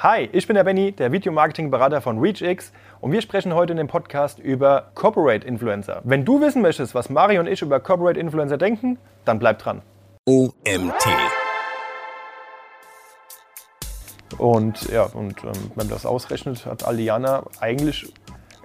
Hi, 0.00 0.28
ich 0.30 0.46
bin 0.46 0.54
der 0.54 0.62
Benny, 0.62 0.92
der 0.92 1.10
Videomarketing-Berater 1.10 2.00
von 2.00 2.20
ReachX 2.20 2.70
und 3.00 3.10
wir 3.10 3.20
sprechen 3.20 3.52
heute 3.52 3.72
in 3.72 3.78
dem 3.78 3.88
Podcast 3.88 4.38
über 4.38 4.92
Corporate 4.94 5.44
Influencer. 5.44 6.02
Wenn 6.04 6.24
du 6.24 6.40
wissen 6.40 6.62
möchtest, 6.62 6.94
was 6.94 7.10
Mario 7.10 7.40
und 7.40 7.48
ich 7.48 7.62
über 7.62 7.80
Corporate 7.80 8.20
Influencer 8.20 8.58
denken, 8.58 8.96
dann 9.24 9.40
bleib 9.40 9.58
dran. 9.58 9.82
OMT. 10.24 11.04
Und 14.38 14.88
ja, 14.88 15.02
und 15.02 15.42
ähm, 15.42 15.50
wenn 15.52 15.72
man 15.74 15.88
das 15.88 16.06
ausrechnet, 16.06 16.64
hat 16.64 16.86
Aliana 16.86 17.42
eigentlich 17.58 18.12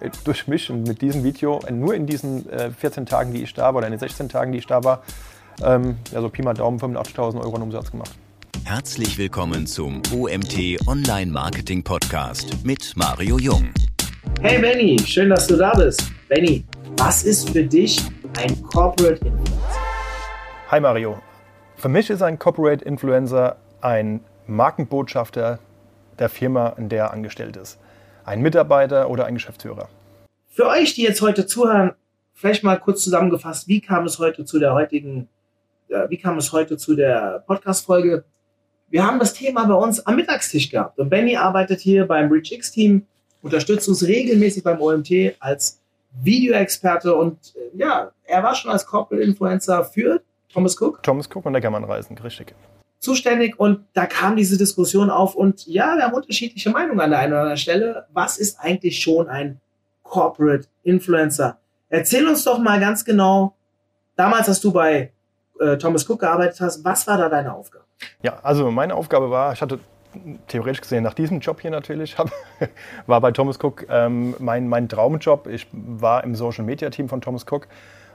äh, 0.02 0.12
durch 0.26 0.48
mich 0.48 0.70
und 0.70 0.88
mit 0.88 1.02
diesem 1.02 1.24
Video 1.24 1.62
äh, 1.66 1.72
nur 1.72 1.96
in 1.96 2.06
diesen 2.06 2.48
äh, 2.48 2.70
14 2.70 3.08
Tagen, 3.08 3.34
die 3.34 3.42
ich 3.42 3.56
da 3.56 3.64
war, 3.64 3.78
oder 3.78 3.88
in 3.88 3.94
den 3.94 4.00
16 4.00 4.30
Tagen, 4.30 4.52
die 4.52 4.60
ich 4.60 4.68
da 4.68 4.84
war, 4.84 5.02
ähm, 5.64 5.98
ja, 6.12 6.22
so 6.22 6.30
Pi 6.30 6.44
mal 6.44 6.54
Daumen 6.54 6.80
85.000 6.80 7.42
Euro 7.42 7.56
an 7.56 7.64
Umsatz 7.64 7.90
gemacht. 7.90 8.12
Herzlich 8.66 9.18
willkommen 9.18 9.68
zum 9.68 10.02
OMT 10.14 10.88
Online 10.88 11.30
Marketing 11.30 11.84
Podcast 11.84 12.64
mit 12.64 12.94
Mario 12.96 13.38
Jung. 13.38 13.74
Hey 14.42 14.60
Benny, 14.60 14.98
schön, 15.06 15.30
dass 15.30 15.48
du 15.48 15.58
da 15.58 15.74
bist. 15.74 16.02
Benny, 16.30 16.64
was 16.98 17.24
ist 17.26 17.50
für 17.50 17.64
dich 17.64 18.02
ein 18.38 18.64
Corporate 18.64 19.26
Influencer? 19.26 19.80
Hi 20.70 20.80
Mario. 20.80 21.22
Für 21.76 21.90
mich 21.90 22.10
ist 22.10 22.22
ein 22.22 22.40
Corporate 22.40 22.86
Influencer 22.86 23.58
ein 23.82 24.22
Markenbotschafter 24.48 25.60
der 26.18 26.30
Firma, 26.30 26.70
in 26.78 26.88
der 26.88 27.00
er 27.00 27.12
angestellt 27.12 27.58
ist. 27.58 27.78
Ein 28.24 28.42
Mitarbeiter 28.42 29.10
oder 29.10 29.26
ein 29.26 29.34
Geschäftsführer. 29.34 29.90
Für 30.48 30.68
euch, 30.68 30.94
die 30.94 31.04
jetzt 31.04 31.22
heute 31.22 31.46
zuhören, 31.46 31.92
vielleicht 32.34 32.64
mal 32.64 32.80
kurz 32.80 33.04
zusammengefasst, 33.04 33.68
wie 33.68 33.82
kam 33.82 34.06
es 34.06 34.20
heute 34.20 34.46
zu 34.46 34.58
der 34.58 34.74
heutigen, 34.74 35.28
äh, 35.90 36.10
wie 36.10 36.18
kam 36.18 36.38
es 36.38 36.54
heute 36.54 36.78
zu 36.78 36.96
der 36.96 37.44
Podcast-Folge? 37.46 38.24
Wir 38.94 39.08
haben 39.08 39.18
das 39.18 39.34
Thema 39.34 39.66
bei 39.66 39.74
uns 39.74 40.06
am 40.06 40.18
Mittagstisch 40.18 40.70
gehabt 40.70 41.00
und 41.00 41.10
Benny 41.10 41.36
arbeitet 41.36 41.80
hier 41.80 42.06
beim 42.06 42.32
ReachX-Team, 42.32 43.08
unterstützt 43.42 43.90
uns 43.90 44.06
regelmäßig 44.06 44.64
beim 44.64 44.80
OMT 44.80 45.34
als 45.40 45.82
Videoexperte 46.22 47.16
und 47.16 47.56
äh, 47.56 47.76
ja, 47.76 48.12
er 48.24 48.44
war 48.44 48.54
schon 48.54 48.70
als 48.70 48.86
Corporate 48.86 49.26
Influencer 49.26 49.84
für 49.84 50.22
Thomas 50.48 50.80
Cook. 50.80 51.02
Thomas 51.02 51.28
Cook 51.28 51.44
und 51.48 51.54
Neckermann 51.54 51.86
Reisen, 51.86 52.16
richtig. 52.20 52.54
Zuständig 53.00 53.60
und 53.60 53.84
da 53.94 54.06
kam 54.06 54.36
diese 54.36 54.60
Diskussion 54.60 55.10
auf 55.10 55.34
und 55.34 55.66
ja, 55.66 55.96
wir 55.96 56.04
haben 56.04 56.14
unterschiedliche 56.14 56.70
Meinungen 56.70 57.00
an 57.00 57.10
der 57.10 57.18
einen 57.18 57.34
oder 57.34 57.42
anderen 57.42 57.58
Stelle. 57.58 58.06
Was 58.14 58.38
ist 58.38 58.60
eigentlich 58.60 59.02
schon 59.02 59.28
ein 59.28 59.60
Corporate 60.04 60.68
Influencer? 60.84 61.58
Erzähl 61.90 62.28
uns 62.28 62.44
doch 62.44 62.60
mal 62.60 62.80
ganz 62.80 63.04
genau, 63.04 63.56
damals, 64.16 64.48
als 64.50 64.62
du 64.62 64.72
bei 64.72 65.12
äh, 65.60 65.78
Thomas 65.78 66.08
Cook 66.08 66.20
gearbeitet 66.20 66.62
hast, 66.62 66.86
was 66.86 67.08
war 67.08 67.18
da 67.18 67.28
deine 67.28 67.56
Aufgabe? 67.56 67.86
Ja, 68.22 68.40
also 68.44 68.72
meine 68.72 68.96
Aufgabe 68.96 69.30
war, 69.30 69.54
ich 69.54 69.62
hatte 69.62 69.80
theoretisch 70.48 70.82
gesehen 70.82 71.04
nach 71.04 71.14
diesem 71.14 71.40
Job 71.40 71.62
hier 71.62 71.72
natürlich, 71.72 72.18
hab, 72.18 72.32
war 73.08 73.22
bei 73.22 73.32
Thomas 73.32 73.58
Cook 73.62 73.86
ähm, 73.90 74.36
mein, 74.40 74.68
mein 74.68 74.90
Traumjob. 74.90 75.48
Ich 75.48 75.68
war 75.72 76.24
im 76.24 76.36
Social 76.36 76.64
Media 76.64 76.90
Team 76.90 77.10
von 77.10 77.22
Thomas 77.22 77.46
Cook 77.50 77.68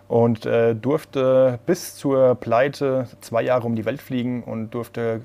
und 0.08 0.46
äh, 0.46 0.74
durfte 0.74 1.58
bis 1.66 1.96
zur 1.96 2.34
Pleite 2.36 3.06
zwei 3.20 3.42
Jahre 3.42 3.66
um 3.66 3.76
die 3.76 3.84
Welt 3.84 4.00
fliegen 4.00 4.42
und 4.42 4.70
durfte 4.70 5.20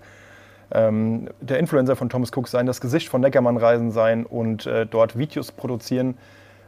ähm, 0.71 1.29
der 1.39 1.59
Influencer 1.59 1.95
von 1.95 2.09
Thomas 2.09 2.31
Cook 2.35 2.47
sein, 2.47 2.65
das 2.65 2.81
Gesicht 2.81 3.09
von 3.09 3.21
Neckermann 3.21 3.57
Reisen 3.57 3.91
sein 3.91 4.25
und 4.25 4.65
äh, 4.65 4.85
dort 4.85 5.17
Videos 5.17 5.51
produzieren 5.51 6.17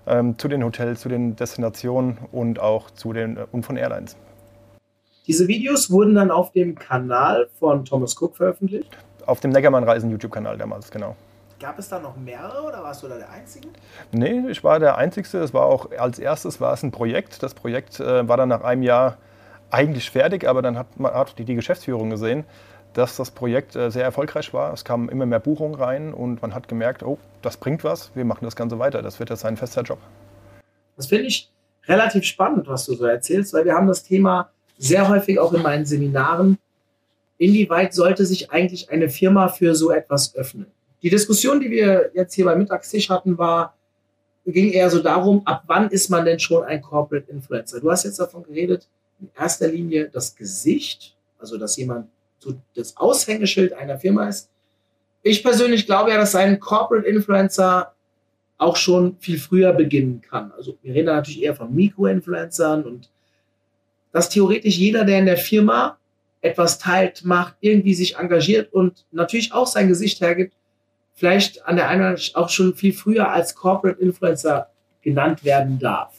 ähm, 0.07 0.37
zu 0.37 0.47
den 0.47 0.63
Hotels, 0.63 1.01
zu 1.01 1.09
den 1.09 1.35
Destinationen 1.35 2.17
und 2.31 2.59
auch 2.59 2.91
zu 2.91 3.13
den 3.13 3.37
äh, 3.37 3.45
und 3.51 3.65
von 3.65 3.77
Airlines. 3.77 4.15
Diese 5.27 5.47
Videos 5.47 5.89
wurden 5.89 6.13
dann 6.13 6.29
auf 6.29 6.51
dem 6.51 6.75
Kanal 6.75 7.49
von 7.59 7.83
Thomas 7.83 8.15
Cook 8.19 8.37
veröffentlicht? 8.37 8.95
Auf 9.25 9.39
dem 9.39 9.51
Neckermann 9.51 9.83
Reisen 9.83 10.11
YouTube-Kanal 10.11 10.57
damals, 10.57 10.91
genau. 10.91 11.15
Gab 11.59 11.79
es 11.79 11.89
da 11.89 11.99
noch 11.99 12.15
mehrere 12.15 12.61
oder 12.61 12.83
warst 12.83 13.01
du 13.01 13.07
da 13.07 13.17
der 13.17 13.31
Einzige? 13.31 13.69
Nee, 14.11 14.43
ich 14.49 14.63
war 14.63 14.79
der 14.79 14.97
Einzige. 14.97 15.37
Es 15.39 15.53
war 15.53 15.65
auch 15.65 15.89
als 15.97 16.19
erstes 16.19 16.61
war 16.61 16.73
es 16.73 16.83
ein 16.83 16.91
Projekt. 16.91 17.41
Das 17.41 17.53
Projekt 17.53 17.99
äh, 17.99 18.27
war 18.27 18.37
dann 18.37 18.49
nach 18.49 18.61
einem 18.61 18.83
Jahr 18.83 19.17
eigentlich 19.71 20.11
fertig, 20.11 20.47
aber 20.47 20.61
dann 20.61 20.77
hat, 20.77 20.87
hat 21.01 21.39
die, 21.39 21.45
die 21.45 21.55
Geschäftsführung 21.55 22.09
gesehen, 22.09 22.43
dass 22.93 23.15
das 23.15 23.31
Projekt 23.31 23.75
äh, 23.75 23.89
sehr 23.89 24.03
erfolgreich 24.03 24.53
war. 24.53 24.73
Es 24.73 24.85
kamen 24.85 25.09
immer 25.09 25.25
mehr 25.25 25.39
Buchungen 25.39 25.75
rein 25.75 26.13
und 26.13 26.41
man 26.41 26.53
hat 26.53 26.67
gemerkt, 26.67 27.03
oh, 27.03 27.17
das 27.41 27.57
bringt 27.57 27.83
was, 27.83 28.11
wir 28.15 28.25
machen 28.25 28.45
das 28.45 28.55
Ganze 28.55 28.77
weiter. 28.77 29.01
Das 29.01 29.19
wird 29.19 29.29
jetzt 29.29 29.45
ein 29.45 29.57
fester 29.57 29.81
Job. 29.81 29.99
Das 30.97 31.07
finde 31.07 31.25
ich 31.25 31.51
relativ 31.87 32.25
spannend, 32.25 32.67
was 32.67 32.85
du 32.85 32.93
so 32.93 33.05
erzählst, 33.05 33.53
weil 33.53 33.65
wir 33.65 33.73
haben 33.73 33.87
das 33.87 34.03
Thema 34.03 34.51
sehr 34.77 35.07
häufig 35.07 35.39
auch 35.39 35.53
in 35.53 35.61
meinen 35.61 35.85
Seminaren. 35.85 36.57
Inwieweit 37.37 37.93
sollte 37.93 38.25
sich 38.25 38.51
eigentlich 38.51 38.89
eine 38.89 39.09
Firma 39.09 39.47
für 39.47 39.75
so 39.75 39.91
etwas 39.91 40.35
öffnen? 40.35 40.67
Die 41.01 41.09
Diskussion, 41.09 41.59
die 41.59 41.69
wir 41.69 42.11
jetzt 42.13 42.33
hier 42.33 42.45
beim 42.45 42.59
Mittagstisch 42.59 43.09
hatten, 43.09 43.37
war, 43.37 43.75
ging 44.45 44.71
eher 44.71 44.89
so 44.89 45.01
darum, 45.01 45.45
ab 45.45 45.63
wann 45.67 45.89
ist 45.89 46.09
man 46.09 46.25
denn 46.25 46.39
schon 46.39 46.63
ein 46.63 46.81
Corporate 46.81 47.29
Influencer? 47.29 47.79
Du 47.79 47.91
hast 47.91 48.03
jetzt 48.03 48.19
davon 48.19 48.43
geredet, 48.43 48.87
in 49.19 49.29
erster 49.37 49.67
Linie 49.67 50.09
das 50.09 50.35
Gesicht, 50.35 51.15
also 51.39 51.57
dass 51.57 51.77
jemand 51.77 52.07
so 52.39 52.53
das 52.75 52.95
Aushängeschild 52.97 53.73
einer 53.73 53.97
Firma 53.97 54.27
ist. 54.27 54.49
Ich 55.23 55.43
persönlich 55.43 55.85
glaube 55.85 56.11
ja, 56.11 56.17
dass 56.17 56.35
ein 56.35 56.59
Corporate 56.59 57.07
Influencer 57.07 57.93
auch 58.57 58.75
schon 58.75 59.17
viel 59.19 59.39
früher 59.39 59.73
beginnen 59.73 60.21
kann. 60.21 60.51
Also 60.51 60.77
wir 60.81 60.93
reden 60.93 61.07
da 61.07 61.15
natürlich 61.15 61.43
eher 61.43 61.55
von 61.55 61.73
Mikro-Influencern 61.73 62.83
und 62.83 63.09
dass 64.15 64.29
theoretisch 64.29 64.77
jeder, 64.77 65.03
der 65.03 65.19
in 65.19 65.25
der 65.25 65.35
Firma 65.35 65.97
etwas 66.39 66.79
teilt, 66.79 67.25
macht, 67.25 67.55
irgendwie 67.59 67.93
sich 67.93 68.15
engagiert 68.15 68.71
und 68.71 69.05
natürlich 69.11 69.51
auch 69.51 69.67
sein 69.67 69.89
Gesicht 69.89 70.21
hergibt, 70.21 70.55
vielleicht 71.15 71.65
an 71.65 71.75
der 71.75 71.89
einen 71.89 72.17
auch 72.35 72.47
schon 72.47 72.75
viel 72.75 72.93
früher 72.93 73.29
als 73.29 73.55
Corporate 73.55 73.99
Influencer 73.99 74.69
genannt 75.01 75.43
werden 75.43 75.79
darf. 75.79 76.15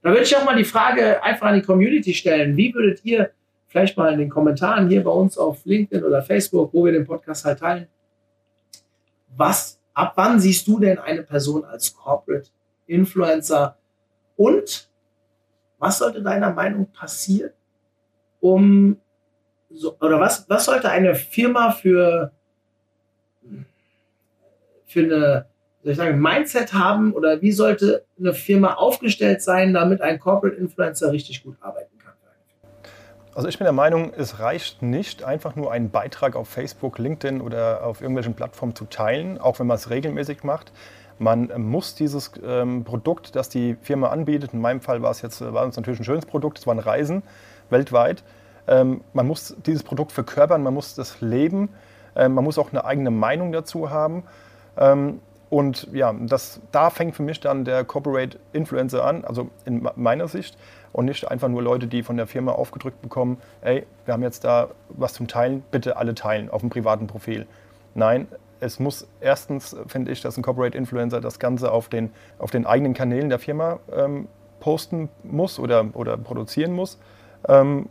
Da 0.00 0.10
würde 0.10 0.22
ich 0.22 0.36
auch 0.36 0.44
mal 0.44 0.54
die 0.54 0.64
Frage 0.64 1.24
einfach 1.24 1.48
an 1.48 1.56
die 1.56 1.66
Community 1.66 2.14
stellen. 2.14 2.56
Wie 2.56 2.72
würdet 2.72 3.04
ihr 3.04 3.32
vielleicht 3.66 3.96
mal 3.96 4.12
in 4.12 4.20
den 4.20 4.30
Kommentaren 4.30 4.88
hier 4.88 5.02
bei 5.02 5.10
uns 5.10 5.36
auf 5.36 5.64
LinkedIn 5.64 6.04
oder 6.04 6.22
Facebook, 6.22 6.72
wo 6.72 6.84
wir 6.84 6.92
den 6.92 7.04
Podcast 7.04 7.44
halt 7.44 7.58
teilen, 7.58 7.88
was, 9.36 9.80
ab 9.92 10.12
wann 10.14 10.38
siehst 10.38 10.68
du 10.68 10.78
denn 10.78 11.00
eine 11.00 11.24
Person 11.24 11.64
als 11.64 11.92
Corporate 11.92 12.48
Influencer 12.86 13.76
und 14.36 14.89
was 15.80 15.98
sollte 15.98 16.22
deiner 16.22 16.52
Meinung 16.52 16.86
passieren, 16.92 17.50
um 18.40 18.98
so, 19.70 19.96
oder 20.00 20.20
was, 20.20 20.48
was 20.48 20.66
sollte 20.66 20.90
eine 20.90 21.14
Firma 21.14 21.72
für, 21.72 22.32
für 24.86 25.00
eine, 25.00 25.46
soll 25.82 25.92
ich 25.92 25.98
sagen, 25.98 26.20
Mindset 26.20 26.72
haben 26.74 27.12
oder 27.12 27.40
wie 27.40 27.52
sollte 27.52 28.04
eine 28.18 28.34
Firma 28.34 28.74
aufgestellt 28.74 29.42
sein, 29.42 29.72
damit 29.72 30.02
ein 30.02 30.18
Corporate 30.18 30.56
Influencer 30.56 31.12
richtig 31.12 31.42
gut 31.42 31.56
arbeiten 31.60 31.96
kann? 31.98 32.12
Also 33.34 33.48
ich 33.48 33.58
bin 33.58 33.64
der 33.64 33.72
Meinung, 33.72 34.12
es 34.16 34.40
reicht 34.40 34.82
nicht, 34.82 35.22
einfach 35.22 35.54
nur 35.54 35.72
einen 35.72 35.90
Beitrag 35.90 36.34
auf 36.34 36.48
Facebook, 36.48 36.98
LinkedIn 36.98 37.40
oder 37.40 37.84
auf 37.84 38.00
irgendwelchen 38.00 38.34
Plattformen 38.34 38.74
zu 38.74 38.86
teilen, 38.86 39.38
auch 39.38 39.60
wenn 39.60 39.68
man 39.68 39.76
es 39.76 39.88
regelmäßig 39.88 40.42
macht. 40.42 40.72
Man 41.20 41.50
muss 41.58 41.94
dieses 41.94 42.32
ähm, 42.42 42.82
Produkt, 42.82 43.36
das 43.36 43.50
die 43.50 43.76
Firma 43.82 44.08
anbietet, 44.08 44.54
in 44.54 44.60
meinem 44.62 44.80
Fall 44.80 45.02
war 45.02 45.10
es 45.10 45.20
jetzt 45.20 45.42
war 45.42 45.66
es 45.66 45.76
natürlich 45.76 46.00
ein 46.00 46.04
schönes 46.04 46.24
Produkt, 46.24 46.58
es 46.58 46.66
waren 46.66 46.78
Reisen 46.78 47.22
weltweit. 47.68 48.24
Ähm, 48.66 49.02
man 49.12 49.26
muss 49.26 49.54
dieses 49.66 49.82
Produkt 49.82 50.12
verkörpern, 50.12 50.62
man 50.62 50.72
muss 50.72 50.94
das 50.94 51.20
leben, 51.20 51.68
ähm, 52.16 52.32
man 52.32 52.42
muss 52.42 52.56
auch 52.56 52.70
eine 52.72 52.86
eigene 52.86 53.10
Meinung 53.10 53.52
dazu 53.52 53.90
haben. 53.90 54.22
Ähm, 54.78 55.20
und 55.50 55.88
ja, 55.92 56.14
das, 56.18 56.60
da 56.72 56.88
fängt 56.88 57.16
für 57.16 57.22
mich 57.22 57.38
dann 57.40 57.66
der 57.66 57.84
Corporate 57.84 58.38
Influencer 58.54 59.04
an, 59.04 59.24
also 59.26 59.50
in 59.66 59.86
meiner 59.96 60.26
Sicht. 60.26 60.56
Und 60.92 61.04
nicht 61.04 61.30
einfach 61.30 61.48
nur 61.48 61.62
Leute, 61.62 61.86
die 61.86 62.02
von 62.02 62.16
der 62.16 62.28
Firma 62.28 62.52
aufgedrückt 62.52 63.02
bekommen, 63.02 63.36
ey, 63.60 63.86
wir 64.06 64.14
haben 64.14 64.22
jetzt 64.22 64.44
da 64.44 64.68
was 64.88 65.12
zum 65.12 65.28
Teilen, 65.28 65.62
bitte 65.70 65.98
alle 65.98 66.14
teilen 66.14 66.48
auf 66.48 66.62
dem 66.62 66.70
privaten 66.70 67.06
Profil. 67.08 67.46
Nein, 67.94 68.26
es 68.60 68.78
muss 68.78 69.08
erstens, 69.20 69.76
finde 69.86 70.12
ich, 70.12 70.20
dass 70.20 70.36
ein 70.36 70.42
Corporate 70.42 70.76
Influencer 70.76 71.20
das 71.20 71.38
Ganze 71.38 71.72
auf 71.72 71.88
den, 71.88 72.10
auf 72.38 72.50
den 72.50 72.66
eigenen 72.66 72.94
Kanälen 72.94 73.28
der 73.28 73.38
Firma 73.38 73.80
ähm, 73.92 74.28
posten 74.60 75.08
muss 75.22 75.58
oder, 75.58 75.88
oder 75.94 76.16
produzieren 76.16 76.72
muss. 76.72 76.98
Ähm, 77.48 77.88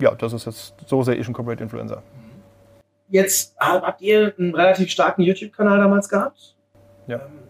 ja, 0.00 0.14
das 0.14 0.32
ist 0.32 0.46
jetzt, 0.46 0.74
so 0.86 1.02
sehe 1.02 1.14
ich 1.14 1.26
einen 1.26 1.34
Corporate 1.34 1.62
Influencer. 1.62 2.02
Jetzt 3.08 3.54
habt 3.58 4.00
ihr 4.02 4.34
einen 4.36 4.54
relativ 4.54 4.90
starken 4.90 5.22
YouTube-Kanal 5.22 5.78
damals 5.78 6.08
gehabt. 6.08 6.56
Ja. 7.06 7.16
Ähm, 7.16 7.46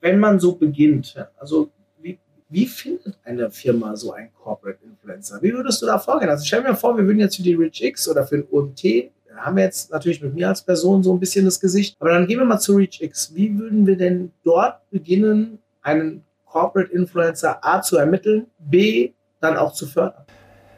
wenn 0.00 0.18
man 0.18 0.38
so 0.38 0.54
beginnt, 0.54 1.16
also 1.38 1.70
wie, 2.00 2.18
wie 2.48 2.66
findet 2.66 3.18
eine 3.24 3.50
Firma 3.50 3.96
so 3.96 4.12
einen 4.12 4.32
Corporate 4.32 4.78
Influencer? 4.84 5.42
Wie 5.42 5.52
würdest 5.52 5.82
du 5.82 5.86
da 5.86 5.98
vorgehen? 5.98 6.30
Also 6.30 6.44
stell 6.44 6.62
mir 6.62 6.74
vor, 6.74 6.96
wir 6.96 7.04
würden 7.04 7.18
jetzt 7.18 7.36
für 7.36 7.42
die 7.42 7.54
Rich 7.54 7.82
X 7.82 8.08
oder 8.08 8.26
für 8.26 8.38
den 8.38 8.46
OMT 8.50 9.13
haben 9.36 9.56
wir 9.56 9.64
jetzt 9.64 9.90
natürlich 9.90 10.22
mit 10.22 10.34
mir 10.34 10.48
als 10.48 10.62
Person 10.62 11.02
so 11.02 11.12
ein 11.12 11.20
bisschen 11.20 11.44
das 11.44 11.60
Gesicht. 11.60 11.96
Aber 12.00 12.10
dann 12.10 12.26
gehen 12.26 12.38
wir 12.38 12.44
mal 12.44 12.58
zu 12.58 12.76
ReachX. 12.76 13.34
Wie 13.34 13.58
würden 13.58 13.86
wir 13.86 13.96
denn 13.96 14.32
dort 14.42 14.78
beginnen, 14.90 15.58
einen 15.82 16.24
Corporate 16.46 16.92
Influencer 16.92 17.58
A 17.62 17.82
zu 17.82 17.96
ermitteln, 17.96 18.46
B 18.58 19.12
dann 19.40 19.56
auch 19.56 19.72
zu 19.72 19.86
fördern? 19.86 20.24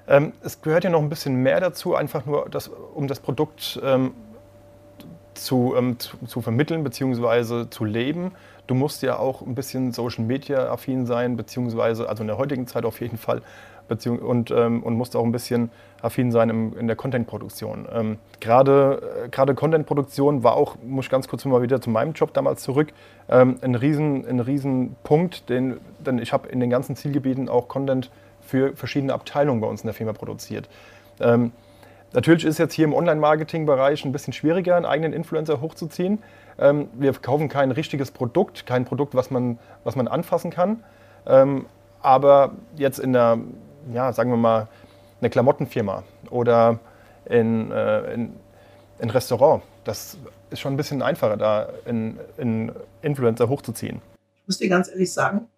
Ähm, 0.08 0.32
es 0.42 0.60
gehört 0.62 0.84
ja 0.84 0.90
noch 0.90 1.02
ein 1.02 1.08
bisschen 1.08 1.36
mehr 1.36 1.60
dazu, 1.60 1.94
einfach 1.94 2.26
nur, 2.26 2.48
das, 2.50 2.68
um 2.68 3.08
das 3.08 3.20
Produkt 3.20 3.80
ähm, 3.82 4.12
zu, 5.34 5.74
ähm, 5.76 5.98
zu, 5.98 6.16
zu, 6.26 6.40
vermitteln 6.40 6.84
bzw. 6.84 7.68
zu 7.70 7.84
leben. 7.84 8.32
Du 8.66 8.74
musst 8.74 9.02
ja 9.02 9.18
auch 9.18 9.42
ein 9.42 9.54
bisschen 9.54 9.92
Social 9.92 10.24
Media 10.24 10.70
affin 10.72 11.06
sein, 11.06 11.36
beziehungsweise, 11.36 12.08
also 12.08 12.22
in 12.22 12.28
der 12.28 12.38
heutigen 12.38 12.66
Zeit 12.66 12.84
auf 12.84 13.00
jeden 13.00 13.18
Fall, 13.18 13.42
beziehung, 13.88 14.18
und, 14.18 14.50
ähm, 14.50 14.82
und 14.82 14.94
musst 14.94 15.16
auch 15.16 15.24
ein 15.24 15.32
bisschen 15.32 15.70
affin 16.02 16.30
sein 16.30 16.50
im, 16.50 16.78
in 16.78 16.86
der 16.86 16.96
Content-Produktion. 16.96 17.86
Ähm, 17.92 18.18
Gerade 18.40 19.28
äh, 19.32 19.54
Content-Produktion 19.54 20.42
war 20.42 20.56
auch, 20.56 20.76
muss 20.84 21.06
ich 21.06 21.10
ganz 21.10 21.28
kurz 21.28 21.44
mal 21.44 21.62
wieder 21.62 21.80
zu 21.80 21.90
meinem 21.90 22.12
Job 22.12 22.32
damals 22.34 22.62
zurück, 22.62 22.92
ähm, 23.28 23.58
ein, 23.62 23.74
riesen, 23.74 24.26
ein 24.26 24.40
riesen 24.40 24.96
Punkt, 25.02 25.48
den, 25.48 25.78
denn 25.98 26.18
ich 26.18 26.32
habe 26.32 26.48
in 26.48 26.60
den 26.60 26.70
ganzen 26.70 26.96
Zielgebieten 26.96 27.48
auch 27.48 27.68
Content 27.68 28.10
für 28.40 28.76
verschiedene 28.76 29.12
Abteilungen 29.12 29.60
bei 29.60 29.66
uns 29.66 29.82
in 29.82 29.86
der 29.86 29.94
Firma 29.94 30.12
produziert. 30.12 30.68
Ähm, 31.20 31.52
natürlich 32.12 32.44
ist 32.44 32.58
jetzt 32.58 32.74
hier 32.74 32.84
im 32.84 32.94
Online-Marketing-Bereich 32.94 34.04
ein 34.04 34.12
bisschen 34.12 34.32
schwieriger, 34.32 34.76
einen 34.76 34.86
eigenen 34.86 35.12
Influencer 35.12 35.60
hochzuziehen. 35.60 36.22
Ähm, 36.58 36.88
wir 36.94 37.12
verkaufen 37.12 37.48
kein 37.48 37.70
richtiges 37.70 38.10
Produkt, 38.10 38.66
kein 38.66 38.84
Produkt, 38.84 39.14
was 39.14 39.30
man, 39.30 39.58
was 39.84 39.96
man 39.96 40.08
anfassen 40.08 40.50
kann. 40.50 40.84
Ähm, 41.26 41.66
aber 42.00 42.52
jetzt 42.76 42.98
in 42.98 43.12
der, 43.12 43.38
ja, 43.92 44.12
sagen 44.12 44.30
wir 44.30 44.36
mal, 44.36 44.68
eine 45.20 45.30
Klamottenfirma 45.30 46.02
oder 46.30 46.78
in, 47.26 47.70
äh, 47.70 48.14
in, 48.14 48.32
in 48.98 49.10
Restaurant, 49.10 49.62
das 49.84 50.18
ist 50.50 50.60
schon 50.60 50.74
ein 50.74 50.76
bisschen 50.76 51.02
einfacher, 51.02 51.36
da 51.36 51.68
einen 51.86 52.72
Influencer 53.02 53.48
hochzuziehen. 53.48 54.00
Ich 54.42 54.46
muss 54.46 54.58
dir 54.58 54.68
ganz 54.68 54.88
ehrlich 54.88 55.12
sagen, 55.12 55.48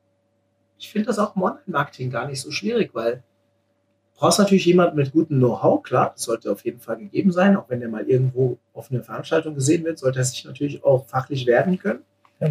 ich 0.78 0.90
finde 0.90 1.06
das 1.06 1.18
auch 1.18 1.36
im 1.36 1.42
Online-Marketing 1.42 2.10
gar 2.10 2.26
nicht 2.26 2.40
so 2.40 2.50
schwierig, 2.50 2.94
weil 2.94 3.16
du 3.16 4.20
brauchst 4.20 4.38
natürlich 4.38 4.64
jemanden 4.64 4.96
mit 4.96 5.12
gutem 5.12 5.38
Know-how, 5.38 5.82
klar, 5.82 6.12
das 6.14 6.24
sollte 6.24 6.50
auf 6.50 6.64
jeden 6.64 6.80
Fall 6.80 6.96
gegeben 6.96 7.32
sein, 7.32 7.56
auch 7.56 7.68
wenn 7.68 7.80
der 7.80 7.88
mal 7.88 8.08
irgendwo 8.08 8.58
auf 8.72 8.90
einer 8.90 9.02
Veranstaltung 9.02 9.54
gesehen 9.54 9.84
wird, 9.84 9.98
sollte 9.98 10.20
er 10.20 10.24
sich 10.24 10.44
natürlich 10.44 10.84
auch 10.84 11.06
fachlich 11.06 11.46
werden 11.46 11.78
können. 11.78 12.00
Ja. 12.40 12.50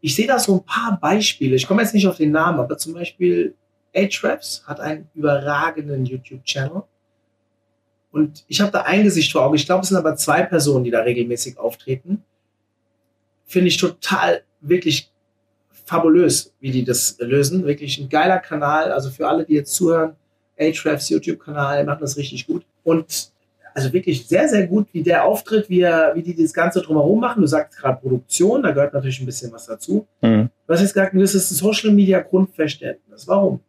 Ich 0.00 0.14
sehe 0.14 0.26
da 0.26 0.38
so 0.38 0.56
ein 0.56 0.64
paar 0.64 0.98
Beispiele, 1.00 1.56
ich 1.56 1.66
komme 1.66 1.82
jetzt 1.82 1.94
nicht 1.94 2.08
auf 2.08 2.16
den 2.16 2.32
Namen, 2.32 2.60
aber 2.60 2.76
zum 2.78 2.94
Beispiel 2.94 3.54
Ahrefs 3.94 4.62
hat 4.66 4.80
einen 4.80 5.08
überragenden 5.14 6.04
YouTube-Channel. 6.04 6.82
Und 8.10 8.44
ich 8.48 8.60
habe 8.60 8.72
da 8.72 8.82
ein 8.82 9.04
Gesicht 9.04 9.32
vor 9.32 9.44
Augen. 9.44 9.56
Ich 9.56 9.66
glaube, 9.66 9.82
es 9.82 9.88
sind 9.88 9.98
aber 9.98 10.16
zwei 10.16 10.42
Personen, 10.42 10.84
die 10.84 10.90
da 10.90 11.00
regelmäßig 11.00 11.58
auftreten. 11.58 12.24
Finde 13.44 13.68
ich 13.68 13.76
total 13.76 14.42
wirklich 14.60 15.10
fabulös, 15.84 16.52
wie 16.60 16.70
die 16.70 16.84
das 16.84 17.16
lösen. 17.18 17.64
Wirklich 17.64 17.98
ein 17.98 18.08
geiler 18.08 18.38
Kanal. 18.38 18.92
Also 18.92 19.10
für 19.10 19.28
alle, 19.28 19.44
die 19.44 19.54
jetzt 19.54 19.74
zuhören, 19.74 20.16
Ahrefs 20.58 21.08
YouTube-Kanal, 21.08 21.84
machen 21.84 22.00
das 22.00 22.16
richtig 22.16 22.46
gut. 22.46 22.64
Und 22.82 23.30
also 23.74 23.92
wirklich 23.92 24.26
sehr, 24.26 24.48
sehr 24.48 24.66
gut, 24.66 24.88
wie 24.92 25.02
der 25.02 25.24
auftritt, 25.24 25.70
wie, 25.70 25.82
er, 25.82 26.12
wie 26.14 26.22
die 26.22 26.34
das 26.34 26.52
Ganze 26.52 26.82
drumherum 26.82 27.20
machen. 27.20 27.42
Du 27.42 27.46
sagst 27.46 27.78
gerade 27.78 28.00
Produktion, 28.00 28.62
da 28.62 28.72
gehört 28.72 28.92
natürlich 28.92 29.20
ein 29.20 29.26
bisschen 29.26 29.52
was 29.52 29.66
dazu. 29.66 30.06
Mhm. 30.20 30.50
Du 30.66 30.72
hast 30.72 30.80
jetzt 30.80 30.94
gesagt, 30.94 31.14
das 31.14 31.34
ist 31.34 31.50
ein 31.50 31.54
Social 31.54 31.92
Media 31.92 32.20
Grundverständnis. 32.20 33.28
Warum? 33.28 33.60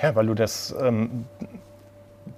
Ja, 0.00 0.14
weil 0.14 0.26
du 0.26 0.34
das 0.34 0.74
ähm, 0.80 1.26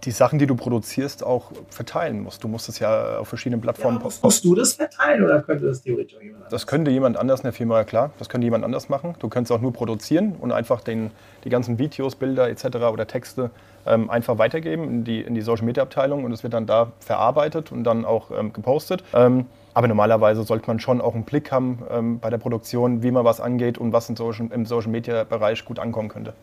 die 0.05 0.11
Sachen, 0.11 0.38
die 0.38 0.47
du 0.47 0.55
produzierst, 0.55 1.25
auch 1.25 1.52
verteilen 1.69 2.23
musst. 2.23 2.43
Du 2.43 2.49
musst 2.49 2.69
es 2.69 2.79
ja 2.79 3.19
auf 3.19 3.29
verschiedenen 3.29 3.61
Plattformen. 3.61 3.99
Ja, 3.99 4.05
musst, 4.05 4.23
musst 4.23 4.44
du 4.44 4.55
das 4.55 4.75
verteilen 4.75 5.25
oder 5.25 5.43
könnte 5.43 5.67
das 5.67 5.82
theoretisch 5.82 6.19
jemand 6.20 6.37
anders? 6.37 6.50
Das 6.50 6.67
könnte 6.67 6.91
jemand 6.91 7.17
anders 7.17 7.41
in 7.41 7.44
der 7.44 7.52
Firma, 7.52 7.85
klar. 7.85 8.11
Das 8.19 8.29
könnte 8.29 8.47
jemand 8.47 8.64
anders 8.64 8.88
machen. 8.88 9.14
Du 9.19 9.29
könntest 9.29 9.52
auch 9.52 9.61
nur 9.61 9.73
produzieren 9.73 10.37
und 10.41 10.52
einfach 10.52 10.81
den, 10.81 11.11
die 11.44 11.50
ganzen 11.50 11.79
Videos, 11.79 12.17
Bilder 12.17 12.49
etc. 12.49 12.76
oder 12.93 13.06
Texte 13.06 13.50
ähm, 13.87 14.11
einfach 14.11 14.38
weitergeben 14.38 14.85
in 14.85 15.05
die, 15.05 15.20
in 15.20 15.35
die 15.35 15.43
Social 15.43 15.67
Media 15.67 15.82
Abteilung 15.82 16.25
und 16.25 16.32
es 16.32 16.43
wird 16.43 16.55
dann 16.55 16.67
da 16.67 16.93
verarbeitet 17.00 17.73
und 17.73 17.85
dann 17.85 18.05
auch 18.05 18.31
ähm, 18.31 18.53
gepostet. 18.53 19.05
Ähm, 19.12 19.46
aber 19.73 19.87
normalerweise 19.87 20.43
sollte 20.43 20.67
man 20.67 20.81
schon 20.81 21.00
auch 21.00 21.14
einen 21.14 21.25
Blick 21.25 21.53
haben 21.53 21.82
ähm, 21.91 22.19
bei 22.19 22.29
der 22.29 22.38
Produktion, 22.38 23.03
wie 23.03 23.11
man 23.11 23.25
was 23.25 23.41
angeht 23.41 23.79
und 23.79 23.93
was 23.93 24.08
Social, 24.08 24.49
im 24.53 24.67
Social 24.67 24.91
Media 24.91 25.25
Bereich 25.25 25.64
gut 25.64 25.79
ankommen 25.79 26.08
könnte. 26.08 26.35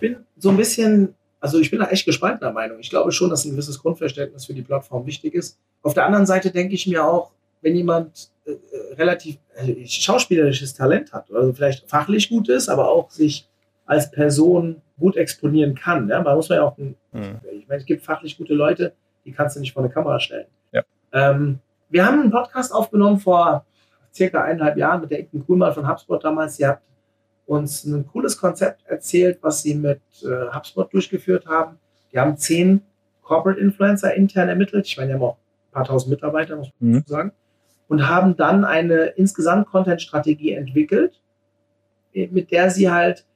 Ich 0.00 0.08
bin 0.08 0.24
so 0.36 0.50
ein 0.50 0.56
bisschen 0.56 1.14
also 1.40 1.58
ich 1.58 1.70
bin 1.70 1.80
da 1.80 1.86
echt 1.86 2.04
gespaltener 2.04 2.52
Meinung. 2.52 2.78
Ich 2.80 2.90
glaube 2.90 3.12
schon, 3.12 3.30
dass 3.30 3.44
ein 3.44 3.52
gewisses 3.52 3.80
Grundverständnis 3.80 4.44
für 4.44 4.54
die 4.54 4.62
Plattform 4.62 5.06
wichtig 5.06 5.34
ist. 5.34 5.58
Auf 5.82 5.94
der 5.94 6.04
anderen 6.04 6.26
Seite 6.26 6.50
denke 6.50 6.74
ich 6.74 6.86
mir 6.86 7.04
auch, 7.04 7.32
wenn 7.62 7.74
jemand 7.74 8.30
äh, 8.44 8.52
äh 8.52 8.94
relativ 8.94 9.38
äh, 9.56 9.86
schauspielerisches 9.86 10.74
Talent 10.74 11.12
hat, 11.12 11.30
also 11.32 11.52
vielleicht 11.52 11.88
fachlich 11.88 12.28
gut 12.28 12.48
ist, 12.48 12.68
aber 12.68 12.88
auch 12.88 13.10
sich 13.10 13.48
als 13.86 14.10
Person 14.10 14.82
gut 14.98 15.16
exponieren 15.16 15.74
kann. 15.74 16.08
Ja? 16.08 16.22
Man 16.22 16.36
muss 16.36 16.48
ja 16.48 16.62
auch, 16.62 16.76
ein, 16.76 16.94
mhm. 17.12 17.40
ich 17.52 17.66
meine, 17.66 17.80
es 17.80 17.86
gibt 17.86 18.02
fachlich 18.02 18.36
gute 18.36 18.54
Leute, 18.54 18.92
die 19.24 19.32
kannst 19.32 19.56
du 19.56 19.60
nicht 19.60 19.72
vor 19.72 19.82
eine 19.82 19.92
Kamera 19.92 20.20
stellen. 20.20 20.46
Ja. 20.72 20.82
Ähm, 21.12 21.58
wir 21.88 22.06
haben 22.06 22.20
einen 22.20 22.30
Podcast 22.30 22.72
aufgenommen 22.72 23.18
vor 23.18 23.64
circa 24.14 24.42
eineinhalb 24.42 24.76
Jahren 24.76 25.00
mit 25.00 25.10
der 25.10 25.20
Inken 25.20 25.44
Kuhlmann 25.44 25.72
von 25.72 25.88
HubSpot 25.88 26.22
damals. 26.22 26.56
Sie 26.56 26.66
hat 26.66 26.80
uns 27.50 27.84
ein 27.84 28.06
cooles 28.06 28.38
Konzept 28.38 28.86
erzählt, 28.86 29.38
was 29.42 29.62
sie 29.62 29.74
mit 29.74 30.00
äh, 30.22 30.54
HubSpot 30.54 30.92
durchgeführt 30.92 31.46
haben. 31.46 31.78
Die 32.12 32.18
haben 32.20 32.36
zehn 32.36 32.82
Corporate 33.22 33.60
Influencer 33.60 34.14
intern 34.14 34.48
ermittelt. 34.48 34.86
Ich 34.86 34.96
meine, 34.96 35.08
die 35.08 35.14
haben 35.14 35.22
auch 35.22 35.36
ein 35.36 35.72
paar 35.72 35.84
tausend 35.84 36.10
Mitarbeiter, 36.10 36.54
muss 36.54 36.70
man 36.78 36.92
mhm. 36.92 37.04
sagen. 37.06 37.32
Und 37.88 38.08
haben 38.08 38.36
dann 38.36 38.64
eine 38.64 39.06
insgesamt 39.16 39.66
Content-Strategie 39.66 40.52
entwickelt, 40.52 41.20
äh, 42.14 42.28
mit 42.28 42.52
der 42.52 42.70
sie 42.70 42.88
halt 42.88 43.26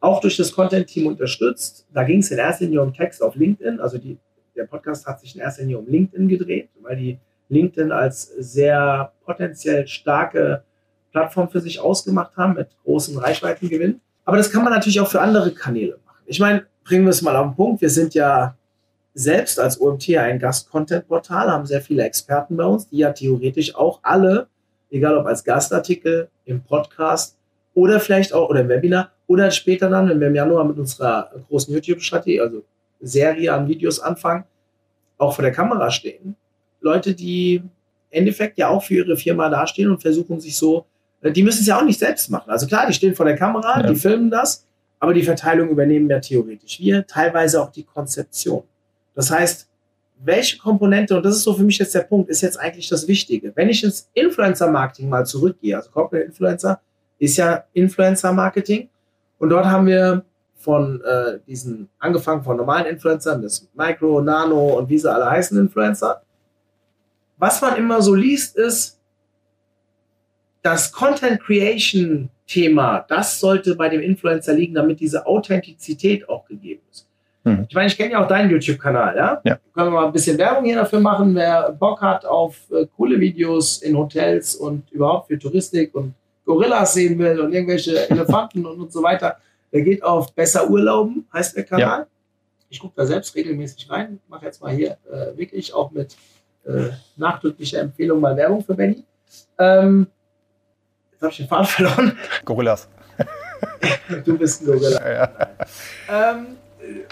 auch 0.00 0.20
durch 0.20 0.36
das 0.36 0.52
Content-Team 0.52 1.06
unterstützt. 1.06 1.86
Da 1.94 2.04
ging 2.04 2.18
es 2.18 2.30
in 2.30 2.36
erster 2.36 2.66
Linie 2.66 2.82
um 2.82 2.92
Text 2.92 3.22
auf 3.22 3.36
LinkedIn. 3.36 3.80
Also 3.80 3.96
die, 3.96 4.18
der 4.54 4.64
Podcast 4.64 5.06
hat 5.06 5.20
sich 5.20 5.34
in 5.34 5.40
erster 5.40 5.62
Linie 5.62 5.78
um 5.78 5.86
LinkedIn 5.86 6.28
gedreht, 6.28 6.68
weil 6.82 6.96
die 6.96 7.18
LinkedIn 7.48 7.90
als 7.90 8.24
sehr 8.38 9.12
potenziell 9.24 9.86
starke 9.86 10.62
Plattform 11.12 11.48
für 11.48 11.60
sich 11.60 11.78
ausgemacht 11.78 12.36
haben 12.36 12.54
mit 12.54 12.68
großen 12.84 13.16
Reichweitengewinn. 13.18 14.00
Aber 14.24 14.36
das 14.36 14.50
kann 14.50 14.64
man 14.64 14.72
natürlich 14.72 15.00
auch 15.00 15.08
für 15.08 15.20
andere 15.20 15.52
Kanäle 15.52 15.98
machen. 16.04 16.22
Ich 16.26 16.40
meine, 16.40 16.66
bringen 16.84 17.04
wir 17.04 17.10
es 17.10 17.22
mal 17.22 17.36
auf 17.36 17.46
den 17.48 17.56
Punkt. 17.56 17.80
Wir 17.80 17.90
sind 17.90 18.14
ja 18.14 18.56
selbst 19.14 19.60
als 19.60 19.80
OMT 19.80 20.16
ein 20.16 20.38
Gast-Content-Portal, 20.38 21.50
haben 21.50 21.66
sehr 21.66 21.82
viele 21.82 22.04
Experten 22.04 22.56
bei 22.56 22.64
uns, 22.64 22.88
die 22.88 22.98
ja 22.98 23.12
theoretisch 23.12 23.74
auch 23.74 24.00
alle, 24.02 24.48
egal 24.90 25.16
ob 25.16 25.26
als 25.26 25.44
Gastartikel, 25.44 26.28
im 26.44 26.62
Podcast 26.62 27.36
oder 27.74 28.00
vielleicht 28.00 28.32
auch 28.32 28.48
oder 28.48 28.60
im 28.60 28.68
Webinar 28.68 29.10
oder 29.26 29.50
später 29.50 29.88
dann, 29.88 30.08
wenn 30.08 30.20
wir 30.20 30.28
im 30.28 30.34
Januar 30.34 30.64
mit 30.64 30.78
unserer 30.78 31.30
großen 31.48 31.72
YouTube-Strategie, 31.74 32.40
also 32.40 32.64
Serie 33.00 33.52
an 33.52 33.68
Videos 33.68 34.00
anfangen, 34.00 34.44
auch 35.18 35.34
vor 35.34 35.42
der 35.42 35.52
Kamera 35.52 35.90
stehen. 35.90 36.36
Leute, 36.80 37.14
die 37.14 37.56
im 37.56 37.70
Endeffekt 38.10 38.58
ja 38.58 38.68
auch 38.68 38.82
für 38.82 38.94
ihre 38.94 39.16
Firma 39.16 39.48
dastehen 39.48 39.90
und 39.90 40.00
versuchen 40.00 40.40
sich 40.40 40.56
so 40.56 40.86
die 41.22 41.42
müssen 41.42 41.60
es 41.60 41.66
ja 41.66 41.78
auch 41.78 41.84
nicht 41.84 41.98
selbst 41.98 42.30
machen. 42.30 42.50
Also 42.50 42.66
klar, 42.66 42.86
die 42.86 42.92
stehen 42.92 43.14
vor 43.14 43.26
der 43.26 43.36
Kamera, 43.36 43.80
ja. 43.80 43.86
die 43.86 43.94
filmen 43.94 44.30
das, 44.30 44.66
aber 44.98 45.14
die 45.14 45.22
Verteilung 45.22 45.68
übernehmen 45.68 46.08
ja 46.10 46.20
theoretisch 46.20 46.80
wir, 46.80 47.06
teilweise 47.06 47.62
auch 47.62 47.70
die 47.70 47.84
Konzeption. 47.84 48.64
Das 49.14 49.30
heißt, 49.30 49.68
welche 50.24 50.58
Komponente, 50.58 51.16
und 51.16 51.24
das 51.24 51.36
ist 51.36 51.42
so 51.42 51.54
für 51.54 51.64
mich 51.64 51.78
jetzt 51.78 51.94
der 51.94 52.02
Punkt, 52.02 52.30
ist 52.30 52.40
jetzt 52.40 52.58
eigentlich 52.58 52.88
das 52.88 53.08
Wichtige. 53.08 53.52
Wenn 53.54 53.68
ich 53.68 53.82
ins 53.82 54.08
Influencer-Marketing 54.14 55.08
mal 55.08 55.26
zurückgehe, 55.26 55.76
also 55.76 55.90
Corporate 55.90 56.26
Influencer 56.26 56.80
ist 57.18 57.36
ja 57.36 57.64
Influencer-Marketing 57.72 58.88
und 59.38 59.48
dort 59.48 59.66
haben 59.66 59.86
wir 59.86 60.24
von 60.56 61.02
äh, 61.02 61.40
diesen, 61.46 61.88
angefangen 61.98 62.44
von 62.44 62.56
normalen 62.56 62.86
Influencern 62.86 63.40
bis 63.40 63.68
Micro, 63.74 64.20
Nano 64.20 64.78
und 64.78 64.88
wie 64.88 64.98
sie 64.98 65.12
alle 65.12 65.28
heißen 65.28 65.58
Influencer. 65.58 66.22
Was 67.38 67.60
man 67.60 67.76
immer 67.76 68.00
so 68.00 68.14
liest, 68.14 68.56
ist, 68.56 69.00
das 70.62 70.92
Content 70.92 71.40
Creation 71.40 72.30
Thema, 72.46 73.04
das 73.08 73.40
sollte 73.40 73.74
bei 73.74 73.88
dem 73.88 74.00
Influencer 74.00 74.54
liegen, 74.54 74.74
damit 74.74 75.00
diese 75.00 75.26
Authentizität 75.26 76.28
auch 76.28 76.44
gegeben 76.46 76.82
ist. 76.90 77.06
Hm. 77.44 77.66
Ich 77.68 77.74
meine, 77.74 77.88
ich 77.88 77.96
kenne 77.96 78.12
ja 78.12 78.22
auch 78.22 78.28
deinen 78.28 78.50
YouTube-Kanal, 78.50 79.16
ja? 79.16 79.40
ja? 79.44 79.58
Können 79.74 79.88
wir 79.88 80.00
mal 80.00 80.06
ein 80.06 80.12
bisschen 80.12 80.38
Werbung 80.38 80.64
hier 80.64 80.76
dafür 80.76 81.00
machen, 81.00 81.34
wer 81.34 81.72
Bock 81.72 82.00
hat 82.00 82.24
auf 82.24 82.56
äh, 82.70 82.86
coole 82.96 83.18
Videos 83.18 83.78
in 83.78 83.96
Hotels 83.96 84.54
und 84.54 84.90
überhaupt 84.92 85.28
für 85.28 85.38
Touristik 85.38 85.94
und 85.94 86.14
Gorillas 86.44 86.94
sehen 86.94 87.18
will 87.18 87.40
und 87.40 87.52
irgendwelche 87.52 88.08
Elefanten 88.10 88.64
und, 88.64 88.80
und 88.80 88.92
so 88.92 89.02
weiter, 89.02 89.38
der 89.72 89.82
geht 89.82 90.02
auf 90.04 90.32
Besser 90.34 90.68
Urlauben, 90.68 91.26
heißt 91.32 91.56
der 91.56 91.64
Kanal. 91.64 92.00
Ja. 92.00 92.06
Ich 92.68 92.78
gucke 92.78 92.94
da 92.96 93.04
selbst 93.04 93.34
regelmäßig 93.34 93.90
rein, 93.90 94.20
mache 94.28 94.46
jetzt 94.46 94.62
mal 94.62 94.72
hier 94.72 94.96
äh, 95.10 95.36
wirklich 95.36 95.74
auch 95.74 95.90
mit 95.90 96.16
äh, 96.64 96.90
nachdrücklicher 97.16 97.80
Empfehlung 97.80 98.20
mal 98.20 98.36
Werbung 98.36 98.62
für 98.62 98.74
Benny. 98.74 99.04
Ähm, 99.58 100.06
Jetzt 101.22 101.24
habe 101.24 101.30
ich 101.30 101.38
den 101.38 101.48
Faden 101.48 101.66
verloren. 101.66 102.18
Gorillas. 102.44 102.88
du 104.24 104.36
bist 104.36 104.62
ein 104.62 104.66
Gorilla. 104.66 105.12
Ja. 105.12 105.30
Ähm, 106.10 106.56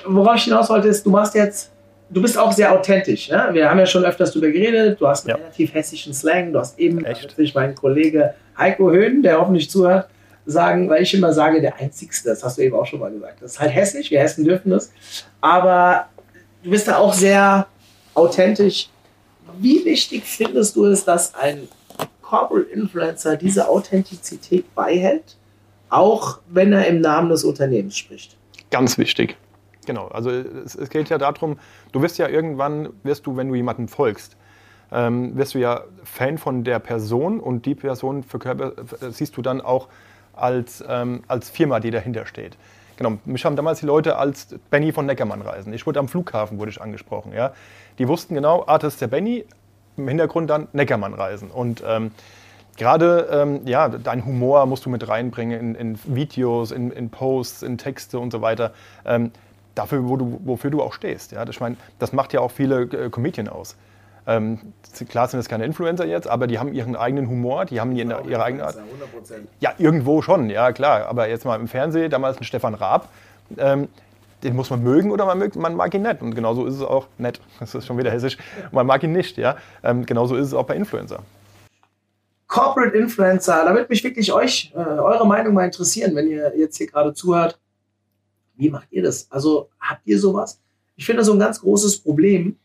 worauf 0.04 0.34
ich 0.36 0.44
hinaus 0.44 0.68
wollte, 0.68 0.88
ist, 0.88 1.06
du 1.06 1.10
machst 1.10 1.36
jetzt, 1.36 1.70
du 2.08 2.20
bist 2.20 2.36
auch 2.36 2.50
sehr 2.50 2.72
authentisch. 2.72 3.28
Ja? 3.28 3.54
Wir 3.54 3.70
haben 3.70 3.78
ja 3.78 3.86
schon 3.86 4.04
öfters 4.04 4.32
darüber 4.32 4.50
geredet, 4.50 5.00
du 5.00 5.06
hast 5.06 5.26
einen 5.26 5.36
ja. 5.36 5.44
relativ 5.44 5.72
hessischen 5.74 6.12
Slang, 6.12 6.52
du 6.52 6.58
hast 6.58 6.76
eben 6.76 7.02
natürlich 7.02 7.54
meinen 7.54 7.76
Kollege 7.76 8.34
Heiko 8.58 8.90
Höhn, 8.90 9.22
der 9.22 9.38
hoffentlich 9.38 9.70
zuhört, 9.70 10.08
sagen, 10.44 10.88
weil 10.88 11.04
ich 11.04 11.14
immer 11.14 11.32
sage, 11.32 11.60
der 11.60 11.76
Einzigste, 11.76 12.30
das 12.30 12.42
hast 12.42 12.58
du 12.58 12.62
eben 12.62 12.74
auch 12.74 12.86
schon 12.86 12.98
mal 12.98 13.12
gesagt. 13.12 13.40
Das 13.40 13.52
ist 13.52 13.60
halt 13.60 13.72
hessisch, 13.72 14.10
wir 14.10 14.18
Hessen 14.18 14.44
dürfen 14.44 14.70
das. 14.70 14.92
Aber 15.40 16.08
du 16.64 16.70
bist 16.70 16.88
da 16.88 16.96
auch 16.96 17.14
sehr 17.14 17.68
authentisch. 18.14 18.88
Wie 19.58 19.84
wichtig 19.84 20.24
findest 20.24 20.74
du 20.74 20.86
es, 20.86 21.04
dass 21.04 21.32
ein 21.36 21.68
Corporate 22.30 22.70
Influencer 22.70 23.36
diese 23.36 23.68
Authentizität 23.68 24.72
beihält, 24.76 25.36
auch 25.88 26.38
wenn 26.48 26.72
er 26.72 26.86
im 26.86 27.00
Namen 27.00 27.28
des 27.28 27.42
Unternehmens 27.42 27.96
spricht. 27.96 28.36
Ganz 28.70 28.98
wichtig. 28.98 29.36
Genau, 29.84 30.06
also 30.06 30.30
es, 30.30 30.76
es 30.76 30.90
geht 30.90 31.08
ja 31.08 31.18
darum, 31.18 31.58
du 31.90 32.02
wirst 32.02 32.18
ja 32.18 32.28
irgendwann, 32.28 32.90
wirst 33.02 33.26
du, 33.26 33.36
wenn 33.36 33.48
du 33.48 33.56
jemandem 33.56 33.88
folgst, 33.88 34.36
ähm, 34.92 35.36
wirst 35.36 35.54
du 35.54 35.58
ja 35.58 35.82
Fan 36.04 36.38
von 36.38 36.62
der 36.62 36.78
Person 36.78 37.40
und 37.40 37.66
die 37.66 37.74
Person 37.74 38.22
verkörper, 38.22 38.74
siehst 39.10 39.36
du 39.36 39.42
dann 39.42 39.60
auch 39.60 39.88
als, 40.32 40.84
ähm, 40.86 41.24
als 41.26 41.50
Firma, 41.50 41.80
die 41.80 41.90
dahinter 41.90 42.26
steht. 42.26 42.56
Genau, 42.96 43.18
mich 43.24 43.44
haben 43.44 43.56
damals 43.56 43.80
die 43.80 43.86
Leute 43.86 44.18
als 44.18 44.54
Benny 44.70 44.92
von 44.92 45.06
Neckermann 45.06 45.42
reisen. 45.42 45.72
Ich 45.72 45.84
wurde 45.84 45.98
am 45.98 46.06
Flughafen 46.06 46.60
wurde 46.60 46.70
ich 46.70 46.80
angesprochen. 46.80 47.32
Ja. 47.32 47.54
Die 47.98 48.06
wussten 48.06 48.36
genau, 48.36 48.62
ah, 48.68 48.78
das 48.78 48.92
ist 48.94 49.00
der 49.00 49.08
Benny, 49.08 49.46
im 49.96 50.08
Hintergrund 50.08 50.50
dann 50.50 50.68
Neckermann 50.72 51.14
reisen. 51.14 51.50
Und 51.50 51.82
ähm, 51.86 52.10
gerade 52.76 53.28
ähm, 53.30 53.60
ja, 53.66 53.88
dein 53.88 54.24
Humor 54.24 54.66
musst 54.66 54.86
du 54.86 54.90
mit 54.90 55.06
reinbringen 55.08 55.60
in, 55.60 55.74
in 55.74 55.98
Videos, 56.04 56.70
in, 56.70 56.90
in, 56.90 57.10
Posts, 57.10 57.62
in 57.62 57.78
Texte 57.78 58.18
und 58.18 58.30
so 58.32 58.42
weiter. 58.42 58.72
Ähm, 59.04 59.32
dafür, 59.74 60.08
wo 60.08 60.16
du, 60.16 60.40
wofür 60.44 60.70
du 60.70 60.82
auch 60.82 60.92
stehst. 60.92 61.32
Ja? 61.32 61.48
Ich 61.48 61.60
meine, 61.60 61.76
das 61.98 62.12
macht 62.12 62.32
ja 62.32 62.40
auch 62.40 62.50
viele 62.50 62.82
äh, 62.82 63.10
Comedian 63.10 63.48
aus. 63.48 63.76
Ähm, 64.26 64.60
klar 65.08 65.28
sind 65.28 65.38
das 65.38 65.48
keine 65.48 65.64
Influencer 65.64 66.06
jetzt, 66.06 66.28
aber 66.28 66.46
die 66.46 66.58
haben 66.58 66.72
ihren 66.72 66.94
eigenen 66.94 67.28
Humor, 67.28 67.64
die 67.64 67.80
haben 67.80 67.92
ihre, 67.92 68.22
ihre 68.28 68.44
eigene 68.44 68.64
Art. 68.64 68.76
100%. 68.76 68.80
Ja, 69.60 69.72
irgendwo 69.78 70.22
schon, 70.22 70.50
ja 70.50 70.72
klar. 70.72 71.06
Aber 71.06 71.28
jetzt 71.28 71.44
mal 71.44 71.58
im 71.58 71.68
Fernsehen, 71.68 72.10
damals 72.10 72.38
ein 72.38 72.44
Stefan 72.44 72.74
Raab, 72.74 73.08
ähm, 73.58 73.88
den 74.42 74.56
muss 74.56 74.70
man 74.70 74.82
mögen 74.82 75.10
oder 75.10 75.26
man, 75.26 75.38
mögt, 75.38 75.56
man 75.56 75.74
mag 75.74 75.94
ihn 75.94 76.02
nicht. 76.02 76.22
Und 76.22 76.34
genauso 76.34 76.66
ist 76.66 76.74
es 76.74 76.82
auch 76.82 77.06
nett. 77.18 77.40
Das 77.60 77.74
ist 77.74 77.86
schon 77.86 77.98
wieder 77.98 78.10
hessisch. 78.10 78.36
Man 78.72 78.86
mag 78.86 79.02
ihn 79.02 79.12
nicht, 79.12 79.36
ja. 79.36 79.56
Ähm, 79.82 80.06
genauso 80.06 80.36
ist 80.36 80.48
es 80.48 80.54
auch 80.54 80.66
bei 80.66 80.76
Influencer. 80.76 81.22
Corporate 82.46 82.96
Influencer, 82.96 83.64
da 83.64 83.72
würde 83.72 83.86
mich 83.88 84.02
wirklich 84.02 84.32
euch, 84.32 84.72
äh, 84.74 84.78
eure 84.78 85.24
Meinung 85.24 85.54
mal 85.54 85.64
interessieren, 85.64 86.16
wenn 86.16 86.26
ihr 86.26 86.52
jetzt 86.56 86.78
hier 86.78 86.88
gerade 86.88 87.14
zuhört. 87.14 87.60
Wie 88.56 88.68
macht 88.68 88.88
ihr 88.90 89.02
das? 89.02 89.30
Also 89.30 89.68
habt 89.80 90.04
ihr 90.04 90.18
sowas? 90.18 90.60
Ich 90.96 91.06
finde 91.06 91.22
so 91.22 91.32
ein 91.32 91.38
ganz 91.38 91.60
großes 91.60 91.98
Problem, 91.98 92.56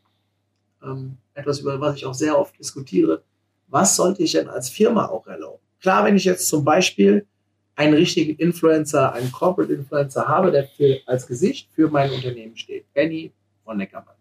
ähm, 0.84 1.18
etwas, 1.36 1.60
über 1.60 1.80
was 1.80 1.98
ich 1.98 2.06
auch 2.06 2.14
sehr 2.14 2.38
oft 2.38 2.58
diskutiere. 2.58 3.22
Was 3.68 3.96
sollte 3.96 4.24
ich 4.24 4.32
denn 4.32 4.50
als 4.50 4.70
Firma 4.70 5.06
auch 5.08 5.28
erlauben? 5.28 5.62
Klar, 5.82 6.04
wenn 6.06 6.16
ich 6.16 6.26
jetzt 6.26 6.48
zum 6.48 6.64
Beispiel 6.64 7.28
einen 7.76 7.94
richtigen 7.94 8.36
Influencer, 8.38 9.14
einen 9.14 9.32
Corporate 9.32 9.74
Influencer 9.74 10.28
habe, 10.28 10.52
der 10.52 10.66
für, 10.66 11.00
als 11.06 11.28
Gesicht 11.28 11.70
für 11.74 11.90
mein 11.90 12.10
Unternehmen 12.12 12.56
steht. 12.56 12.92
Benny 12.94 13.32
von 13.64 13.78
Neckermann. 13.78 14.16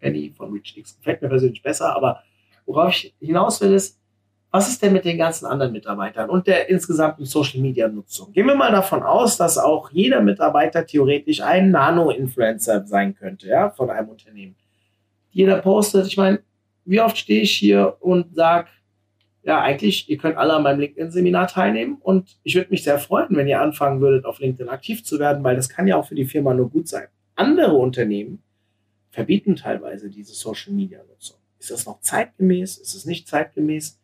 Benny 0.00 0.32
von 0.36 0.52
ReachX. 0.52 0.96
Gefällt 0.96 1.22
mir 1.22 1.28
persönlich 1.28 1.62
besser, 1.62 1.94
aber 1.94 2.22
worauf 2.64 2.90
ich 2.90 3.14
hinaus 3.20 3.60
will, 3.60 3.74
ist, 3.74 3.98
was 4.50 4.68
ist 4.68 4.82
denn 4.82 4.94
mit 4.94 5.04
den 5.04 5.18
ganzen 5.18 5.44
anderen 5.44 5.72
Mitarbeitern 5.72 6.30
und 6.30 6.46
der 6.46 6.70
insgesamten 6.70 7.26
Social 7.26 7.60
Media 7.60 7.86
Nutzung? 7.86 8.32
Gehen 8.32 8.46
wir 8.46 8.54
mal 8.54 8.72
davon 8.72 9.02
aus, 9.02 9.36
dass 9.36 9.58
auch 9.58 9.90
jeder 9.90 10.22
Mitarbeiter 10.22 10.86
theoretisch 10.86 11.42
ein 11.42 11.70
Nano-Influencer 11.70 12.86
sein 12.86 13.14
könnte, 13.14 13.48
ja, 13.48 13.68
von 13.68 13.90
einem 13.90 14.08
Unternehmen. 14.08 14.56
Jeder 15.30 15.58
postet, 15.58 16.06
ich 16.06 16.16
meine, 16.16 16.40
wie 16.86 17.00
oft 17.00 17.18
stehe 17.18 17.42
ich 17.42 17.54
hier 17.54 17.98
und 18.00 18.34
sage, 18.34 18.68
ja, 19.48 19.62
eigentlich, 19.62 20.10
ihr 20.10 20.18
könnt 20.18 20.36
alle 20.36 20.52
an 20.52 20.62
meinem 20.62 20.78
LinkedIn-Seminar 20.80 21.48
teilnehmen 21.48 21.96
und 22.02 22.36
ich 22.42 22.54
würde 22.54 22.68
mich 22.68 22.84
sehr 22.84 22.98
freuen, 22.98 23.34
wenn 23.34 23.48
ihr 23.48 23.62
anfangen 23.62 24.02
würdet, 24.02 24.26
auf 24.26 24.40
LinkedIn 24.40 24.68
aktiv 24.68 25.02
zu 25.02 25.18
werden, 25.18 25.42
weil 25.42 25.56
das 25.56 25.70
kann 25.70 25.88
ja 25.88 25.96
auch 25.96 26.06
für 26.06 26.14
die 26.14 26.26
Firma 26.26 26.52
nur 26.52 26.68
gut 26.68 26.86
sein. 26.86 27.06
Andere 27.34 27.72
Unternehmen 27.72 28.42
verbieten 29.08 29.56
teilweise 29.56 30.10
diese 30.10 30.34
Social-Media-Nutzung. 30.34 31.38
Ist 31.58 31.70
das 31.70 31.86
noch 31.86 32.02
zeitgemäß? 32.02 32.76
Ist 32.76 32.94
es 32.94 33.06
nicht 33.06 33.26
zeitgemäß? 33.26 33.98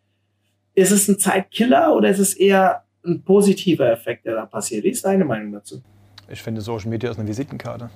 Ist 0.74 0.90
es 0.90 1.08
ein 1.08 1.18
Zeitkiller 1.18 1.94
oder 1.94 2.08
ist 2.08 2.20
es 2.20 2.32
eher 2.32 2.84
ein 3.04 3.22
positiver 3.22 3.92
Effekt, 3.92 4.24
der 4.24 4.36
da 4.36 4.46
passiert? 4.46 4.84
Wie 4.84 4.88
ist 4.88 5.04
deine 5.04 5.26
Meinung 5.26 5.52
dazu? 5.52 5.82
Ich 6.30 6.42
finde, 6.42 6.62
Social 6.62 6.88
Media 6.88 7.10
ist 7.10 7.18
eine 7.18 7.28
Visitenkarte. 7.28 7.90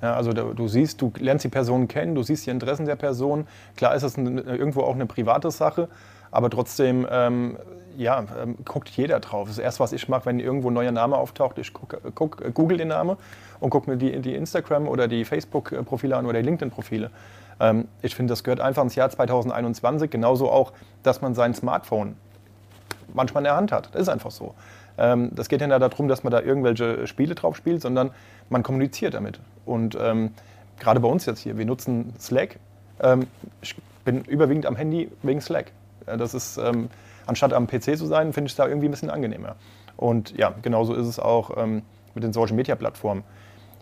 Ja, 0.00 0.14
also 0.14 0.32
du, 0.32 0.68
siehst, 0.68 1.02
du 1.02 1.12
lernst 1.18 1.44
die 1.44 1.48
Person 1.48 1.88
kennen, 1.88 2.14
du 2.14 2.22
siehst 2.22 2.46
die 2.46 2.50
Interessen 2.50 2.86
der 2.86 2.94
Person. 2.94 3.48
Klar 3.74 3.96
ist 3.96 4.02
das 4.02 4.16
irgendwo 4.16 4.82
auch 4.82 4.94
eine 4.94 5.06
private 5.06 5.50
Sache, 5.50 5.88
aber 6.34 6.50
trotzdem, 6.50 7.06
ähm, 7.08 7.56
ja, 7.96 8.24
ähm, 8.42 8.56
guckt 8.64 8.88
jeder 8.88 9.20
drauf. 9.20 9.46
Das 9.46 9.58
erste, 9.58 9.78
was 9.78 9.92
ich 9.92 10.08
mache, 10.08 10.26
wenn 10.26 10.40
irgendwo 10.40 10.68
ein 10.68 10.74
neuer 10.74 10.90
Name 10.90 11.16
auftaucht, 11.16 11.58
ich 11.58 11.72
guck, 11.72 11.96
guck, 12.16 12.52
google 12.52 12.76
den 12.76 12.88
Namen 12.88 13.16
und 13.60 13.70
gucke 13.70 13.88
mir 13.88 13.96
die, 13.96 14.20
die 14.20 14.34
Instagram- 14.34 14.88
oder 14.88 15.06
die 15.06 15.24
Facebook-Profile 15.24 16.16
an 16.16 16.26
oder 16.26 16.40
die 16.40 16.46
LinkedIn-Profile. 16.46 17.12
Ähm, 17.60 17.86
ich 18.02 18.16
finde, 18.16 18.32
das 18.32 18.42
gehört 18.42 18.58
einfach 18.58 18.82
ins 18.82 18.96
Jahr 18.96 19.10
2021. 19.10 20.10
Genauso 20.10 20.50
auch, 20.50 20.72
dass 21.04 21.22
man 21.22 21.36
sein 21.36 21.54
Smartphone 21.54 22.16
manchmal 23.12 23.42
in 23.42 23.44
der 23.44 23.56
Hand 23.56 23.70
hat. 23.70 23.90
Das 23.92 24.02
ist 24.02 24.08
einfach 24.08 24.32
so. 24.32 24.54
Ähm, 24.98 25.30
das 25.34 25.48
geht 25.48 25.60
ja 25.60 25.68
nicht 25.68 25.80
darum, 25.80 26.08
dass 26.08 26.24
man 26.24 26.32
da 26.32 26.40
irgendwelche 26.40 27.06
Spiele 27.06 27.36
drauf 27.36 27.56
spielt, 27.56 27.80
sondern 27.80 28.10
man 28.48 28.64
kommuniziert 28.64 29.14
damit. 29.14 29.38
Und 29.66 29.96
ähm, 30.00 30.32
gerade 30.80 30.98
bei 30.98 31.08
uns 31.08 31.26
jetzt 31.26 31.38
hier, 31.38 31.56
wir 31.56 31.64
nutzen 31.64 32.12
Slack. 32.18 32.58
Ähm, 33.00 33.28
ich 33.62 33.76
bin 34.04 34.24
überwiegend 34.24 34.66
am 34.66 34.74
Handy 34.74 35.12
wegen 35.22 35.40
Slack. 35.40 35.70
Das 36.06 36.34
ist, 36.34 36.56
ähm, 36.58 36.88
anstatt 37.26 37.52
am 37.52 37.66
PC 37.66 37.96
zu 37.96 38.06
sein, 38.06 38.32
finde 38.32 38.46
ich 38.46 38.52
es 38.52 38.56
da 38.56 38.66
irgendwie 38.66 38.88
ein 38.88 38.90
bisschen 38.90 39.10
angenehmer. 39.10 39.56
Und 39.96 40.36
ja, 40.36 40.54
genauso 40.62 40.94
ist 40.94 41.06
es 41.06 41.18
auch 41.18 41.56
ähm, 41.56 41.82
mit 42.14 42.24
den 42.24 42.32
Social 42.32 42.56
Media 42.56 42.74
Plattformen. 42.74 43.24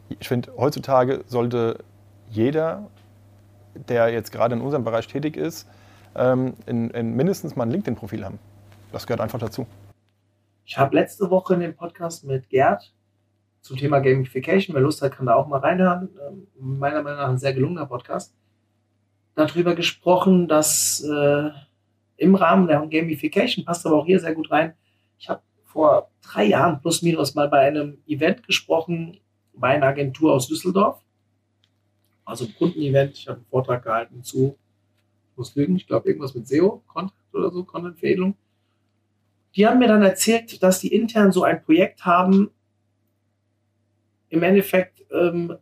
Ich 0.09 0.29
finde, 0.29 0.52
heutzutage 0.57 1.25
sollte 1.26 1.79
jeder, 2.31 2.88
der 3.88 4.11
jetzt 4.11 4.33
gerade 4.33 4.55
in 4.55 4.61
unserem 4.61 4.85
Bereich 4.85 5.07
tätig 5.07 5.37
ist, 5.37 5.69
ähm, 6.14 6.55
in, 6.67 6.91
in 6.91 7.14
mindestens 7.14 7.57
mal 7.57 7.64
ein 7.64 7.71
LinkedIn-Profil 7.71 8.25
haben. 8.25 8.38
Das 8.93 9.07
gehört 9.07 9.21
einfach 9.21 9.38
dazu. 9.38 9.67
Ich 10.64 10.79
habe 10.79 10.95
letzte 10.95 11.31
Woche 11.31 11.55
in 11.55 11.61
dem 11.61 11.75
Podcast 11.75 12.25
mit 12.25 12.49
Gerd 12.49 12.93
zum 13.62 13.76
Thema 13.76 14.00
Gamification, 14.00 14.75
wer 14.75 14.83
Lust 14.83 15.02
hat, 15.02 15.12
kann 15.12 15.26
da 15.26 15.35
auch 15.35 15.47
mal 15.47 15.61
reinhören. 15.61 16.09
Ähm, 16.29 16.47
meiner 16.59 17.02
Meinung 17.02 17.21
nach 17.21 17.29
ein 17.29 17.38
sehr 17.38 17.55
gelungener 17.55 17.87
Podcast. 17.87 18.35
Darüber 19.35 19.75
gesprochen, 19.75 20.49
dass 20.49 21.02
äh, 21.02 21.50
im 22.16 22.35
Rahmen 22.35 22.66
der 22.66 22.81
Gamification, 22.87 23.64
passt 23.64 23.87
aber 23.87 23.97
auch 23.97 24.07
hier 24.07 24.21
sehr 24.21 24.35
gut 24.35 24.50
rein. 24.50 24.75
Ich 25.19 25.28
habe 25.28 25.42
vor 25.64 26.11
drei 26.23 26.45
Jahren 26.45 26.81
plus 26.81 27.02
minus 27.02 27.35
mal 27.35 27.49
bei 27.49 27.61
einem 27.61 27.99
Event 28.07 28.47
gesprochen, 28.47 29.19
bei 29.54 29.69
einer 29.69 29.87
Agentur 29.87 30.33
aus 30.33 30.49
Düsseldorf. 30.49 31.00
Also 32.25 32.45
ein 32.45 32.54
Kundenevent. 32.54 33.16
Ich 33.16 33.28
habe 33.28 33.38
einen 33.38 33.47
Vortrag 33.47 33.83
gehalten 33.83 34.23
zu, 34.23 34.57
muss 35.37 35.54
lügen, 35.54 35.76
ich 35.76 35.87
glaube 35.87 36.09
irgendwas 36.09 36.35
mit 36.35 36.47
SEO, 36.47 36.83
Content 36.87 37.14
oder 37.33 37.50
so, 37.50 37.64
Content-Veredelung. 37.64 38.37
Die 39.57 39.66
haben 39.66 39.78
mir 39.78 39.88
dann 39.88 40.02
erzählt, 40.02 40.62
dass 40.62 40.81
die 40.81 40.95
intern 40.95 41.33
so 41.33 41.42
ein 41.42 41.62
Projekt 41.62 42.04
haben, 42.04 42.50
im 44.31 44.42
Endeffekt 44.42 45.04
ähm, 45.11 45.57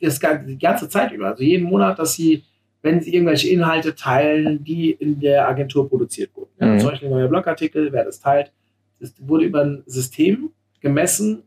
das, 0.00 0.20
die 0.20 0.58
ganze 0.58 0.88
Zeit 0.88 1.12
über, 1.12 1.28
also 1.28 1.42
jeden 1.42 1.64
Monat, 1.64 1.98
dass 1.98 2.14
sie 2.14 2.44
wenn 2.82 3.00
sie 3.00 3.14
irgendwelche 3.14 3.48
Inhalte 3.48 3.94
teilen, 3.94 4.62
die 4.64 4.90
in 4.90 5.20
der 5.20 5.48
Agentur 5.48 5.88
produziert 5.88 6.30
wurden. 6.34 6.50
Ja, 6.60 6.66
mhm. 6.66 6.80
Zum 6.80 6.90
Beispiel 6.90 7.08
ein 7.08 7.14
neuer 7.14 7.28
Blogartikel, 7.28 7.92
wer 7.92 8.04
das 8.04 8.20
teilt, 8.20 8.52
das 9.00 9.14
wurde 9.18 9.44
über 9.44 9.62
ein 9.62 9.82
System 9.86 10.50
gemessen, 10.80 11.44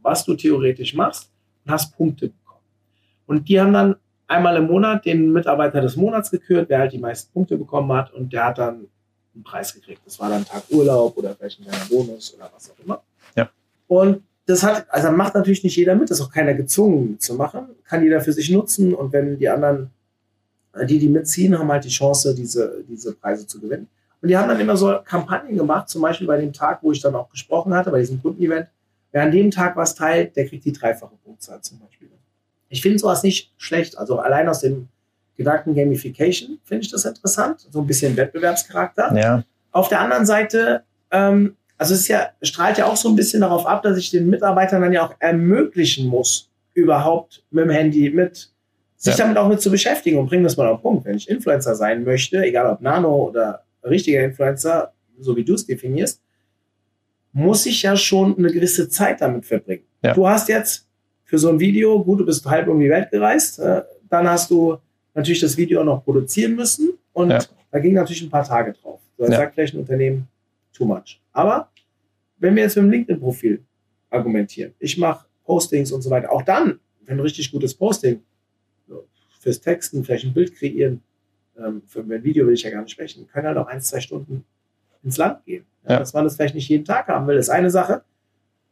was 0.00 0.24
du 0.24 0.34
theoretisch 0.34 0.94
machst 0.94 1.30
und 1.64 1.72
hast 1.72 1.96
Punkte 1.96 2.28
bekommen. 2.28 2.62
Und 3.26 3.48
die 3.48 3.60
haben 3.60 3.72
dann 3.72 3.96
einmal 4.28 4.56
im 4.56 4.66
Monat 4.66 5.04
den 5.04 5.32
Mitarbeiter 5.32 5.80
des 5.80 5.96
Monats 5.96 6.30
gekürt, 6.30 6.68
wer 6.68 6.78
halt 6.80 6.92
die 6.92 6.98
meisten 6.98 7.32
Punkte 7.32 7.56
bekommen 7.56 7.92
hat 7.92 8.12
und 8.12 8.32
der 8.32 8.46
hat 8.46 8.58
dann 8.58 8.86
einen 9.34 9.44
Preis 9.44 9.74
gekriegt. 9.74 10.00
Das 10.04 10.18
war 10.18 10.30
dann 10.30 10.44
Tag 10.44 10.62
Urlaub 10.70 11.16
oder 11.16 11.34
vielleicht 11.34 11.60
ein 11.60 11.64
kleiner 11.64 11.84
Bonus 11.88 12.34
oder 12.34 12.50
was 12.54 12.70
auch 12.70 12.84
immer. 12.84 13.02
Ja. 13.36 13.50
Und 13.88 14.22
das 14.46 14.62
hat, 14.62 14.86
also 14.90 15.10
macht 15.10 15.34
natürlich 15.34 15.64
nicht 15.64 15.76
jeder 15.76 15.96
mit, 15.96 16.10
das 16.10 16.20
ist 16.20 16.26
auch 16.26 16.32
keiner 16.32 16.54
gezwungen 16.54 17.12
mitzumachen, 17.12 17.66
kann 17.84 18.02
jeder 18.02 18.20
für 18.20 18.32
sich 18.32 18.48
nutzen 18.50 18.94
und 18.94 19.12
wenn 19.12 19.38
die 19.38 19.48
anderen 19.48 19.90
die, 20.84 20.98
die 20.98 21.08
mitziehen, 21.08 21.58
haben 21.58 21.70
halt 21.70 21.84
die 21.84 21.88
Chance, 21.88 22.34
diese, 22.34 22.84
diese 22.88 23.14
Preise 23.14 23.46
zu 23.46 23.60
gewinnen. 23.60 23.88
Und 24.20 24.28
die 24.28 24.36
haben 24.36 24.48
dann 24.48 24.60
immer 24.60 24.76
so 24.76 24.98
Kampagnen 25.04 25.56
gemacht, 25.56 25.88
zum 25.88 26.02
Beispiel 26.02 26.26
bei 26.26 26.38
dem 26.38 26.52
Tag, 26.52 26.80
wo 26.82 26.92
ich 26.92 27.00
dann 27.00 27.14
auch 27.14 27.30
gesprochen 27.30 27.74
hatte, 27.74 27.90
bei 27.90 28.00
diesem 28.00 28.20
Kundenevent. 28.20 28.68
Wer 29.12 29.22
an 29.22 29.30
dem 29.30 29.50
Tag 29.50 29.76
was 29.76 29.94
teilt, 29.94 30.36
der 30.36 30.46
kriegt 30.46 30.64
die 30.64 30.72
dreifache 30.72 31.14
Punktzahl 31.24 31.60
zum 31.60 31.78
Beispiel. 31.78 32.08
Ich 32.68 32.82
finde 32.82 32.98
sowas 32.98 33.22
nicht 33.22 33.52
schlecht. 33.56 33.96
Also 33.96 34.18
allein 34.18 34.48
aus 34.48 34.60
dem 34.60 34.88
Gedanken 35.36 35.74
Gamification 35.74 36.58
finde 36.64 36.84
ich 36.84 36.90
das 36.90 37.04
interessant. 37.04 37.66
So 37.70 37.80
ein 37.80 37.86
bisschen 37.86 38.16
Wettbewerbscharakter. 38.16 39.16
Ja. 39.16 39.44
Auf 39.70 39.88
der 39.88 40.00
anderen 40.00 40.26
Seite, 40.26 40.82
ähm, 41.10 41.56
also 41.78 41.94
es 41.94 42.00
ist 42.00 42.08
ja, 42.08 42.30
strahlt 42.42 42.78
ja 42.78 42.86
auch 42.86 42.96
so 42.96 43.08
ein 43.08 43.16
bisschen 43.16 43.42
darauf 43.42 43.66
ab, 43.66 43.82
dass 43.82 43.98
ich 43.98 44.10
den 44.10 44.28
Mitarbeitern 44.28 44.82
dann 44.82 44.92
ja 44.92 45.06
auch 45.06 45.14
ermöglichen 45.18 46.08
muss, 46.08 46.50
überhaupt 46.74 47.44
mit 47.50 47.64
dem 47.64 47.70
Handy, 47.70 48.10
mit 48.10 48.50
sich 49.06 49.16
ja. 49.16 49.24
damit 49.24 49.38
auch 49.38 49.48
mit 49.48 49.60
zu 49.60 49.70
beschäftigen 49.70 50.18
und 50.18 50.26
bringen 50.26 50.44
das 50.44 50.56
mal 50.56 50.66
auf 50.66 50.80
den 50.80 50.82
Punkt. 50.82 51.04
Wenn 51.04 51.16
ich 51.16 51.28
Influencer 51.28 51.74
sein 51.74 52.04
möchte, 52.04 52.42
egal 52.42 52.70
ob 52.72 52.80
Nano 52.80 53.28
oder 53.28 53.64
richtiger 53.84 54.24
Influencer, 54.24 54.92
so 55.18 55.36
wie 55.36 55.44
du 55.44 55.54
es 55.54 55.64
definierst, 55.64 56.20
muss 57.32 57.66
ich 57.66 57.82
ja 57.82 57.96
schon 57.96 58.36
eine 58.36 58.50
gewisse 58.50 58.88
Zeit 58.88 59.20
damit 59.20 59.46
verbringen. 59.46 59.84
Ja. 60.02 60.14
Du 60.14 60.26
hast 60.28 60.48
jetzt 60.48 60.88
für 61.24 61.38
so 61.38 61.48
ein 61.48 61.60
Video, 61.60 62.02
gut, 62.02 62.20
du 62.20 62.26
bist 62.26 62.44
halb 62.46 62.68
um 62.68 62.80
die 62.80 62.90
Welt 62.90 63.10
gereist, 63.10 63.58
äh, 63.58 63.82
dann 64.08 64.28
hast 64.28 64.50
du 64.50 64.76
natürlich 65.14 65.40
das 65.40 65.56
Video 65.56 65.80
auch 65.80 65.84
noch 65.84 66.04
produzieren 66.04 66.54
müssen 66.54 66.98
und 67.12 67.30
ja. 67.30 67.40
da 67.70 67.78
ging 67.78 67.94
natürlich 67.94 68.22
ein 68.22 68.30
paar 68.30 68.44
Tage 68.44 68.72
drauf. 68.72 69.00
So, 69.16 69.24
ja. 69.24 69.30
sagt 69.30 69.54
vielleicht 69.54 69.74
ein 69.74 69.80
Unternehmen 69.80 70.28
too 70.72 70.84
much. 70.84 71.20
Aber 71.32 71.70
wenn 72.38 72.54
wir 72.54 72.64
jetzt 72.64 72.76
mit 72.76 72.84
dem 72.84 72.90
LinkedIn-Profil 72.90 73.62
argumentieren, 74.10 74.74
ich 74.78 74.98
mache 74.98 75.26
Postings 75.44 75.92
und 75.92 76.02
so 76.02 76.10
weiter, 76.10 76.32
auch 76.32 76.42
dann, 76.42 76.80
wenn 77.04 77.16
ein 77.16 77.20
richtig 77.20 77.50
gutes 77.50 77.74
Posting 77.74 78.22
fürs 79.46 79.60
Texten, 79.60 80.02
vielleicht 80.02 80.24
ein 80.24 80.34
Bild 80.34 80.56
kreieren, 80.56 81.02
ähm, 81.56 81.82
für 81.86 82.00
ein 82.00 82.24
Video 82.24 82.48
will 82.48 82.54
ich 82.54 82.64
ja 82.64 82.70
gar 82.70 82.82
nicht 82.82 82.90
sprechen, 82.90 83.28
können 83.28 83.46
halt 83.46 83.56
auch 83.56 83.68
ein, 83.68 83.80
zwei 83.80 84.00
Stunden 84.00 84.44
ins 85.04 85.18
Land 85.18 85.44
gehen. 85.44 85.64
Ja, 85.88 86.00
Dass 86.00 86.12
man 86.12 86.24
das 86.24 86.34
vielleicht 86.34 86.56
nicht 86.56 86.68
jeden 86.68 86.84
Tag 86.84 87.06
haben 87.06 87.28
will, 87.28 87.36
ist 87.36 87.48
eine 87.48 87.70
Sache. 87.70 88.02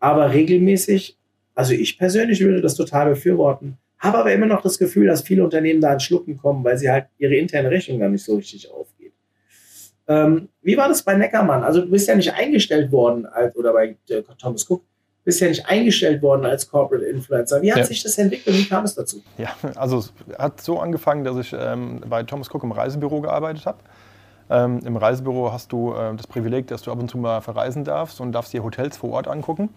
Aber 0.00 0.32
regelmäßig, 0.32 1.16
also 1.54 1.74
ich 1.74 1.96
persönlich 1.96 2.40
würde 2.40 2.60
das 2.60 2.74
total 2.74 3.10
befürworten, 3.10 3.78
habe 4.00 4.18
aber 4.18 4.32
immer 4.32 4.46
noch 4.46 4.62
das 4.62 4.76
Gefühl, 4.76 5.06
dass 5.06 5.22
viele 5.22 5.44
Unternehmen 5.44 5.80
da 5.80 5.92
ins 5.92 6.02
Schlucken 6.02 6.36
kommen, 6.36 6.64
weil 6.64 6.76
sie 6.76 6.90
halt 6.90 7.06
ihre 7.18 7.36
interne 7.36 7.70
Rechnung 7.70 8.00
gar 8.00 8.08
nicht 8.08 8.24
so 8.24 8.34
richtig 8.34 8.68
aufgeht. 8.68 9.12
Ähm, 10.08 10.48
wie 10.60 10.76
war 10.76 10.88
das 10.88 11.04
bei 11.04 11.14
Neckermann? 11.14 11.62
Also 11.62 11.82
du 11.82 11.90
bist 11.90 12.08
ja 12.08 12.16
nicht 12.16 12.34
eingestellt 12.34 12.90
worden, 12.90 13.26
als, 13.26 13.54
oder 13.54 13.72
bei 13.72 13.96
äh, 14.08 14.22
Thomas 14.38 14.68
Cook, 14.68 14.82
bist 15.24 15.40
ja 15.40 15.48
nicht 15.48 15.66
eingestellt 15.66 16.22
worden 16.22 16.44
als 16.44 16.68
Corporate 16.68 17.04
Influencer. 17.06 17.62
Wie 17.62 17.72
hat 17.72 17.78
ja. 17.78 17.84
sich 17.84 18.02
das 18.02 18.18
entwickelt? 18.18 18.56
Wie 18.56 18.66
kam 18.66 18.84
es 18.84 18.94
dazu? 18.94 19.22
Ja, 19.38 19.50
also 19.74 19.98
es 19.98 20.12
hat 20.38 20.60
so 20.60 20.80
angefangen, 20.80 21.24
dass 21.24 21.36
ich 21.38 21.54
ähm, 21.58 22.02
bei 22.08 22.22
Thomas 22.22 22.52
Cook 22.52 22.62
im 22.62 22.72
Reisebüro 22.72 23.20
gearbeitet 23.20 23.66
habe. 23.66 23.78
Ähm, 24.50 24.80
Im 24.84 24.96
Reisebüro 24.96 25.52
hast 25.52 25.72
du 25.72 25.94
äh, 25.94 26.14
das 26.14 26.26
Privileg, 26.26 26.66
dass 26.66 26.82
du 26.82 26.92
ab 26.92 26.98
und 26.98 27.10
zu 27.10 27.16
mal 27.16 27.40
verreisen 27.40 27.84
darfst 27.84 28.20
und 28.20 28.32
darfst 28.32 28.52
dir 28.52 28.62
Hotels 28.62 28.98
vor 28.98 29.12
Ort 29.12 29.26
angucken. 29.26 29.70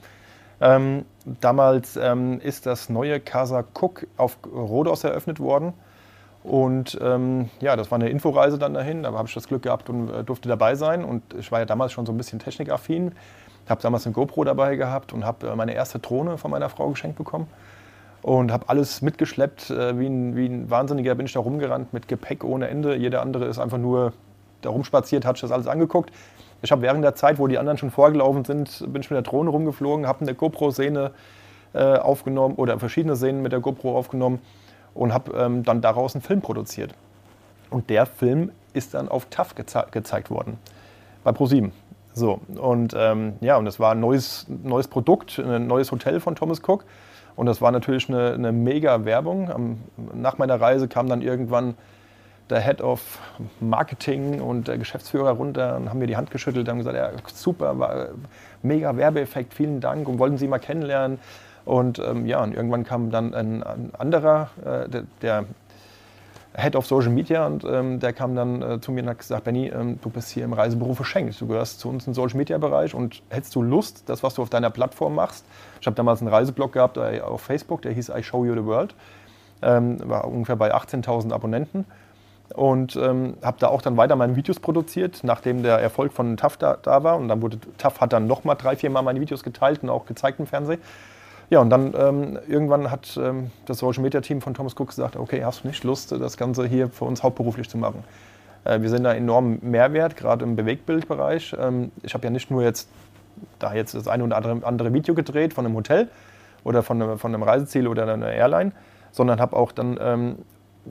Ähm, 0.59 1.05
damals 1.39 1.95
ähm, 1.95 2.41
ist 2.41 2.65
das 2.65 2.89
neue 2.89 3.19
Casa 3.19 3.63
Cook 3.79 4.07
auf 4.17 4.37
Rhodos 4.45 5.03
eröffnet 5.03 5.39
worden. 5.39 5.73
Und 6.43 6.97
ähm, 7.01 7.49
ja, 7.59 7.75
das 7.75 7.91
war 7.91 7.99
eine 7.99 8.09
Inforeise 8.09 8.57
dann 8.57 8.73
dahin. 8.73 9.03
Da 9.03 9.11
habe 9.13 9.27
ich 9.27 9.33
das 9.33 9.47
Glück 9.47 9.63
gehabt 9.63 9.89
und 9.89 10.09
äh, 10.09 10.23
durfte 10.23 10.49
dabei 10.49 10.75
sein. 10.75 11.03
Und 11.03 11.21
ich 11.37 11.51
war 11.51 11.59
ja 11.59 11.65
damals 11.65 11.91
schon 11.91 12.05
so 12.05 12.11
ein 12.11 12.17
bisschen 12.17 12.39
technikaffin. 12.39 13.13
Habe 13.69 13.81
damals 13.81 14.05
eine 14.05 14.13
GoPro 14.13 14.43
dabei 14.43 14.75
gehabt 14.75 15.13
und 15.13 15.25
habe 15.25 15.47
äh, 15.47 15.55
meine 15.55 15.73
erste 15.73 15.99
Drohne 15.99 16.37
von 16.37 16.51
meiner 16.51 16.69
Frau 16.69 16.89
geschenkt 16.89 17.17
bekommen. 17.17 17.47
Und 18.21 18.51
habe 18.51 18.69
alles 18.69 19.01
mitgeschleppt. 19.01 19.69
Äh, 19.69 19.99
wie, 19.99 20.07
ein, 20.07 20.35
wie 20.35 20.47
ein 20.47 20.69
Wahnsinniger 20.69 21.15
bin 21.15 21.25
ich 21.25 21.33
da 21.33 21.39
rumgerannt 21.39 21.93
mit 21.93 22.07
Gepäck 22.07 22.43
ohne 22.43 22.67
Ende. 22.67 22.95
Jeder 22.95 23.21
andere 23.21 23.45
ist 23.45 23.59
einfach 23.59 23.77
nur 23.77 24.13
da 24.61 24.69
rumspaziert, 24.69 25.25
hat 25.25 25.37
sich 25.37 25.41
das 25.41 25.51
alles 25.51 25.67
angeguckt. 25.67 26.11
Ich 26.61 26.71
habe 26.71 26.81
während 26.81 27.03
der 27.03 27.15
Zeit, 27.15 27.37
wo 27.37 27.47
die 27.47 27.59
anderen 27.59 27.77
schon 27.77 27.91
vorgelaufen 27.91 28.43
sind, 28.43 28.91
bin 28.91 29.01
ich 29.01 29.09
mit 29.09 29.15
der 29.15 29.21
Drohne 29.21 29.51
rumgeflogen, 29.51 30.07
habe 30.07 30.21
eine 30.21 30.33
GoPro-Szene 30.33 31.11
äh, 31.73 31.97
aufgenommen 31.97 32.55
oder 32.55 32.79
verschiedene 32.79 33.15
Szenen 33.15 33.41
mit 33.41 33.51
der 33.51 33.59
GoPro 33.59 33.95
aufgenommen 33.95 34.39
und 34.95 35.13
habe 35.13 35.31
ähm, 35.37 35.63
dann 35.63 35.81
daraus 35.81 36.15
einen 36.15 36.23
Film 36.23 36.41
produziert. 36.41 36.95
Und 37.69 37.89
der 37.89 38.05
Film 38.05 38.51
ist 38.73 38.93
dann 38.93 39.09
auf 39.09 39.27
TAF 39.29 39.53
geze 39.53 39.85
gezeigt 39.91 40.31
worden, 40.31 40.57
bei 41.23 41.31
ProSieben. 41.31 41.71
So, 42.17 42.41
und 42.55 42.95
ähm, 42.97 43.33
ja, 43.41 43.57
und 43.57 43.65
das 43.65 43.79
war 43.79 43.91
ein 43.91 43.99
neues, 43.99 44.47
neues 44.47 44.87
Produkt, 44.87 45.37
ein 45.37 45.67
neues 45.67 45.91
Hotel 45.91 46.19
von 46.19 46.33
Thomas 46.35 46.63
Cook. 46.67 46.83
Und 47.35 47.45
das 47.45 47.61
war 47.61 47.71
natürlich 47.71 48.09
eine, 48.09 48.33
eine 48.33 48.51
mega 48.51 49.05
Werbung. 49.05 49.77
nach 50.15 50.39
meiner 50.39 50.59
Reise 50.59 50.87
kam 50.87 51.07
dann 51.07 51.21
irgendwann 51.21 51.75
der 52.49 52.59
Head 52.59 52.81
of 52.81 53.19
Marketing 53.59 54.41
und 54.41 54.67
der 54.67 54.79
Geschäftsführer 54.79 55.31
runter 55.31 55.75
und 55.75 55.89
haben 55.89 55.99
mir 55.99 56.07
die 56.07 56.17
Hand 56.17 56.31
geschüttelt 56.31 56.67
haben 56.67 56.79
gesagt, 56.79 56.97
ja, 56.97 57.11
super, 57.31 57.77
war 57.77 58.07
mega 58.63 58.97
Werbeeffekt, 58.97 59.53
vielen 59.53 59.79
Dank 59.79 60.09
und 60.09 60.17
wollten 60.17 60.39
Sie 60.39 60.47
mal 60.47 60.57
kennenlernen. 60.57 61.19
Und 61.65 61.99
ähm, 61.99 62.25
ja, 62.25 62.41
und 62.41 62.55
irgendwann 62.55 62.83
kam 62.83 63.11
dann 63.11 63.35
ein, 63.35 63.61
ein 63.61 63.91
anderer, 63.95 64.49
äh, 64.65 64.89
der, 64.89 65.03
der, 65.21 65.45
Head 66.59 66.75
of 66.75 66.87
Social 66.87 67.11
Media 67.11 67.45
und 67.45 67.63
ähm, 67.65 67.99
der 67.99 68.13
kam 68.13 68.35
dann 68.35 68.61
äh, 68.63 68.81
zu 68.81 68.91
mir 68.91 69.03
und 69.03 69.09
hat 69.09 69.19
gesagt, 69.19 69.43
Benny, 69.43 69.67
ähm, 69.67 69.99
du 70.01 70.09
bist 70.09 70.31
hier 70.31 70.43
im 70.43 70.53
Reisebüro 70.53 70.95
verschenkt. 70.95 71.39
Du 71.39 71.45
gehörst 71.45 71.79
zu 71.79 71.87
uns 71.87 72.07
im 72.07 72.15
Social 72.15 72.37
Media 72.37 72.57
Bereich 72.57 72.95
und 72.95 73.21
hättest 73.29 73.53
du 73.55 73.61
Lust, 73.61 74.03
das, 74.07 74.23
was 74.23 74.33
du 74.33 74.41
auf 74.41 74.49
deiner 74.49 74.71
Plattform 74.71 75.13
machst. 75.13 75.45
Ich 75.79 75.85
habe 75.85 75.95
damals 75.95 76.21
einen 76.21 76.29
Reiseblog 76.29 76.73
gehabt 76.73 76.97
äh, 76.97 77.21
auf 77.21 77.41
Facebook, 77.41 77.83
der 77.83 77.91
hieß 77.91 78.09
I 78.09 78.23
Show 78.23 78.43
You 78.43 78.55
the 78.55 78.65
World. 78.65 78.95
Ähm, 79.61 79.97
war 80.09 80.25
ungefähr 80.25 80.55
bei 80.55 80.73
18.000 80.73 81.31
Abonnenten 81.31 81.85
und 82.55 82.95
ähm, 82.95 83.35
habe 83.43 83.57
da 83.59 83.67
auch 83.67 83.81
dann 83.81 83.97
weiter 83.97 84.15
meine 84.15 84.35
Videos 84.35 84.59
produziert, 84.59 85.19
nachdem 85.23 85.61
der 85.61 85.77
Erfolg 85.77 86.13
von 86.13 86.37
TAF 86.37 86.57
da, 86.57 86.77
da 86.81 87.03
war. 87.03 87.17
Und 87.17 87.27
dann 87.27 87.41
wurde 87.41 87.59
TAF 87.77 88.01
hat 88.01 88.13
dann 88.13 88.25
nochmal 88.25 88.55
drei, 88.55 88.75
vier 88.75 88.89
Mal 88.89 89.03
meine 89.03 89.19
Videos 89.19 89.43
geteilt 89.43 89.83
und 89.83 89.89
auch 89.89 90.05
gezeigt 90.05 90.39
im 90.39 90.47
Fernsehen. 90.47 90.81
Ja, 91.49 91.59
und 91.61 91.69
dann 91.69 91.93
ähm, 91.97 92.39
irgendwann 92.47 92.91
hat 92.91 93.17
ähm, 93.21 93.51
das 93.65 93.79
Social 93.79 94.03
Media 94.03 94.19
Team 94.19 94.41
von 94.41 94.53
Thomas 94.53 94.73
Cook 94.77 94.89
gesagt: 94.89 95.15
Okay, 95.15 95.43
hast 95.43 95.63
du 95.63 95.67
nicht 95.67 95.83
Lust, 95.83 96.11
das 96.11 96.35
Ganze 96.35 96.67
hier 96.67 96.89
für 96.89 97.05
uns 97.05 97.23
hauptberuflich 97.23 97.69
zu 97.69 97.77
machen? 97.77 98.03
Äh, 98.65 98.81
wir 98.81 98.89
sehen 98.89 99.03
da 99.03 99.13
enormen 99.13 99.59
Mehrwert, 99.61 100.17
gerade 100.17 100.43
im 100.43 100.55
Bewegtbildbereich. 100.55 101.55
Ähm, 101.59 101.91
ich 102.03 102.13
habe 102.13 102.25
ja 102.25 102.29
nicht 102.29 102.51
nur 102.51 102.63
jetzt 102.63 102.89
da 103.59 103.73
jetzt 103.73 103.93
das 103.93 104.07
eine 104.07 104.23
oder 104.23 104.35
andere, 104.35 104.65
andere 104.65 104.93
Video 104.93 105.13
gedreht 105.13 105.53
von 105.53 105.65
einem 105.65 105.75
Hotel 105.75 106.09
oder 106.63 106.83
von 106.83 107.01
einem, 107.01 107.19
von 107.19 107.33
einem 107.33 107.43
Reiseziel 107.43 107.87
oder 107.87 108.11
einer 108.11 108.31
Airline, 108.31 108.71
sondern 109.11 109.39
habe 109.39 109.55
auch 109.55 109.71
dann 109.71 109.97
ähm, 110.01 110.35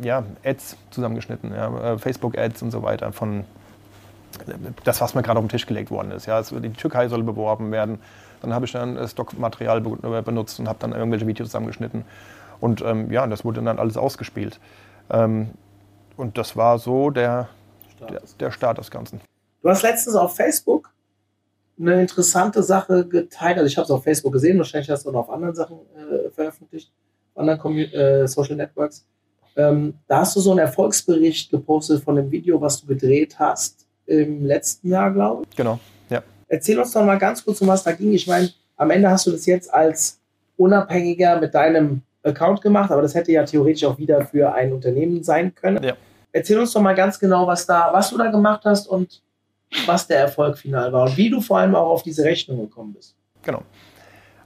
ja, 0.00 0.24
Ads 0.44 0.76
zusammengeschnitten, 0.90 1.52
ja, 1.52 1.94
äh, 1.94 1.98
Facebook-Ads 1.98 2.62
und 2.62 2.70
so 2.70 2.82
weiter 2.82 3.12
von 3.12 3.44
das, 4.84 5.00
was 5.00 5.14
mir 5.14 5.22
gerade 5.22 5.38
auf 5.38 5.44
den 5.44 5.48
Tisch 5.48 5.66
gelegt 5.66 5.90
worden 5.90 6.10
ist. 6.10 6.26
Ja, 6.26 6.36
also 6.36 6.60
die 6.60 6.70
Türkei 6.70 7.08
soll 7.08 7.22
beworben 7.22 7.72
werden. 7.72 7.98
Dann 8.46 8.54
habe 8.54 8.64
ich 8.64 8.72
dann 8.72 8.96
äh, 8.96 9.08
Stockmaterial 9.08 9.84
äh, 9.84 10.22
benutzt 10.22 10.60
und 10.60 10.68
habe 10.68 10.78
dann 10.78 10.92
irgendwelche 10.92 11.26
Videos 11.26 11.48
zusammengeschnitten. 11.48 12.04
Und 12.60 12.80
ähm, 12.80 13.10
ja, 13.10 13.26
das 13.26 13.44
wurde 13.44 13.60
dann 13.60 13.80
alles 13.80 13.96
ausgespielt. 13.96 14.60
Ähm, 15.10 15.50
und 16.16 16.38
das 16.38 16.56
war 16.56 16.78
so 16.78 17.10
der, 17.10 17.48
der, 18.08 18.22
der 18.38 18.50
Start 18.52 18.78
des 18.78 18.92
Ganzen. 18.92 19.20
Du 19.62 19.68
hast 19.68 19.82
letztens 19.82 20.14
auf 20.14 20.36
Facebook 20.36 20.92
eine 21.78 22.00
interessante 22.00 22.62
Sache 22.62 23.04
geteilt. 23.06 23.58
Also 23.58 23.66
ich 23.66 23.76
habe 23.76 23.84
es 23.84 23.90
auf 23.90 24.04
Facebook 24.04 24.32
gesehen, 24.32 24.58
wahrscheinlich 24.58 24.88
hast 24.90 25.04
du 25.04 25.08
auch 25.08 25.14
noch 25.14 25.20
auf 25.22 25.30
anderen 25.30 25.56
Sachen 25.56 25.78
äh, 25.96 26.30
veröffentlicht, 26.30 26.92
auf 27.34 27.40
anderen 27.40 27.76
äh, 27.76 28.28
Social 28.28 28.54
Networks. 28.54 29.04
Ähm, 29.56 29.94
da 30.06 30.20
hast 30.20 30.36
du 30.36 30.40
so 30.40 30.52
einen 30.52 30.60
Erfolgsbericht 30.60 31.50
gepostet 31.50 32.04
von 32.04 32.14
dem 32.14 32.30
Video, 32.30 32.60
was 32.60 32.80
du 32.80 32.86
gedreht 32.86 33.40
hast 33.40 33.88
im 34.06 34.46
letzten 34.46 34.88
Jahr, 34.88 35.10
glaube 35.10 35.42
ich. 35.50 35.56
Genau. 35.56 35.80
Erzähl 36.48 36.78
uns 36.78 36.92
doch 36.92 37.04
mal 37.04 37.18
ganz 37.18 37.44
kurz, 37.44 37.60
um 37.60 37.68
was 37.68 37.82
da 37.82 37.92
ging. 37.92 38.12
Ich 38.12 38.26
meine, 38.26 38.50
am 38.76 38.90
Ende 38.90 39.10
hast 39.10 39.26
du 39.26 39.30
das 39.30 39.46
jetzt 39.46 39.72
als 39.72 40.20
Unabhängiger 40.56 41.40
mit 41.40 41.54
deinem 41.54 42.02
Account 42.22 42.60
gemacht, 42.60 42.90
aber 42.90 43.02
das 43.02 43.14
hätte 43.14 43.32
ja 43.32 43.44
theoretisch 43.44 43.84
auch 43.84 43.98
wieder 43.98 44.24
für 44.24 44.52
ein 44.52 44.72
Unternehmen 44.72 45.22
sein 45.22 45.54
können. 45.54 45.82
Ja. 45.82 45.94
Erzähl 46.32 46.58
uns 46.58 46.72
doch 46.72 46.82
mal 46.82 46.94
ganz 46.94 47.18
genau, 47.18 47.46
was 47.46 47.66
da, 47.66 47.90
was 47.92 48.10
du 48.10 48.18
da 48.18 48.30
gemacht 48.30 48.62
hast 48.64 48.88
und 48.88 49.22
was 49.86 50.06
der 50.06 50.20
Erfolg 50.20 50.58
final 50.58 50.92
war 50.92 51.04
und 51.04 51.16
wie 51.16 51.30
du 51.30 51.40
vor 51.40 51.58
allem 51.58 51.74
auch 51.74 51.90
auf 51.90 52.02
diese 52.02 52.24
Rechnung 52.24 52.58
gekommen 52.58 52.92
bist. 52.94 53.14
Genau. 53.42 53.62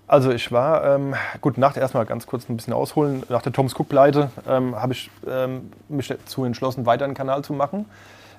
Also 0.07 0.33
ich 0.33 0.51
war, 0.51 0.85
ähm, 0.85 1.15
gut, 1.41 1.57
nach 1.57 1.73
der 1.73 1.83
erstmal 1.83 2.05
ganz 2.05 2.27
kurz 2.27 2.49
ein 2.49 2.57
bisschen 2.57 2.73
ausholen, 2.73 3.23
nach 3.29 3.43
der 3.43 3.53
Thomas 3.53 3.79
Cook-Pleite 3.79 4.31
ähm, 4.49 4.75
habe 4.75 4.93
ich 4.93 5.11
ähm, 5.29 5.71
mich 5.89 6.09
dazu 6.09 6.45
entschlossen, 6.45 6.85
weiter 6.85 7.05
einen 7.05 7.15
Kanal 7.15 7.45
zu 7.45 7.53
machen. 7.53 7.87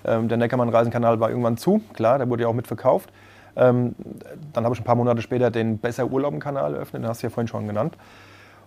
Ähm, 0.04 0.28
der 0.28 0.38
Neckermann-Reisenkanal 0.38 1.20
war 1.20 1.30
irgendwann 1.30 1.58
zu, 1.58 1.82
klar, 1.94 2.18
der 2.18 2.30
wurde 2.30 2.44
ja 2.44 2.50
auch 2.50 2.54
mitverkauft. 2.54 3.10
Ähm, 3.56 3.96
dann 4.54 4.64
habe 4.64 4.74
ich 4.76 4.82
ein 4.82 4.86
paar 4.86 4.96
Monate 4.96 5.22
später 5.22 5.52
den 5.52 5.78
Besser 5.78 6.12
Urlauben-Kanal 6.12 6.76
eröffnet, 6.76 7.04
den 7.04 7.10
hast 7.10 7.22
du 7.22 7.28
ja 7.28 7.32
vorhin 7.32 7.48
schon 7.48 7.68
genannt. 7.68 7.98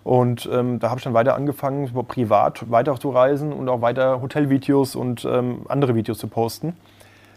Und 0.03 0.49
ähm, 0.53 0.79
da 0.81 0.91
habe 0.91 0.99
ich 0.99 1.05
dann 1.05 1.15
weiter 1.15 1.35
angefangen, 1.35 1.91
privat 2.09 2.71
weiter 2.71 2.99
zu 3.01 3.11
reisen 3.11 3.53
und 3.53 3.69
auch 3.71 3.81
weiter 3.81 4.21
Hotelvideos 4.21 4.97
und 4.97 5.25
andere 5.25 5.95
Videos 5.95 6.19
zu 6.19 6.29
posten. 6.29 6.77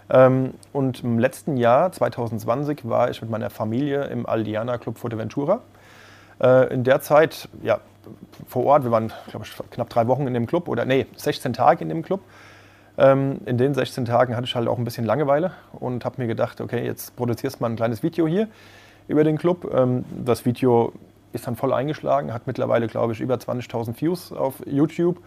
Ähm, 0.09 0.53
und 0.73 1.03
im 1.03 1.19
letzten 1.19 1.57
Jahr, 1.57 1.91
2020, 1.91 2.87
war 2.87 3.09
ich 3.09 3.21
mit 3.21 3.29
meiner 3.29 3.49
Familie 3.49 4.05
im 4.05 4.25
Aldiana 4.25 4.77
Club 4.77 4.97
Fuerteventura. 4.97 5.61
Äh, 6.41 6.73
in 6.73 6.83
der 6.83 7.01
Zeit, 7.01 7.49
ja, 7.61 7.79
vor 8.47 8.65
Ort, 8.65 8.83
wir 8.83 8.91
waren, 8.91 9.11
glaube 9.29 9.45
ich, 9.45 9.53
knapp 9.71 9.89
drei 9.89 10.07
Wochen 10.07 10.27
in 10.27 10.33
dem 10.33 10.47
Club, 10.47 10.69
oder 10.69 10.85
nee, 10.85 11.07
16 11.15 11.53
Tage 11.53 11.83
in 11.83 11.89
dem 11.89 12.03
Club. 12.03 12.21
Ähm, 12.97 13.41
in 13.45 13.57
den 13.57 13.73
16 13.73 14.05
Tagen 14.05 14.35
hatte 14.35 14.45
ich 14.45 14.55
halt 14.55 14.67
auch 14.67 14.77
ein 14.77 14.83
bisschen 14.83 15.05
Langeweile 15.05 15.51
und 15.73 16.03
habe 16.03 16.21
mir 16.21 16.27
gedacht, 16.27 16.61
okay, 16.61 16.83
jetzt 16.83 17.15
produzierst 17.15 17.57
du 17.57 17.63
mal 17.63 17.69
ein 17.69 17.75
kleines 17.75 18.01
Video 18.01 18.27
hier 18.27 18.47
über 19.07 19.23
den 19.23 19.37
Club. 19.37 19.71
Ähm, 19.73 20.03
das 20.25 20.45
Video 20.45 20.93
ist 21.31 21.45
dann 21.45 21.55
voll 21.55 21.73
eingeschlagen, 21.73 22.33
hat 22.33 22.47
mittlerweile, 22.47 22.87
glaube 22.87 23.13
ich, 23.13 23.21
über 23.21 23.35
20.000 23.35 24.01
Views 24.01 24.31
auf 24.31 24.55
YouTube 24.65 25.19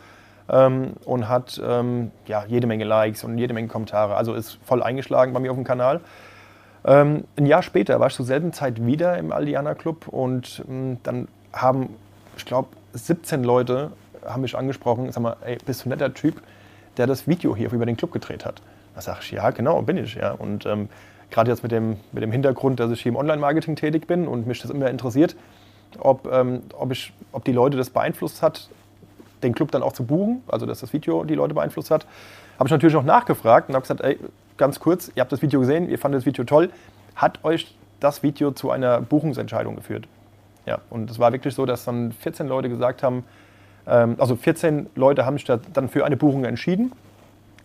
ähm, 0.49 0.95
und 1.05 1.29
hat 1.29 1.61
ja, 2.27 2.45
jede 2.49 2.67
Menge 2.67 2.85
Likes 2.85 3.23
und 3.23 3.39
jede 3.39 3.55
Menge 3.55 3.69
Kommentare. 3.69 4.17
Also 4.17 4.35
ist 4.35 4.59
voll 4.65 4.83
eingeschlagen 4.83 5.33
bei 5.33 5.39
mir 5.39 5.51
auf 5.51 5.57
dem 5.57 5.65
Kanal. 5.65 6.01
Ein 6.83 7.27
Jahr 7.37 7.63
später 7.63 8.01
war 8.01 8.07
ich 8.07 8.15
zur 8.15 8.25
selben 8.25 8.55
Zeit 8.55 8.85
wieder 8.85 9.19
im 9.19 9.33
Aldiana 9.33 9.75
Club 9.75 10.09
und 10.09 10.65
dann 11.03 11.29
haben, 11.53 11.91
ich 12.39 12.47
glaube, 12.47 12.69
17 12.95 13.45
Leute 13.45 13.93
haben 14.27 14.41
mich 14.41 14.57
angesprochen, 14.57 15.13
sag 15.13 15.23
mal, 15.23 15.37
ey, 15.45 15.59
bist 15.67 15.85
du 15.85 15.89
ein 15.89 15.91
netter 15.91 16.15
Typ, 16.15 16.41
der 17.01 17.07
das 17.07 17.27
Video 17.27 17.57
hier 17.57 17.73
über 17.73 17.87
den 17.87 17.97
Club 17.97 18.13
gedreht 18.13 18.45
hat. 18.45 18.61
Da 18.95 19.01
sage 19.01 19.21
ich, 19.23 19.31
ja, 19.31 19.49
genau, 19.51 19.81
bin 19.81 19.97
ich. 19.97 20.17
Ja. 20.17 20.33
Und 20.33 20.67
ähm, 20.67 20.91
gerade 21.31 21.51
jetzt 21.51 21.63
mit 21.63 21.73
dem, 21.73 21.97
mit 22.13 22.23
dem 22.23 22.31
Hintergrund, 22.31 22.79
dass 22.79 22.91
ich 22.91 23.01
hier 23.01 23.11
im 23.11 23.17
Online-Marketing 23.17 23.75
tätig 23.75 24.07
bin 24.07 24.29
und 24.29 24.47
mich 24.47 24.61
das 24.61 24.71
immer 24.71 24.91
interessiert, 24.91 25.35
ob, 25.99 26.31
ähm, 26.31 26.61
ob, 26.77 26.93
ich, 26.93 27.15
ob 27.33 27.43
die 27.45 27.53
Leute 27.53 27.79
das 27.79 27.89
beeinflusst 27.89 28.43
hat, 28.43 28.69
den 29.43 29.55
Club 29.55 29.71
dann 29.71 29.83
auch 29.83 29.95
zu 29.95 30.05
buchen, 30.05 30.43
also 30.47 30.67
dass 30.67 30.81
das 30.81 30.93
Video 30.93 31.25
die 31.25 31.35
Leute 31.35 31.55
beeinflusst 31.55 31.91
hat, 31.91 32.07
habe 32.59 32.69
ich 32.69 32.71
natürlich 32.71 32.95
noch 32.95 33.03
nachgefragt 33.03 33.71
und 33.71 33.75
habe 33.75 33.83
gesagt, 33.83 34.03
ey, 34.03 34.19
ganz 34.59 34.79
kurz, 34.79 35.11
ihr 35.15 35.23
habt 35.23 35.33
das 35.33 35.41
Video 35.41 35.59
gesehen, 35.61 35.89
ihr 35.89 35.99
fandet 35.99 36.19
das 36.19 36.27
Video 36.27 36.45
toll. 36.45 36.69
Hat 37.17 37.43
euch 37.47 37.75
das 38.01 38.23
Video 38.23 38.51
zu 38.51 38.71
einer 38.71 39.01
Buchungsentscheidung 39.01 39.75
geführt? 39.75 40.07
Ja, 40.67 40.81
und 40.91 41.11
es 41.11 41.19
war 41.19 41.33
wirklich 41.33 41.55
so, 41.55 41.65
dass 41.65 41.87
dann 41.87 42.13
14 42.13 42.47
Leute 42.47 42.69
gesagt 42.69 43.03
haben, 43.03 43.25
also 43.87 44.37
14 44.37 44.91
Leute 44.95 45.27
haben 45.27 45.39
sich 45.39 45.45
dann 45.45 45.89
für 45.89 46.05
eine 46.05 46.17
Buchung 46.17 46.45
entschieden, 46.45 46.93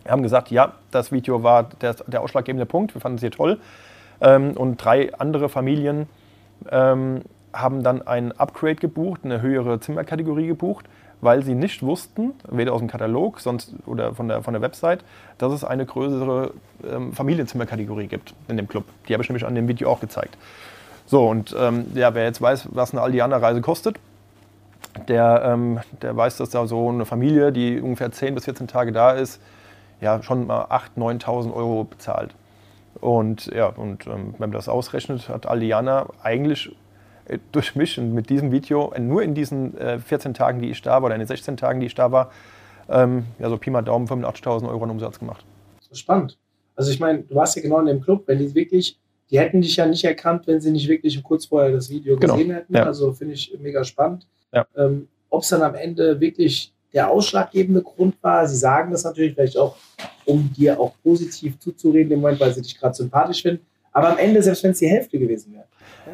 haben 0.08 0.24
gesagt, 0.24 0.52
ja, 0.52 0.74
das 0.92 1.12
Video 1.12 1.44
war 1.44 1.70
der, 1.82 1.96
der 2.08 2.22
ausschlaggebende 2.22 2.66
Punkt, 2.66 2.94
wir 2.94 3.02
fanden 3.02 3.18
es 3.18 3.22
hier 3.22 3.32
toll. 3.32 3.60
Ähm, 4.22 4.52
und 4.56 4.78
drei 4.78 5.14
andere 5.16 5.50
Familien 5.50 6.08
ähm, 6.70 7.22
haben 7.54 7.84
dann 7.84 8.06
ein 8.06 8.32
Upgrade 8.34 8.76
gebucht, 8.76 9.22
eine 9.24 9.42
höhere 9.42 9.80
Zimmerkategorie 9.80 10.48
gebucht, 10.48 10.86
weil 11.22 11.44
sie 11.44 11.56
nicht 11.56 11.82
wussten, 11.82 12.34
weder 12.50 12.74
aus 12.74 12.80
dem 12.80 12.90
Katalog 12.90 13.40
sonst, 13.40 13.74
oder 13.86 14.14
von 14.14 14.28
der, 14.28 14.44
von 14.44 14.54
der 14.54 14.62
Website, 14.62 15.04
dass 15.38 15.54
es 15.54 15.64
eine 15.64 15.86
größere 15.86 16.52
ähm, 16.90 17.14
Familienzimmerkategorie 17.14 18.08
gibt 18.08 18.34
in 18.48 18.58
dem 18.58 18.68
Club. 18.68 18.86
Die 19.08 19.14
habe 19.14 19.24
ich 19.24 19.30
nämlich 19.30 19.46
an 19.46 19.56
dem 19.56 19.68
Video 19.68 19.90
auch 19.90 20.00
gezeigt. 20.00 20.38
So, 21.06 21.28
und 21.28 21.56
ähm, 21.58 21.86
ja, 21.94 22.14
wer 22.14 22.24
jetzt 22.24 22.42
weiß, 22.42 22.70
was 22.72 22.92
eine 22.92 23.02
Aldiana-Reise 23.02 23.62
kostet, 23.62 23.98
der, 25.08 25.42
ähm, 25.46 25.80
der 26.02 26.16
weiß, 26.16 26.38
dass 26.38 26.50
da 26.50 26.68
so 26.68 26.90
eine 26.90 27.06
Familie, 27.06 27.52
die 27.52 27.80
ungefähr 27.80 28.12
10 28.12 28.36
bis 28.36 28.46
14 28.46 28.68
Tage 28.68 28.92
da 28.92 29.12
ist, 29.12 29.42
ja 30.02 30.22
schon 30.24 30.48
mal 30.48 30.66
8.000, 30.66 31.22
9.000 31.24 31.54
Euro 31.54 31.84
bezahlt. 31.84 32.36
Und 33.02 33.48
ja, 33.48 33.68
und 33.68 34.08
ähm, 34.08 34.34
wenn 34.34 34.40
man 34.40 34.52
das 34.52 34.70
ausrechnet, 34.70 35.28
hat 35.30 35.46
Aldiana 35.46 36.08
eigentlich 36.24 36.76
äh, 37.26 37.40
durch 37.52 37.76
mich 37.76 38.00
und 38.00 38.14
mit 38.14 38.30
diesem 38.30 38.52
Video 38.52 38.92
äh, 38.94 39.00
nur 39.00 39.24
in 39.24 39.34
diesen 39.34 39.78
äh, 39.78 40.00
14 40.00 40.34
Tagen, 40.34 40.62
die 40.62 40.70
ich 40.70 40.82
da 40.82 40.92
war, 40.92 41.04
oder 41.04 41.16
in 41.16 41.20
den 41.20 41.28
16 41.28 41.58
Tagen, 41.58 41.80
die 41.80 41.88
ich 41.88 41.96
da 41.96 42.12
war, 42.12 42.32
ähm, 42.88 43.26
ja, 43.40 43.50
so 43.50 43.58
Pi 43.58 43.70
mal 43.70 43.82
Daumen 43.82 44.08
85.000 44.08 44.70
Euro 44.70 44.84
an 44.84 44.92
Umsatz 44.92 45.20
gemacht. 45.20 45.46
Das 45.80 45.92
ist 45.92 46.00
spannend. 46.00 46.38
Also 46.76 46.92
ich 46.92 47.00
meine, 47.00 47.24
du 47.24 47.36
warst 47.36 47.56
ja 47.56 47.62
genau 47.62 47.80
in 47.80 47.88
dem 47.88 48.02
Club, 48.02 48.24
wenn 48.28 48.40
die 48.40 48.54
wirklich, 48.54 49.00
die 49.30 49.40
hätten 49.40 49.62
dich 49.62 49.76
ja 49.76 49.86
nicht 49.86 50.04
erkannt, 50.04 50.46
wenn 50.48 50.62
sie 50.62 50.72
nicht 50.72 50.88
wirklich 50.88 51.22
kurz 51.24 51.46
vorher 51.46 51.72
das 51.72 51.90
Video 51.90 52.18
genau. 52.18 52.36
gesehen 52.36 52.54
hätten. 52.54 52.76
Ja. 52.76 52.84
Also 52.84 53.12
finde 53.14 53.34
ich 53.34 53.58
mega 53.60 53.84
spannend. 53.84 54.28
Ja. 54.54 54.66
Ähm, 54.76 55.08
Ob 55.30 55.44
es 55.44 55.50
dann 55.50 55.62
am 55.62 55.76
Ende 55.76 56.20
wirklich 56.20 56.74
der 56.94 57.10
ausschlaggebende 57.10 57.82
Grund 57.82 58.16
war, 58.22 58.48
sie 58.48 58.56
sagen 58.56 58.92
das 58.92 59.04
natürlich 59.04 59.36
vielleicht 59.36 59.58
auch, 59.58 59.76
um 60.26 60.52
dir 60.54 60.80
auch 60.80 60.94
positiv 61.04 61.60
zuzureden 61.60 62.12
im 62.14 62.22
Moment, 62.22 62.40
weil 62.40 62.54
sie 62.54 62.62
dich 62.62 62.80
gerade 62.80 62.96
sympathisch 62.96 63.42
finden. 63.42 63.66
Aber 63.92 64.10
am 64.10 64.18
Ende, 64.18 64.42
selbst 64.42 64.64
wenn 64.64 64.72
es 64.72 64.80
die 64.80 64.88
Hälfte 64.88 65.20
gewesen 65.20 65.54
wäre. 65.54 65.66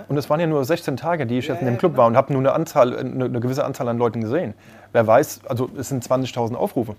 Und 0.08 0.17
es 0.17 0.30
waren 0.30 0.39
ja 0.39 0.48
nur 0.48 0.63
16 0.63 0.98
Tage, 0.98 1.26
die 1.26 1.39
ich 1.39 1.48
ja, 1.48 1.54
jetzt 1.54 1.62
in 1.62 1.67
dem 1.67 1.78
Club 1.78 1.98
war 1.98 2.08
und 2.08 2.15
habe 2.15 2.32
nur 2.34 2.41
eine, 2.41 2.54
Anzahl, 2.54 2.96
eine, 2.96 3.26
eine, 3.26 3.39
gewisse 3.39 3.63
Anzahl 3.63 3.88
an 3.88 3.98
Leuten 3.98 4.22
gesehen. 4.22 4.54
Wer 4.91 5.06
weiß, 5.06 5.41
also 5.48 5.70
es 5.78 5.89
sind 5.89 6.04
20.000 6.04 6.56
Aufrufe. 6.56 6.96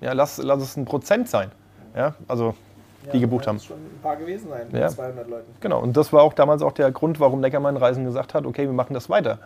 Ja, 0.00 0.12
lass, 0.12 0.38
lass 0.38 0.62
es 0.62 0.76
ein 0.76 0.84
Prozent 0.84 1.28
sein. 1.28 1.50
Ja, 1.96 2.14
also 2.28 2.54
die 3.12 3.20
gebucht 3.20 3.46
haben. 3.46 3.60
schon 3.60 3.76
ein 3.76 4.00
paar 4.02 4.16
gewesen 4.16 4.48
sein, 4.48 4.66
ja. 4.72 4.88
200 4.88 5.28
Leuten. 5.28 5.54
Genau, 5.60 5.80
und 5.80 5.96
das 5.96 6.12
war 6.12 6.22
auch 6.22 6.32
damals 6.32 6.62
auch 6.62 6.72
der 6.72 6.90
Grund, 6.90 7.20
warum 7.20 7.40
Neckermann 7.40 7.76
Reisen 7.76 8.04
gesagt 8.04 8.34
hat, 8.34 8.46
okay, 8.46 8.62
wir 8.62 8.72
machen 8.72 8.94
das 8.94 9.10
weiter. 9.10 9.40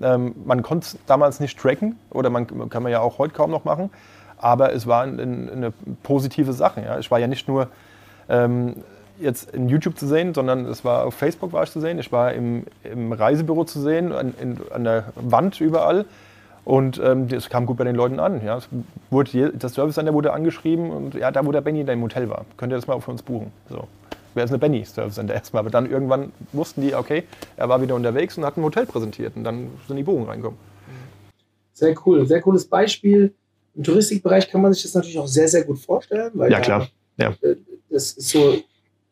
Ähm, 0.00 0.34
man 0.44 0.62
konnte 0.62 0.86
es 0.86 0.98
damals 1.06 1.40
nicht 1.40 1.58
tracken 1.58 1.98
oder 2.10 2.30
man 2.30 2.46
kann 2.68 2.82
man 2.82 2.92
ja 2.92 3.00
auch 3.00 3.18
heute 3.18 3.34
kaum 3.34 3.50
noch 3.50 3.64
machen, 3.64 3.90
aber 4.38 4.72
es 4.72 4.86
war 4.86 5.02
ein, 5.02 5.18
ein, 5.18 5.50
eine 5.50 5.72
positive 6.02 6.52
Sache. 6.52 6.82
Ja. 6.82 6.98
Ich 6.98 7.10
war 7.10 7.18
ja 7.18 7.26
nicht 7.26 7.48
nur 7.48 7.68
ähm, 8.28 8.76
jetzt 9.20 9.54
in 9.54 9.68
YouTube 9.68 9.98
zu 9.98 10.06
sehen, 10.06 10.34
sondern 10.34 10.64
es 10.66 10.84
war 10.84 11.04
auf 11.06 11.14
Facebook 11.14 11.52
war 11.52 11.62
ich 11.62 11.70
zu 11.70 11.80
sehen, 11.80 11.98
ich 11.98 12.10
war 12.12 12.32
im, 12.32 12.64
im 12.84 13.12
Reisebüro 13.12 13.64
zu 13.64 13.80
sehen, 13.80 14.12
an, 14.12 14.34
in, 14.40 14.58
an 14.72 14.84
der 14.84 15.04
Wand 15.16 15.60
überall. 15.60 16.06
Und 16.64 17.00
ähm, 17.02 17.28
kam 17.48 17.64
gut 17.66 17.78
bei 17.78 17.84
den 17.84 17.96
Leuten 17.96 18.20
an. 18.20 18.44
Ja. 18.44 18.58
Wurde, 19.10 19.52
das 19.54 19.74
Service 19.74 19.94
Center 19.94 20.12
wurde 20.12 20.32
angeschrieben 20.32 20.90
und 20.90 21.14
ja, 21.14 21.30
da 21.30 21.44
wo 21.44 21.52
der 21.52 21.62
Benny 21.62 21.80
in 21.80 21.86
deinem 21.86 22.02
Hotel 22.02 22.28
war, 22.28 22.44
könnt 22.58 22.72
ihr 22.72 22.76
das 22.76 22.86
mal 22.86 23.00
für 23.00 23.10
uns 23.10 23.22
buchen. 23.22 23.50
So. 23.68 23.88
Wäre 24.34 24.44
es 24.44 24.50
eine 24.50 24.58
Benny 24.58 24.84
Service 24.84 25.14
Center 25.14 25.34
erstmal. 25.34 25.60
Aber 25.60 25.70
dann 25.70 25.90
irgendwann 25.90 26.32
wussten 26.52 26.82
die, 26.82 26.94
okay, 26.94 27.24
er 27.56 27.68
war 27.68 27.82
wieder 27.82 27.94
unterwegs 27.94 28.36
und 28.38 28.44
hat 28.44 28.56
ein 28.56 28.62
Hotel 28.62 28.86
präsentiert 28.86 29.36
und 29.36 29.44
dann 29.44 29.70
sind 29.88 29.96
die 29.96 30.02
Buchungen 30.02 30.28
reingekommen. 30.28 30.58
Sehr 31.72 31.94
cool, 32.06 32.26
sehr 32.26 32.40
cooles 32.40 32.66
Beispiel. 32.66 33.34
Im 33.74 33.84
Touristikbereich 33.84 34.50
kann 34.50 34.60
man 34.60 34.72
sich 34.72 34.82
das 34.82 34.94
natürlich 34.94 35.18
auch 35.18 35.26
sehr, 35.26 35.48
sehr 35.48 35.64
gut 35.64 35.78
vorstellen. 35.78 36.30
Weil 36.34 36.50
ja, 36.50 36.60
klar. 36.60 36.88
Ja. 37.16 37.34
Äh, 37.40 37.56
das 37.88 38.12
ist 38.12 38.28
so 38.28 38.56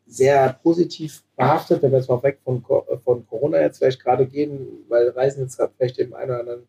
sehr 0.07 0.57
positiv 0.63 1.21
behaftet, 1.35 1.81
wenn 1.81 1.91
wir 1.91 1.99
jetzt 1.99 2.09
mal 2.09 2.21
weg 2.23 2.39
von, 2.43 2.63
von 3.03 3.27
Corona 3.27 3.61
jetzt 3.61 3.77
vielleicht 3.77 4.01
gerade 4.03 4.25
gehen, 4.25 4.85
weil 4.87 5.09
Reisen 5.09 5.43
jetzt 5.43 5.61
vielleicht 5.77 5.99
dem 5.99 6.13
einen 6.13 6.31
oder 6.31 6.39
anderen 6.39 6.63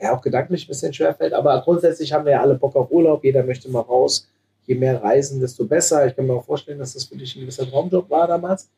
ja, 0.00 0.16
auch 0.16 0.20
gedanklich 0.20 0.64
ein 0.64 0.68
bisschen 0.68 0.92
schwerfällt. 0.92 1.32
Aber 1.32 1.60
grundsätzlich 1.62 2.12
haben 2.12 2.24
wir 2.24 2.32
ja 2.32 2.40
alle 2.40 2.56
Bock 2.56 2.74
auf 2.74 2.90
Urlaub, 2.90 3.22
jeder 3.22 3.44
möchte 3.44 3.70
mal 3.70 3.80
raus. 3.80 4.28
Je 4.66 4.74
mehr 4.74 5.02
Reisen, 5.02 5.40
desto 5.40 5.64
besser. 5.64 6.06
Ich 6.06 6.16
kann 6.16 6.26
mir 6.26 6.34
auch 6.34 6.44
vorstellen, 6.44 6.78
dass 6.78 6.94
das 6.94 7.04
für 7.04 7.16
dich 7.16 7.34
ein 7.36 7.40
gewisser 7.40 7.68
Traumjob 7.68 8.08
war 8.10 8.26
damals. 8.26 8.68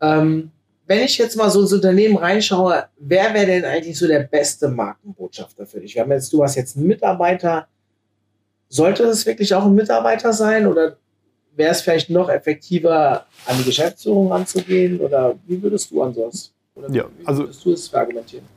Ähm, 0.00 0.50
wenn 0.86 1.00
ich 1.00 1.18
jetzt 1.18 1.36
mal 1.36 1.50
so 1.50 1.60
ins 1.60 1.72
Unternehmen 1.72 2.16
reinschaue, 2.16 2.86
wer 2.98 3.34
wäre 3.34 3.46
denn 3.46 3.64
eigentlich 3.66 3.98
so 3.98 4.06
der 4.06 4.20
beste 4.20 4.68
Markenbotschafter 4.68 5.66
für 5.66 5.80
dich? 5.80 5.94
Wir 5.94 6.02
haben 6.02 6.12
jetzt, 6.12 6.32
du 6.32 6.42
hast 6.42 6.54
jetzt 6.54 6.76
einen 6.76 6.86
Mitarbeiter. 6.86 7.68
Sollte 8.70 9.04
es 9.04 9.26
wirklich 9.26 9.54
auch 9.54 9.66
ein 9.66 9.74
Mitarbeiter 9.74 10.32
sein 10.32 10.66
oder 10.66 10.96
wäre 11.54 11.72
es 11.72 11.82
vielleicht 11.82 12.08
noch 12.08 12.30
effektiver, 12.30 13.26
an 13.44 13.58
die 13.58 13.64
Geschäftsführung 13.64 14.32
ranzugehen? 14.32 15.00
Oder 15.00 15.34
wie 15.46 15.62
würdest 15.62 15.90
du 15.90 16.02
ansonsten? 16.02 16.54
Oder 16.74 16.90
ja, 16.90 17.04
wie 17.18 17.26
also 17.26 17.42
würdest 17.42 17.64
du 17.64 17.72
es? 17.72 17.92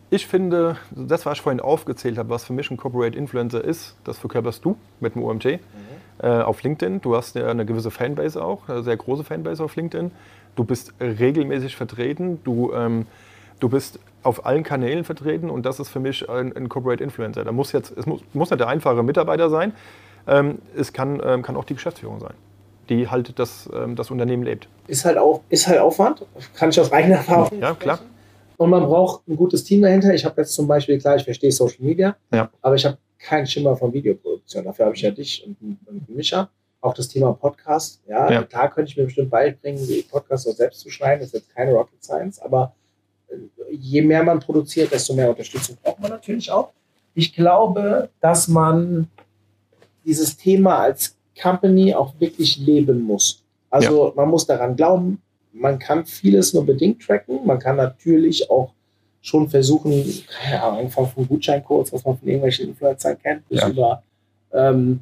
Ich 0.10 0.28
finde, 0.28 0.78
das, 0.92 1.26
was 1.26 1.38
ich 1.38 1.42
vorhin 1.42 1.60
aufgezählt 1.60 2.18
habe, 2.18 2.30
was 2.30 2.46
für 2.46 2.54
mich 2.54 2.72
ein 2.72 2.78
Corporate 2.78 3.18
Influencer 3.18 3.64
ist, 3.64 3.96
das 4.06 4.18
verkörperst 4.18 4.64
du 4.64 4.78
mit 5.00 5.16
dem 5.16 5.24
OMG 5.24 5.46
mhm. 5.46 5.60
Äh, 6.22 6.28
auf 6.28 6.64
LinkedIn. 6.64 7.02
Du 7.02 7.16
hast 7.16 7.36
ja 7.36 7.48
eine 7.48 7.66
gewisse 7.66 7.92
Fanbase 7.92 8.44
auch, 8.44 8.68
eine 8.70 8.84
sehr 8.84 8.98
große 8.98 9.24
Fanbase 9.24 9.64
auf 9.64 9.76
LinkedIn. 9.76 10.12
Du 10.56 10.64
bist 10.64 10.94
regelmäßig 11.00 11.76
vertreten. 11.76 12.40
Du, 12.44 12.74
ähm, 12.74 13.08
du 13.60 13.70
bist 13.70 14.00
auf 14.24 14.46
allen 14.46 14.64
Kanälen 14.64 15.04
vertreten 15.04 15.50
und 15.50 15.66
das 15.66 15.80
ist 15.80 15.90
für 15.90 16.00
mich 16.00 16.30
ein, 16.30 16.56
ein 16.56 16.70
Corporate 16.70 17.04
Influencer. 17.04 17.44
Da 17.44 17.52
muss 17.52 17.72
jetzt, 17.72 17.98
es 17.98 18.06
muss, 18.06 18.22
muss 18.34 18.50
nicht 18.50 18.60
der 18.60 18.68
einfache 18.68 19.02
Mitarbeiter 19.04 19.50
sein, 19.50 19.74
ähm, 20.28 20.60
es 20.76 20.94
kann, 20.94 21.22
ähm, 21.24 21.42
kann 21.42 21.56
auch 21.56 21.66
die 21.66 21.74
Geschäftsführung 21.74 22.20
sein 22.20 22.34
die 22.92 23.08
halt 23.08 23.40
das, 23.40 23.70
ähm, 23.74 23.96
das 23.96 24.12
Unternehmen 24.12 24.44
lebt. 24.44 24.68
Ist 24.88 25.06
halt, 25.06 25.18
auch, 25.18 25.42
ist 25.50 25.68
halt 25.68 25.80
Aufwand, 25.80 26.26
kann 26.56 26.70
ich 26.70 26.80
aus 26.80 26.92
eigener 26.92 27.18
Erfahrung 27.18 27.60
Ja, 27.60 27.74
klar. 27.74 28.00
Und 28.58 28.70
man 28.70 28.84
braucht 28.84 29.28
ein 29.28 29.38
gutes 29.38 29.64
Team 29.64 29.82
dahinter. 29.82 30.14
Ich 30.14 30.26
habe 30.26 30.42
jetzt 30.42 30.54
zum 30.54 30.68
Beispiel, 30.68 31.00
klar, 31.00 31.16
ich 31.16 31.24
verstehe 31.24 31.52
Social 31.52 31.78
Media, 31.80 32.16
ja. 32.32 32.50
aber 32.62 32.76
ich 32.76 32.86
habe 32.86 32.98
keinen 33.22 33.48
Schimmer 33.48 33.76
von 33.76 33.94
Videoproduktion. 33.94 34.66
Dafür 34.66 34.86
habe 34.86 34.96
ich 34.96 35.02
ja 35.02 35.12
dich 35.12 35.46
und, 35.46 35.78
und 35.86 36.10
Micha. 36.10 36.50
Auch 36.82 36.96
das 36.96 37.08
Thema 37.08 37.34
Podcast. 37.34 38.02
Ja, 38.08 38.32
ja, 38.32 38.44
klar 38.44 38.72
könnte 38.72 38.90
ich 38.90 38.98
mir 38.98 39.04
bestimmt 39.04 39.30
beibringen, 39.30 39.86
die 39.88 40.02
Podcasts 40.02 40.48
auch 40.48 40.56
selbst 40.56 40.80
zu 40.80 40.90
schneiden. 40.90 41.20
Das 41.20 41.28
ist 41.28 41.34
jetzt 41.34 41.56
keine 41.56 41.74
Rocket 41.74 42.04
Science, 42.04 42.40
aber 42.42 42.74
äh, 43.30 43.36
je 43.70 44.02
mehr 44.02 44.24
man 44.24 44.40
produziert, 44.40 44.92
desto 44.92 45.14
mehr 45.14 45.30
Unterstützung 45.30 45.78
braucht 45.84 46.00
man 46.00 46.10
natürlich 46.10 46.52
auch. 46.52 46.72
Ich 47.14 47.36
glaube, 47.36 48.10
dass 48.20 48.48
man 48.48 49.08
dieses 50.06 50.36
Thema 50.38 50.80
als 50.80 51.16
Company 51.40 51.94
auch 51.94 52.16
wirklich 52.20 52.58
leben 52.58 53.02
muss. 53.04 53.44
Also 53.70 54.08
ja. 54.08 54.14
man 54.16 54.30
muss 54.30 54.48
daran 54.48 54.76
glauben, 54.76 55.22
man 55.54 55.78
kann 55.78 56.06
vieles 56.06 56.54
nur 56.54 56.66
bedingt 56.66 57.04
tracken. 57.04 57.46
Man 57.46 57.60
kann 57.60 57.76
natürlich 57.76 58.50
auch 58.50 58.74
schon 59.22 59.48
versuchen, 59.48 59.92
ja, 60.52 60.70
angefangen 60.70 61.08
von 61.08 61.28
Gutscheincodes, 61.28 61.94
was 61.94 62.04
man 62.04 62.18
von 62.18 62.28
irgendwelchen 62.28 62.70
Influencern 62.70 63.18
kennt, 63.22 63.48
bis 63.48 63.62
ja. 63.62 63.70
über, 63.70 64.04
ähm, 64.52 65.02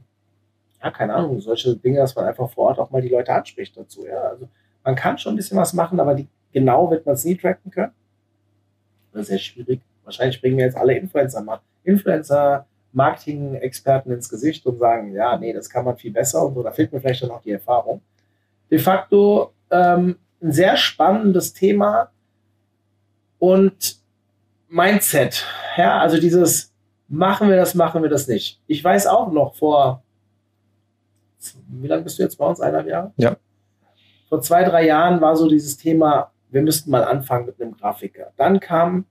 ja, 0.83 0.91
keine 0.91 1.13
Ahnung, 1.13 1.39
solche 1.39 1.75
Dinge, 1.75 1.99
dass 1.99 2.15
man 2.15 2.25
einfach 2.25 2.49
vor 2.49 2.67
Ort 2.67 2.79
auch 2.79 2.91
mal 2.91 3.01
die 3.01 3.09
Leute 3.09 3.33
anspricht 3.33 3.75
dazu. 3.77 4.05
Ja, 4.05 4.21
also 4.21 4.47
man 4.83 4.95
kann 4.95 5.17
schon 5.17 5.33
ein 5.33 5.35
bisschen 5.37 5.57
was 5.57 5.73
machen, 5.73 5.99
aber 5.99 6.15
die, 6.15 6.27
genau 6.51 6.91
wird 6.91 7.05
man 7.05 7.15
es 7.15 7.23
nie 7.23 7.35
tracken 7.35 7.71
können. 7.71 7.93
Das 9.13 9.23
ist 9.23 9.27
sehr 9.29 9.39
schwierig. 9.39 9.81
Wahrscheinlich 10.03 10.41
bringen 10.41 10.57
wir 10.57 10.65
jetzt 10.65 10.77
alle 10.77 10.97
Influencer 10.97 11.41
mal. 11.41 11.59
Influencer, 11.83 12.65
Marketing-Experten 12.91 14.11
ins 14.11 14.29
Gesicht 14.29 14.65
und 14.65 14.77
sagen, 14.79 15.13
ja, 15.13 15.37
nee, 15.37 15.53
das 15.53 15.69
kann 15.69 15.85
man 15.85 15.97
viel 15.97 16.11
besser 16.11 16.45
und 16.45 16.55
so. 16.55 16.63
Da 16.63 16.71
fehlt 16.71 16.91
mir 16.91 16.99
vielleicht 16.99 17.23
dann 17.23 17.31
auch 17.31 17.41
die 17.41 17.51
Erfahrung. 17.51 18.01
De 18.69 18.79
facto 18.79 19.53
ähm, 19.71 20.17
ein 20.41 20.51
sehr 20.51 20.77
spannendes 20.77 21.53
Thema 21.53 22.11
und 23.39 23.98
Mindset. 24.69 25.45
Ja, 25.77 25.99
also 25.99 26.19
dieses 26.19 26.73
machen 27.07 27.49
wir 27.49 27.55
das, 27.55 27.75
machen 27.75 28.03
wir 28.03 28.09
das 28.09 28.27
nicht. 28.27 28.61
Ich 28.67 28.83
weiß 28.83 29.07
auch 29.07 29.31
noch 29.31 29.55
vor, 29.55 30.03
wie 31.67 31.87
lange 31.87 32.03
bist 32.03 32.19
du 32.19 32.23
jetzt 32.23 32.37
bei 32.37 32.45
uns? 32.45 32.59
Eineinhalb 32.59 32.87
Jahre? 32.87 33.13
Ja. 33.17 33.37
Vor 34.27 34.41
zwei, 34.41 34.63
drei 34.63 34.85
Jahren 34.85 35.21
war 35.21 35.35
so 35.35 35.49
dieses 35.49 35.77
Thema, 35.77 36.31
wir 36.49 36.61
müssten 36.61 36.91
mal 36.91 37.03
anfangen 37.03 37.47
mit 37.47 37.59
einem 37.59 37.75
Grafiker. 37.75 38.31
Dann 38.37 38.59
kam 38.59 39.05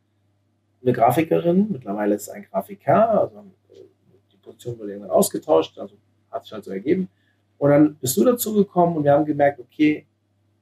eine 0.82 0.92
Grafikerin, 0.92 1.68
mittlerweile 1.70 2.14
ist 2.14 2.22
es 2.22 2.28
ein 2.28 2.44
Grafiker, 2.44 3.20
also 3.20 3.44
die 4.32 4.36
Position 4.36 4.78
wurde 4.78 4.92
irgendwann 4.92 5.10
ausgetauscht, 5.10 5.76
also 5.78 5.96
hat 6.30 6.44
sich 6.44 6.52
halt 6.52 6.64
so 6.64 6.70
ergeben. 6.70 7.08
Und 7.58 7.70
dann 7.70 7.96
bist 7.96 8.16
du 8.16 8.24
dazu 8.24 8.54
gekommen 8.54 8.96
und 8.96 9.04
wir 9.04 9.12
haben 9.12 9.24
gemerkt, 9.24 9.58
okay, 9.58 10.06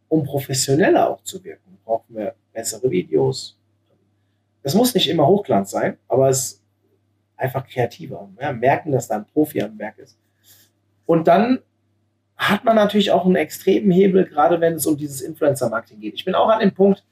um 0.08 0.24
professioneller 0.24 1.10
auch 1.10 1.22
zu 1.22 1.42
wirken, 1.44 1.78
brauchen 1.84 2.16
wir 2.16 2.34
bessere 2.52 2.90
Videos. 2.90 3.58
Es 4.66 4.74
muss 4.74 4.94
nicht 4.94 5.08
immer 5.08 5.28
Hochglanz 5.28 5.70
sein, 5.70 5.96
aber 6.08 6.28
es 6.28 6.40
ist 6.40 6.62
einfach 7.36 7.64
kreativer. 7.68 8.28
Ja, 8.40 8.52
merken, 8.52 8.90
dass 8.90 9.06
da 9.06 9.14
ein 9.14 9.24
Profi 9.24 9.62
am 9.62 9.78
Werk 9.78 9.96
ist. 9.98 10.18
Und 11.06 11.28
dann 11.28 11.60
hat 12.36 12.64
man 12.64 12.74
natürlich 12.74 13.12
auch 13.12 13.24
einen 13.24 13.36
extremen 13.36 13.92
Hebel, 13.92 14.24
gerade 14.24 14.60
wenn 14.60 14.72
es 14.72 14.84
um 14.84 14.96
dieses 14.96 15.20
Influencer-Marketing 15.20 16.00
geht. 16.00 16.14
Ich 16.14 16.24
bin 16.24 16.34
auch 16.34 16.48
an 16.48 16.58
dem 16.58 16.74
Punkt, 16.74 17.04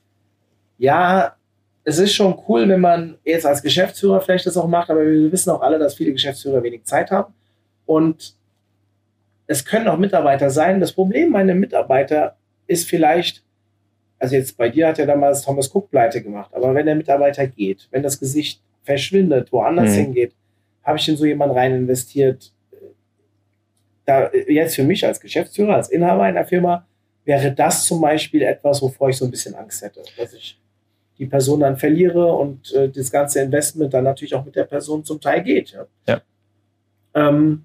ja, 0.79 1.37
es 1.85 2.01
ist 2.01 2.13
schon 2.13 2.43
cool, 2.49 2.69
wenn 2.69 2.81
man 2.81 3.19
jetzt 3.25 3.47
als 3.47 3.63
Geschäftsführer 3.63 4.21
vielleicht 4.21 4.47
das 4.47 4.57
auch 4.57 4.67
macht, 4.67 4.91
aber 4.91 5.05
wir 5.05 5.31
wissen 5.31 5.51
auch 5.51 5.63
alle, 5.63 5.79
dass 5.79 5.95
viele 5.95 6.11
Geschäftsführer 6.11 6.61
wenig 6.65 6.83
Zeit 6.83 7.13
haben. 7.13 7.35
Und 7.87 8.35
es 9.47 9.65
können 9.65 9.87
auch 9.87 9.97
Mitarbeiter 9.97 10.51
sein. 10.51 10.81
Das 10.81 10.93
Problem 10.93 11.31
meiner 11.31 11.55
Mitarbeiter 11.55 12.37
ist 12.67 12.89
vielleicht, 12.89 13.44
also 14.19 14.37
jetzt 14.37 14.57
bei 14.57 14.69
dir 14.69 14.89
hat 14.89 14.99
ja 14.99 15.07
damals 15.07 15.43
Thomas 15.43 15.75
Cook 15.75 15.91
pleite 15.91 16.23
gemacht, 16.23 16.53
aber 16.55 16.75
wenn 16.75 16.87
der 16.87 16.95
Mitarbeiter 16.95 17.47
geht, 17.47 17.89
wenn 17.91 18.03
das 18.03 18.19
Gesicht 18.19 18.63
verschwindet, 18.83 19.53
woanders 19.53 19.91
mhm. 19.91 20.05
hingeht, 20.05 20.35
habe 20.83 20.99
ich 20.99 21.09
in 21.09 21.17
so 21.17 21.25
jemanden 21.25 21.57
rein 21.57 21.75
investiert. 21.75 22.53
Da, 24.05 24.31
jetzt 24.33 24.77
für 24.77 24.85
mich 24.85 25.05
als 25.07 25.19
Geschäftsführer, 25.19 25.77
als 25.77 25.89
Inhaber 25.89 26.25
einer 26.25 26.45
Firma, 26.45 26.87
wäre 27.25 27.53
das 27.53 27.87
zum 27.87 28.03
Beispiel 28.03 28.43
etwas, 28.43 28.83
wovor 28.83 29.09
ich 29.09 29.17
so 29.17 29.25
ein 29.25 29.31
bisschen 29.31 29.55
Angst 29.55 29.83
hätte, 29.83 30.03
dass 30.19 30.35
ich 30.35 30.61
die 31.19 31.27
Person 31.27 31.61
dann 31.61 31.77
verliere 31.77 32.35
und 32.35 32.73
äh, 32.75 32.89
das 32.89 33.11
ganze 33.11 33.41
Investment 33.41 33.95
dann 33.95 34.05
natürlich 34.05 34.35
auch 34.35 34.45
mit 34.45 34.57
der 34.57 34.65
Person 34.65 35.05
zum 35.05 35.21
Teil 35.21 35.43
geht. 35.43 35.71
Ja. 35.71 35.87
ja. 36.07 36.21
Ähm, 37.15 37.65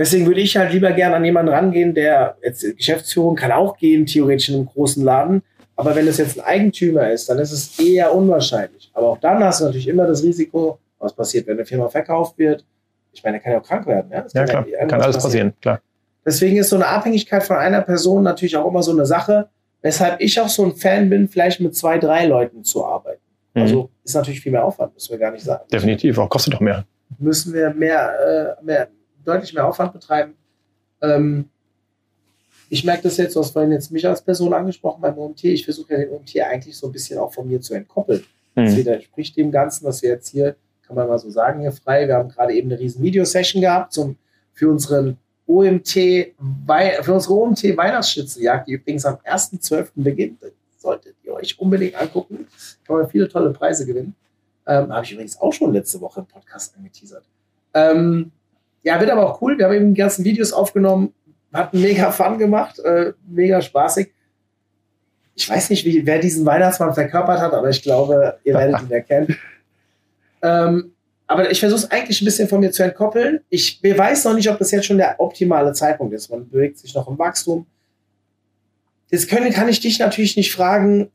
deswegen 0.00 0.26
würde 0.26 0.40
ich 0.40 0.56
halt 0.56 0.72
lieber 0.72 0.90
gerne 0.92 1.16
an 1.16 1.24
jemanden 1.24 1.52
rangehen, 1.52 1.94
der 1.94 2.36
jetzt 2.42 2.76
Geschäftsführung 2.76 3.36
kann 3.36 3.52
auch 3.52 3.76
gehen, 3.76 4.06
theoretisch 4.06 4.48
in 4.48 4.56
einem 4.56 4.66
großen 4.66 5.04
Laden. 5.04 5.42
Aber 5.76 5.94
wenn 5.94 6.08
es 6.08 6.18
jetzt 6.18 6.38
ein 6.38 6.44
Eigentümer 6.44 7.10
ist, 7.10 7.28
dann 7.28 7.38
ist 7.38 7.52
es 7.52 7.78
eher 7.78 8.12
unwahrscheinlich. 8.14 8.90
Aber 8.92 9.10
auch 9.10 9.18
dann 9.18 9.42
hast 9.44 9.60
du 9.60 9.66
natürlich 9.66 9.88
immer 9.88 10.06
das 10.06 10.22
Risiko, 10.22 10.78
was 10.98 11.14
passiert, 11.14 11.46
wenn 11.46 11.56
eine 11.56 11.64
Firma 11.64 11.88
verkauft 11.88 12.36
wird. 12.38 12.64
Ich 13.12 13.22
meine, 13.22 13.36
er 13.36 13.40
kann 13.40 13.52
ja 13.52 13.60
auch 13.60 13.66
krank 13.66 13.86
werden. 13.86 14.10
Ja, 14.10 14.26
ja 14.34 14.44
klar, 14.44 14.66
ja 14.66 14.86
kann 14.86 15.00
alles 15.00 15.16
passieren. 15.16 15.50
passieren, 15.50 15.54
klar. 15.60 15.80
Deswegen 16.26 16.56
ist 16.56 16.68
so 16.68 16.76
eine 16.76 16.86
Abhängigkeit 16.86 17.42
von 17.44 17.56
einer 17.56 17.80
Person 17.80 18.24
natürlich 18.24 18.56
auch 18.56 18.68
immer 18.68 18.82
so 18.82 18.90
eine 18.90 19.06
Sache 19.06 19.48
Weshalb 19.82 20.20
ich 20.20 20.38
auch 20.40 20.48
so 20.48 20.64
ein 20.64 20.74
Fan 20.74 21.08
bin, 21.08 21.28
vielleicht 21.28 21.60
mit 21.60 21.74
zwei, 21.74 21.98
drei 21.98 22.26
Leuten 22.26 22.64
zu 22.64 22.84
arbeiten. 22.84 23.22
Mhm. 23.54 23.62
Also 23.62 23.90
ist 24.04 24.14
natürlich 24.14 24.40
viel 24.40 24.52
mehr 24.52 24.64
Aufwand, 24.64 24.94
müssen 24.94 25.10
wir 25.12 25.18
gar 25.18 25.32
nicht 25.32 25.44
sagen. 25.44 25.64
Definitiv, 25.72 26.18
auch 26.18 26.28
kostet 26.28 26.54
doch 26.54 26.60
mehr. 26.60 26.84
Müssen 27.18 27.52
wir 27.52 27.70
mehr, 27.70 28.56
äh, 28.60 28.64
mehr 28.64 28.88
deutlich 29.24 29.54
mehr 29.54 29.66
Aufwand 29.66 29.92
betreiben. 29.92 30.34
Ähm, 31.02 31.48
ich 32.68 32.84
merke 32.84 33.02
das 33.02 33.16
jetzt, 33.16 33.34
du 33.34 33.40
hast 33.40 33.50
vorhin 33.50 33.72
jetzt 33.72 33.90
mich 33.90 34.06
als 34.06 34.22
Person 34.22 34.54
angesprochen 34.54 35.00
beim 35.00 35.18
OMT. 35.18 35.44
Ich 35.44 35.64
versuche 35.64 35.92
ja 35.92 35.98
den 35.98 36.10
OMT 36.10 36.38
eigentlich 36.40 36.76
so 36.76 36.86
ein 36.86 36.92
bisschen 36.92 37.18
auch 37.18 37.34
von 37.34 37.48
mir 37.48 37.60
zu 37.60 37.74
entkoppeln. 37.74 38.24
Mhm. 38.54 38.64
Das 38.64 38.76
widerspricht 38.76 39.36
dem 39.36 39.50
Ganzen, 39.50 39.84
was 39.84 40.02
wir 40.02 40.10
jetzt 40.10 40.28
hier, 40.28 40.54
kann 40.86 40.94
man 40.94 41.08
mal 41.08 41.18
so 41.18 41.30
sagen, 41.30 41.60
hier 41.60 41.72
frei. 41.72 42.06
Wir 42.06 42.14
haben 42.14 42.28
gerade 42.28 42.54
eben 42.54 42.70
eine 42.70 42.78
riesen 42.78 43.02
Videosession 43.02 43.60
gehabt 43.60 43.92
zum, 43.92 44.16
für 44.52 44.70
unseren 44.70 45.16
OMT, 45.46 45.90
für 45.90 47.12
unsere 47.12 47.34
OMT 47.34 47.76
Weihnachtsschnitzeljagd, 47.76 48.68
die 48.68 48.72
übrigens 48.72 49.04
am 49.04 49.16
1.12. 49.16 49.88
beginnt. 49.96 50.40
Das 50.42 50.52
solltet 50.78 51.16
ihr 51.24 51.34
euch 51.34 51.58
unbedingt 51.58 51.96
angucken. 51.96 52.46
Kann 52.86 52.96
man 52.96 53.10
viele 53.10 53.28
tolle 53.28 53.50
Preise 53.50 53.84
gewinnen. 53.84 54.14
Ähm, 54.66 54.92
Habe 54.92 55.04
ich 55.04 55.12
übrigens 55.12 55.40
auch 55.40 55.52
schon 55.52 55.72
letzte 55.72 56.00
Woche 56.00 56.20
im 56.20 56.26
Podcast 56.26 56.76
angeteasert. 56.76 57.24
Ähm, 57.74 58.30
ja, 58.82 59.00
wird 59.00 59.10
aber 59.10 59.28
auch 59.28 59.42
cool. 59.42 59.58
Wir 59.58 59.66
haben 59.66 59.74
eben 59.74 59.94
die 59.94 60.00
ganzen 60.00 60.24
Videos 60.24 60.52
aufgenommen. 60.52 61.12
Hat 61.52 61.74
mega 61.74 62.10
Fun 62.12 62.38
gemacht, 62.38 62.78
äh, 62.78 63.12
mega 63.28 63.60
spaßig. 63.60 64.12
Ich 65.34 65.48
weiß 65.48 65.70
nicht, 65.70 65.84
wie, 65.84 66.06
wer 66.06 66.18
diesen 66.18 66.46
Weihnachtsmann 66.46 66.94
verkörpert 66.94 67.40
hat, 67.40 67.52
aber 67.52 67.68
ich 67.68 67.82
glaube, 67.82 68.38
ihr 68.44 68.54
werdet 68.54 68.82
ihn 68.82 68.90
erkennen. 68.90 69.36
Ähm, 70.42 70.92
aber 71.26 71.50
ich 71.50 71.60
versuche 71.60 71.80
es 71.80 71.90
eigentlich 71.90 72.20
ein 72.20 72.24
bisschen 72.24 72.48
von 72.48 72.60
mir 72.60 72.72
zu 72.72 72.82
entkoppeln. 72.82 73.40
Ich 73.50 73.80
weiß 73.82 74.24
noch 74.24 74.34
nicht, 74.34 74.50
ob 74.50 74.58
das 74.58 74.70
jetzt 74.70 74.86
schon 74.86 74.98
der 74.98 75.20
optimale 75.20 75.72
Zeitpunkt 75.72 76.12
ist. 76.14 76.30
Man 76.30 76.48
bewegt 76.48 76.78
sich 76.78 76.94
noch 76.94 77.08
im 77.08 77.18
Wachstum. 77.18 77.66
Jetzt 79.10 79.28
können, 79.28 79.52
kann 79.52 79.68
ich 79.68 79.80
dich 79.80 79.98
natürlich 79.98 80.36
nicht 80.36 80.52
fragen, 80.52 81.10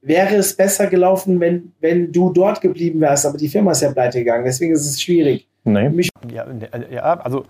wäre 0.00 0.36
es 0.36 0.54
besser 0.54 0.86
gelaufen, 0.86 1.40
wenn, 1.40 1.72
wenn 1.80 2.12
du 2.12 2.32
dort 2.32 2.60
geblieben 2.60 3.00
wärst, 3.00 3.26
aber 3.26 3.38
die 3.38 3.48
Firma 3.48 3.72
ist 3.72 3.82
ja 3.82 3.92
pleite 3.92 4.18
gegangen. 4.18 4.44
Deswegen 4.44 4.72
ist 4.72 4.86
es 4.86 5.00
schwierig. 5.00 5.48
Nee. 5.72 5.88
Mich 5.88 6.10
ja, 6.30 6.46
ja, 6.90 7.02
also 7.02 7.46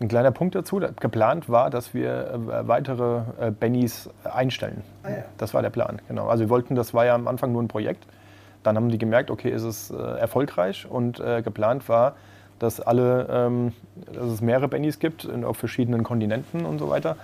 ein 0.00 0.08
kleiner 0.08 0.30
Punkt 0.30 0.54
dazu. 0.54 0.80
Geplant 1.00 1.48
war, 1.48 1.70
dass 1.70 1.94
wir 1.94 2.30
äh, 2.30 2.68
weitere 2.68 3.20
äh, 3.40 3.50
Bennys 3.50 4.10
einstellen. 4.24 4.82
Ah, 5.02 5.10
ja. 5.10 5.16
Das 5.38 5.54
war 5.54 5.62
der 5.62 5.70
Plan, 5.70 6.00
genau. 6.08 6.28
Also 6.28 6.44
wir 6.44 6.50
wollten, 6.50 6.74
das 6.74 6.92
war 6.92 7.06
ja 7.06 7.14
am 7.14 7.28
Anfang 7.28 7.52
nur 7.52 7.62
ein 7.62 7.68
Projekt. 7.68 8.06
Dann 8.62 8.76
haben 8.76 8.88
die 8.88 8.98
gemerkt, 8.98 9.30
okay, 9.30 9.50
ist 9.50 9.62
es 9.62 9.90
äh, 9.90 9.94
erfolgreich 9.96 10.86
und 10.88 11.20
äh, 11.20 11.40
geplant 11.42 11.88
war, 11.88 12.16
dass, 12.58 12.80
alle, 12.80 13.26
ähm, 13.30 13.72
dass 14.12 14.26
es 14.26 14.40
mehrere 14.40 14.68
Bennys 14.68 14.98
gibt 14.98 15.28
auf 15.44 15.56
verschiedenen 15.56 16.02
Kontinenten 16.02 16.66
und 16.66 16.78
so 16.78 16.88
weiter. 16.88 17.16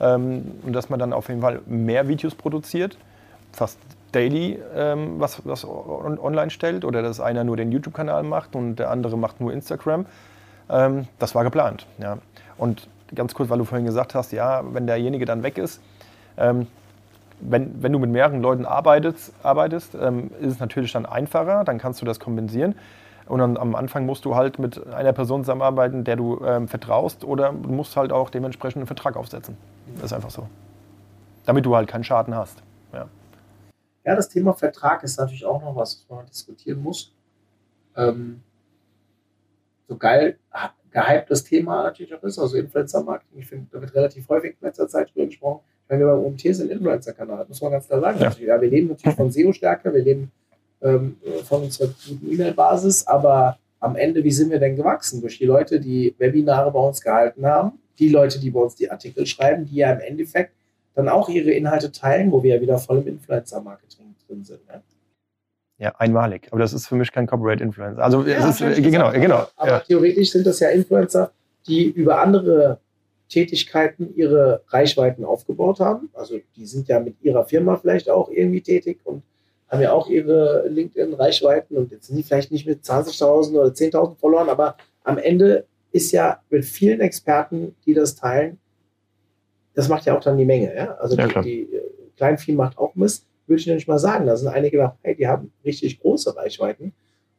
Ähm, 0.00 0.52
und 0.64 0.72
dass 0.72 0.90
man 0.90 0.98
dann 0.98 1.12
auf 1.12 1.28
jeden 1.28 1.40
Fall 1.40 1.60
mehr 1.66 2.08
Videos 2.08 2.34
produziert, 2.34 2.98
fast 3.52 3.78
daily 4.12 4.58
ähm, 4.74 5.20
was, 5.20 5.44
was 5.44 5.64
on 5.64 6.18
online 6.18 6.50
stellt 6.50 6.84
oder 6.84 7.02
dass 7.02 7.20
einer 7.20 7.44
nur 7.44 7.56
den 7.56 7.72
YouTube-Kanal 7.72 8.22
macht 8.22 8.54
und 8.56 8.76
der 8.76 8.90
andere 8.90 9.16
macht 9.18 9.40
nur 9.40 9.52
Instagram. 9.52 10.06
Ähm, 10.70 11.06
das 11.18 11.34
war 11.34 11.44
geplant. 11.44 11.86
Ja. 11.98 12.18
Und 12.56 12.88
ganz 13.14 13.34
kurz, 13.34 13.50
weil 13.50 13.58
du 13.58 13.64
vorhin 13.64 13.86
gesagt 13.86 14.14
hast, 14.14 14.32
ja, 14.32 14.62
wenn 14.72 14.86
derjenige 14.86 15.24
dann 15.24 15.42
weg 15.42 15.58
ist, 15.58 15.80
ähm, 16.36 16.66
wenn, 17.40 17.82
wenn 17.82 17.92
du 17.92 17.98
mit 17.98 18.10
mehreren 18.10 18.42
Leuten 18.42 18.66
arbeitest, 18.66 19.32
arbeitest 19.42 19.94
ähm, 19.94 20.30
ist 20.40 20.54
es 20.54 20.60
natürlich 20.60 20.92
dann 20.92 21.06
einfacher, 21.06 21.64
dann 21.64 21.78
kannst 21.78 22.02
du 22.02 22.06
das 22.06 22.18
kompensieren. 22.18 22.74
Und 23.26 23.40
dann, 23.40 23.56
am 23.56 23.74
Anfang 23.74 24.06
musst 24.06 24.24
du 24.24 24.34
halt 24.34 24.58
mit 24.58 24.86
einer 24.92 25.12
Person 25.12 25.42
zusammenarbeiten, 25.42 26.02
der 26.02 26.16
du 26.16 26.42
ähm, 26.44 26.66
vertraust, 26.66 27.24
oder 27.24 27.52
du 27.52 27.68
musst 27.68 27.96
halt 27.96 28.10
auch 28.10 28.30
dementsprechend 28.30 28.78
einen 28.78 28.86
Vertrag 28.86 29.16
aufsetzen. 29.16 29.56
Das 29.96 30.06
ist 30.06 30.12
einfach 30.14 30.30
so. 30.30 30.48
Damit 31.44 31.66
du 31.66 31.76
halt 31.76 31.88
keinen 31.88 32.04
Schaden 32.04 32.34
hast. 32.34 32.62
Ja, 34.08 34.16
das 34.16 34.30
Thema 34.30 34.54
Vertrag 34.54 35.02
ist 35.02 35.18
natürlich 35.18 35.44
auch 35.44 35.60
noch 35.60 35.76
was, 35.76 36.06
was 36.08 36.16
man 36.16 36.24
diskutieren 36.24 36.82
muss. 36.82 37.12
Ähm, 37.94 38.40
so 39.86 39.98
geil 39.98 40.38
gehyptes 40.90 41.44
Thema 41.44 41.82
natürlich 41.82 42.14
auch 42.14 42.22
ist, 42.22 42.38
also 42.38 42.56
Influencer-Marketing. 42.56 43.38
Ich 43.38 43.46
finde, 43.46 43.66
da 43.70 43.82
wird 43.82 43.94
relativ 43.94 44.26
häufig 44.30 44.56
in 44.58 44.66
letzter 44.66 44.88
Zeit 44.88 45.10
drüber 45.12 45.26
gesprochen. 45.26 45.60
Wenn 45.88 46.00
wir 46.00 46.06
beim 46.06 46.24
OMT 46.24 46.40
sind, 46.40 46.70
Influencer-Kanal, 46.70 47.44
muss 47.48 47.60
man 47.60 47.72
ganz 47.72 47.86
klar 47.86 48.00
sagen. 48.00 48.18
Ja. 48.18 48.32
ja 48.46 48.58
wir 48.58 48.70
leben 48.70 48.88
natürlich 48.88 49.14
von 49.14 49.30
SEO-Stärke, 49.30 49.92
wir 49.92 50.02
leben 50.02 50.32
ähm, 50.80 51.18
von 51.44 51.64
unserer 51.64 51.88
guten 51.88 52.32
E-Mail-Basis, 52.32 53.06
aber 53.06 53.58
am 53.78 53.94
Ende, 53.94 54.24
wie 54.24 54.32
sind 54.32 54.50
wir 54.50 54.58
denn 54.58 54.74
gewachsen? 54.74 55.20
Durch 55.20 55.36
die 55.36 55.44
Leute, 55.44 55.80
die 55.80 56.14
Webinare 56.16 56.70
bei 56.70 56.80
uns 56.80 57.02
gehalten 57.02 57.44
haben, 57.44 57.72
die 57.98 58.08
Leute, 58.08 58.40
die 58.40 58.48
bei 58.48 58.60
uns 58.60 58.74
die 58.74 58.90
Artikel 58.90 59.26
schreiben, 59.26 59.66
die 59.66 59.76
ja 59.76 59.92
im 59.92 60.00
Endeffekt 60.00 60.54
dann 60.94 61.08
auch 61.08 61.28
ihre 61.28 61.50
Inhalte 61.50 61.92
teilen, 61.92 62.32
wo 62.32 62.42
wir 62.42 62.56
ja 62.56 62.60
wieder 62.60 62.78
voll 62.78 62.98
im 62.98 63.06
Influencer-Marketing 63.06 64.14
drin 64.26 64.44
sind. 64.44 64.66
Ne? 64.68 64.82
Ja, 65.78 65.94
einmalig. 65.96 66.48
Aber 66.50 66.60
das 66.60 66.72
ist 66.72 66.88
für 66.88 66.96
mich 66.96 67.12
kein 67.12 67.26
Corporate 67.26 67.62
Influencer. 67.62 68.02
Also 68.02 68.24
ja, 68.24 68.48
es 68.48 68.60
ist, 68.60 68.82
genau, 68.82 69.12
genau. 69.12 69.46
Aber 69.56 69.70
ja. 69.70 69.80
theoretisch 69.80 70.32
sind 70.32 70.46
das 70.46 70.58
ja 70.58 70.70
Influencer, 70.70 71.30
die 71.66 71.84
über 71.84 72.20
andere 72.20 72.80
Tätigkeiten 73.28 74.14
ihre 74.16 74.62
Reichweiten 74.68 75.24
aufgebaut 75.24 75.80
haben. 75.80 76.10
Also 76.14 76.40
die 76.56 76.66
sind 76.66 76.88
ja 76.88 76.98
mit 76.98 77.22
ihrer 77.22 77.44
Firma 77.44 77.76
vielleicht 77.76 78.10
auch 78.10 78.30
irgendwie 78.30 78.62
tätig 78.62 78.98
und 79.04 79.22
haben 79.68 79.82
ja 79.82 79.92
auch 79.92 80.08
ihre 80.08 80.66
LinkedIn-Reichweiten 80.68 81.76
und 81.76 81.92
jetzt 81.92 82.06
sind 82.06 82.16
die 82.16 82.22
vielleicht 82.22 82.50
nicht 82.50 82.66
mit 82.66 82.82
20.000 82.82 83.52
oder 83.52 83.70
10.000 83.70 84.16
verloren, 84.16 84.48
aber 84.48 84.76
am 85.04 85.18
Ende 85.18 85.66
ist 85.92 86.10
ja 86.12 86.40
mit 86.48 86.64
vielen 86.64 87.00
Experten, 87.00 87.74
die 87.84 87.94
das 87.94 88.16
teilen, 88.16 88.58
das 89.78 89.88
macht 89.88 90.04
ja 90.06 90.16
auch 90.16 90.20
dann 90.20 90.36
die 90.36 90.44
Menge. 90.44 90.74
Ja? 90.74 90.94
Also 90.96 91.16
ja, 91.16 91.26
die, 91.28 91.40
die 91.42 91.74
äh, 91.74 91.82
Kleinvieh 92.16 92.52
macht 92.52 92.78
auch 92.78 92.94
Mist, 92.94 93.24
würde 93.46 93.60
ich 93.60 93.66
nicht 93.66 93.88
mal 93.88 93.98
sagen. 93.98 94.26
Da 94.26 94.36
sind 94.36 94.48
einige 94.48 94.78
dabei, 94.78 95.14
die 95.14 95.26
haben 95.26 95.52
richtig 95.64 96.00
große 96.00 96.36
Reichweiten 96.36 96.92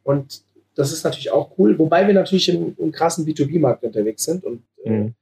und 0.04 0.42
das 0.76 0.92
ist 0.92 1.04
natürlich 1.04 1.32
auch 1.32 1.52
cool, 1.58 1.78
wobei 1.78 2.08
wir 2.08 2.14
natürlich 2.14 2.48
im, 2.50 2.76
im 2.78 2.92
krassen 2.92 3.26
B2B-Markt 3.26 3.84
unterwegs 3.84 4.24
sind 4.24 4.46
und 4.46 4.64
äh, 4.84 4.90
mhm 4.90 5.14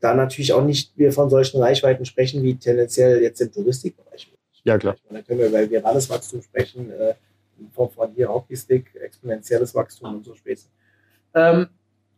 da 0.00 0.14
natürlich 0.14 0.52
auch 0.52 0.62
nicht 0.62 0.92
wir 0.96 1.12
von 1.12 1.30
solchen 1.30 1.60
Reichweiten 1.60 2.04
sprechen, 2.04 2.42
wie 2.42 2.54
tendenziell 2.56 3.20
jetzt 3.22 3.40
im 3.40 3.52
Touristikbereich. 3.52 4.30
Ja, 4.64 4.78
klar. 4.78 4.96
Da 5.10 5.22
können 5.22 5.40
wir 5.40 5.48
über 5.48 5.68
virales 5.68 6.08
Wachstum 6.10 6.42
sprechen, 6.42 6.90
äh, 6.92 7.14
Form 7.72 7.90
von 7.90 8.12
hier 8.12 8.28
Hockeystick, 8.28 8.94
exponentielles 8.94 9.74
Wachstum 9.74 10.16
und 10.16 10.24
so 10.24 10.34
Späße. 10.34 10.68
Ähm, 11.34 11.68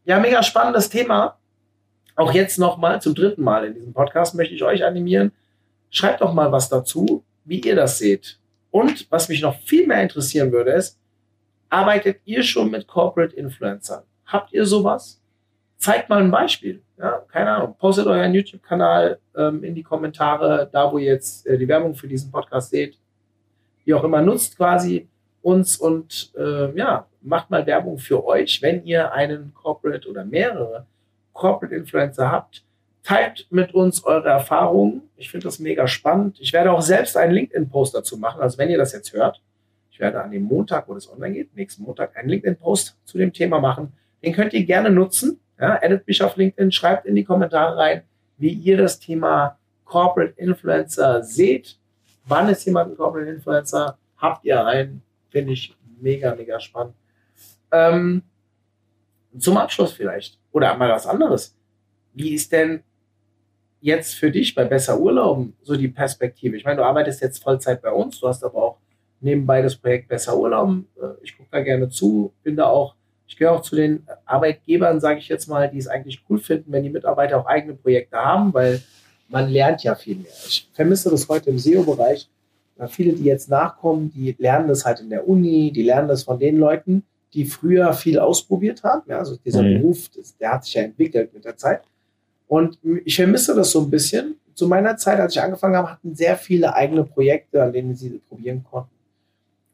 ja, 0.05 0.19
mega 0.19 0.43
spannendes 0.43 0.89
Thema. 0.89 1.39
Auch 2.21 2.35
jetzt 2.35 2.59
nochmal 2.59 3.01
zum 3.01 3.15
dritten 3.15 3.43
Mal 3.43 3.65
in 3.65 3.73
diesem 3.73 3.95
Podcast 3.95 4.35
möchte 4.35 4.55
ich 4.55 4.63
euch 4.63 4.85
animieren. 4.85 5.33
Schreibt 5.89 6.21
doch 6.21 6.35
mal 6.35 6.53
was 6.53 6.69
dazu, 6.69 7.25
wie 7.47 7.61
ihr 7.61 7.75
das 7.75 7.97
seht. 7.97 8.39
Und 8.71 9.11
was 9.11 9.31
mich 9.31 9.41
noch 9.41 9.59
viel 9.61 9.87
mehr 9.87 10.03
interessieren 10.03 10.53
würde, 10.53 10.73
ist, 10.73 10.99
arbeitet 11.71 12.21
ihr 12.27 12.43
schon 12.43 12.71
mit 12.71 12.87
Corporate 12.87 13.35
Influencern? 13.35 14.03
Habt 14.27 14.53
ihr 14.53 14.67
sowas? 14.67 15.19
Zeigt 15.79 16.11
mal 16.11 16.21
ein 16.21 16.31
Beispiel. 16.31 16.83
Ja, 16.99 17.25
keine 17.33 17.53
Ahnung. 17.53 17.75
Postet 17.79 18.07
euren 18.07 18.35
YouTube-Kanal 18.35 19.19
ähm, 19.35 19.65
in 19.65 19.75
die 19.75 19.83
Kommentare, 19.83 20.69
da 20.71 20.93
wo 20.93 20.99
ihr 20.99 21.13
jetzt 21.13 21.47
äh, 21.47 21.57
die 21.57 21.69
Werbung 21.69 21.95
für 21.95 22.07
diesen 22.07 22.31
Podcast 22.31 22.69
seht. 22.69 22.99
Wie 23.87 23.95
auch 23.95 24.05
immer, 24.05 24.21
nutzt 24.21 24.59
quasi 24.59 25.09
uns 25.41 25.79
und 25.79 26.33
äh, 26.37 26.77
ja, 26.77 27.07
macht 27.23 27.49
mal 27.49 27.65
Werbung 27.65 27.97
für 27.97 28.23
euch, 28.27 28.61
wenn 28.61 28.85
ihr 28.85 29.11
einen 29.11 29.55
Corporate 29.55 30.07
oder 30.07 30.23
mehrere 30.23 30.85
Corporate 31.41 31.75
Influencer 31.75 32.31
habt, 32.31 32.63
teilt 33.03 33.47
mit 33.51 33.73
uns 33.73 34.05
eure 34.05 34.29
Erfahrungen. 34.29 35.03
Ich 35.17 35.31
finde 35.31 35.45
das 35.45 35.59
mega 35.59 35.89
spannend. 35.89 36.37
Ich 36.39 36.53
werde 36.53 36.71
auch 36.71 36.83
selbst 36.83 37.17
einen 37.17 37.33
LinkedIn-Post 37.33 37.95
dazu 37.95 38.19
machen. 38.19 38.43
Also 38.43 38.59
wenn 38.59 38.69
ihr 38.69 38.77
das 38.77 38.93
jetzt 38.93 39.15
hört, 39.15 39.41
ich 39.91 39.99
werde 39.99 40.23
an 40.23 40.31
dem 40.31 40.43
Montag, 40.43 40.87
wo 40.87 40.93
das 40.93 41.11
online 41.11 41.35
geht, 41.35 41.57
nächsten 41.57 41.83
Montag, 41.83 42.15
einen 42.15 42.29
LinkedIn-Post 42.29 42.99
zu 43.05 43.17
dem 43.17 43.33
Thema 43.33 43.59
machen. 43.59 43.93
Den 44.23 44.35
könnt 44.35 44.53
ihr 44.53 44.65
gerne 44.65 44.91
nutzen. 44.91 45.41
Ja, 45.59 45.79
edit 45.83 46.07
mich 46.07 46.23
auf 46.23 46.37
LinkedIn, 46.37 46.73
schreibt 46.73 47.07
in 47.07 47.15
die 47.15 47.25
Kommentare 47.25 47.77
rein, 47.77 48.03
wie 48.37 48.53
ihr 48.53 48.77
das 48.77 49.01
Thema 49.01 49.59
Corporate 49.87 50.35
Influencer 50.37 51.23
seht. 51.23 51.79
Wann 52.27 52.51
ist 52.51 52.67
jemand 52.67 52.93
ein 52.93 52.97
Corporate 52.99 53.31
Influencer? 53.31 53.97
Habt 54.19 54.45
ihr 54.45 54.65
einen? 54.65 55.03
Finde 55.31 55.53
ich 55.55 55.75
mega, 56.01 56.35
mega 56.35 56.61
spannend. 56.61 56.95
Ähm, 57.73 58.23
zum 59.39 59.57
Abschluss 59.57 59.93
vielleicht. 59.93 60.39
Oder 60.53 60.77
mal 60.77 60.91
was 60.91 61.07
anderes. 61.07 61.57
Wie 62.15 62.35
ist 62.35 62.53
denn 62.53 62.83
jetzt 63.81 64.15
für 64.15 64.31
dich 64.31 64.55
bei 64.55 64.65
Besser 64.65 64.99
Urlauben 64.99 65.57
so 65.63 65.77
die 65.77 65.89
Perspektive? 65.89 66.57
Ich 66.57 66.65
meine, 66.65 66.79
du 66.79 66.85
arbeitest 66.85 67.21
jetzt 67.23 67.43
Vollzeit 67.43 67.83
bei 67.83 67.93
uns, 67.93 68.21
du 68.21 68.29
hast 68.29 68.45
aber 68.45 68.63
auch 68.63 68.77
nebenbei 69.21 69.63
das 69.63 69.77
Projekt 69.77 70.09
Besser 70.09 70.37
Urlauben. 70.37 70.89
Äh, 71.01 71.23
ich 71.23 71.37
gucke 71.37 71.49
da 71.51 71.61
gerne 71.61 71.89
zu, 71.89 72.33
bin 72.43 72.57
da 72.57 72.67
auch, 72.67 72.95
ich 73.27 73.37
gehöre 73.37 73.55
auch 73.55 73.63
zu 73.63 73.77
den 73.77 74.07
Arbeitgebern, 74.25 75.01
sage 75.01 75.21
ich 75.21 75.29
jetzt 75.29 75.47
mal, 75.47 75.71
die 75.71 75.79
es 75.79 75.87
eigentlich 75.87 76.25
cool 76.29 76.39
finden, 76.39 76.73
wenn 76.73 76.83
die 76.83 76.91
Mitarbeiter 76.91 77.39
auch 77.39 77.47
eigene 77.47 77.75
Projekte 77.75 78.17
haben, 78.17 78.53
weil 78.53 78.83
man 79.29 79.49
lernt 79.49 79.85
ja 79.85 79.95
viel 79.95 80.17
mehr. 80.17 80.33
Ich 80.49 80.69
vermisse 80.73 81.11
das 81.11 81.29
heute 81.29 81.51
im 81.51 81.59
SEO-Bereich. 81.59 82.29
Viele, 82.89 83.13
die 83.13 83.25
jetzt 83.25 83.51
nachkommen, 83.51 84.11
die 84.11 84.35
lernen 84.39 84.67
das 84.67 84.85
halt 84.85 85.01
in 85.01 85.11
der 85.11 85.29
Uni, 85.29 85.71
die 85.71 85.83
lernen 85.83 86.09
das 86.09 86.25
von 86.25 86.39
den 86.39 86.57
Leuten, 86.57 87.05
die 87.35 87.45
früher 87.45 87.93
viel 87.93 88.19
ausprobiert 88.19 88.83
haben. 88.83 89.03
Ja, 89.09 89.19
also 89.19 89.37
dieser 89.37 89.63
mhm. 89.63 89.81
Beruf, 89.81 90.11
der 90.41 90.53
hat 90.53 90.65
sich 90.65 90.75
ja 90.75 90.83
entwickelt 90.83 91.33
mit 91.33 91.45
der 91.45 91.57
Zeit. 91.57 91.83
Und 92.49 92.79
ich 93.05 93.17
vermisse 93.17 93.55
das 93.55 93.71
so 93.71 93.81
ein 93.83 93.91
bisschen. 93.91 94.37
Zu 94.55 94.67
meiner 94.67 94.97
Zeit, 94.97 95.21
als 95.21 95.37
ich 95.37 95.41
angefangen 95.41 95.77
habe, 95.77 95.93
hatten 95.93 96.15
sehr 96.15 96.37
viele 96.37 96.75
eigene 96.75 97.05
Projekte, 97.05 97.63
an 97.63 97.73
denen 97.73 97.95
sie 97.95 98.21
probieren 98.29 98.65
konnten. 98.69 98.91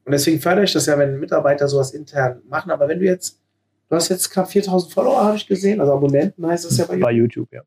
Und 0.04 0.12
deswegen 0.12 0.40
fördere 0.40 0.64
ich 0.64 0.72
das 0.72 0.86
ja, 0.86 0.96
wenn 0.98 1.18
Mitarbeiter 1.18 1.66
sowas 1.66 1.92
intern 1.92 2.42
machen. 2.48 2.70
Aber 2.70 2.86
wenn 2.86 3.00
du 3.00 3.06
jetzt, 3.06 3.40
du 3.88 3.96
hast 3.96 4.08
jetzt 4.10 4.30
knapp 4.30 4.50
4000 4.50 4.92
Follower, 4.92 5.24
habe 5.24 5.36
ich 5.36 5.46
gesehen, 5.46 5.80
also 5.80 5.92
Abonnenten 5.92 6.46
heißt 6.46 6.66
das 6.66 6.76
ja 6.76 6.84
bei 6.84 6.94
YouTube. 6.94 7.06
Bei 7.06 7.12
YouTube, 7.12 7.52
ja. 7.52 7.62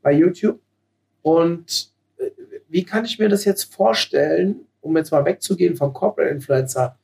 Bei 0.00 0.12
YouTube. 0.12 0.60
Und 1.22 1.92
äh, 2.18 2.30
wie 2.68 2.84
kann 2.84 3.04
ich 3.04 3.18
mir 3.18 3.28
das 3.28 3.44
jetzt 3.44 3.74
vorstellen, 3.74 4.60
um 4.80 4.96
jetzt 4.96 5.10
mal 5.10 5.24
wegzugehen 5.24 5.76
vom 5.76 5.92
Corporate 5.92 6.32
Influencer? 6.32 6.96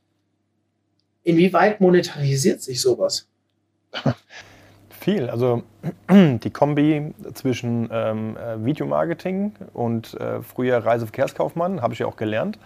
Inwieweit 1.29 1.83
monetarisiert 1.83 2.63
sich 2.63 2.81
sowas? 2.81 3.29
Viel. 4.89 5.29
Also 5.29 5.63
die 6.11 6.51
Kombi 6.51 7.13
zwischen 7.35 7.91
ähm, 7.93 8.39
äh, 8.39 8.65
Videomarketing 8.65 9.53
und 9.75 10.15
äh, 10.15 10.41
früher 10.41 10.79
Reiseverkehrskaufmann 10.79 11.83
habe 11.83 11.93
ich 11.93 11.99
ja 11.99 12.07
auch 12.07 12.17
gelernt. 12.17 12.59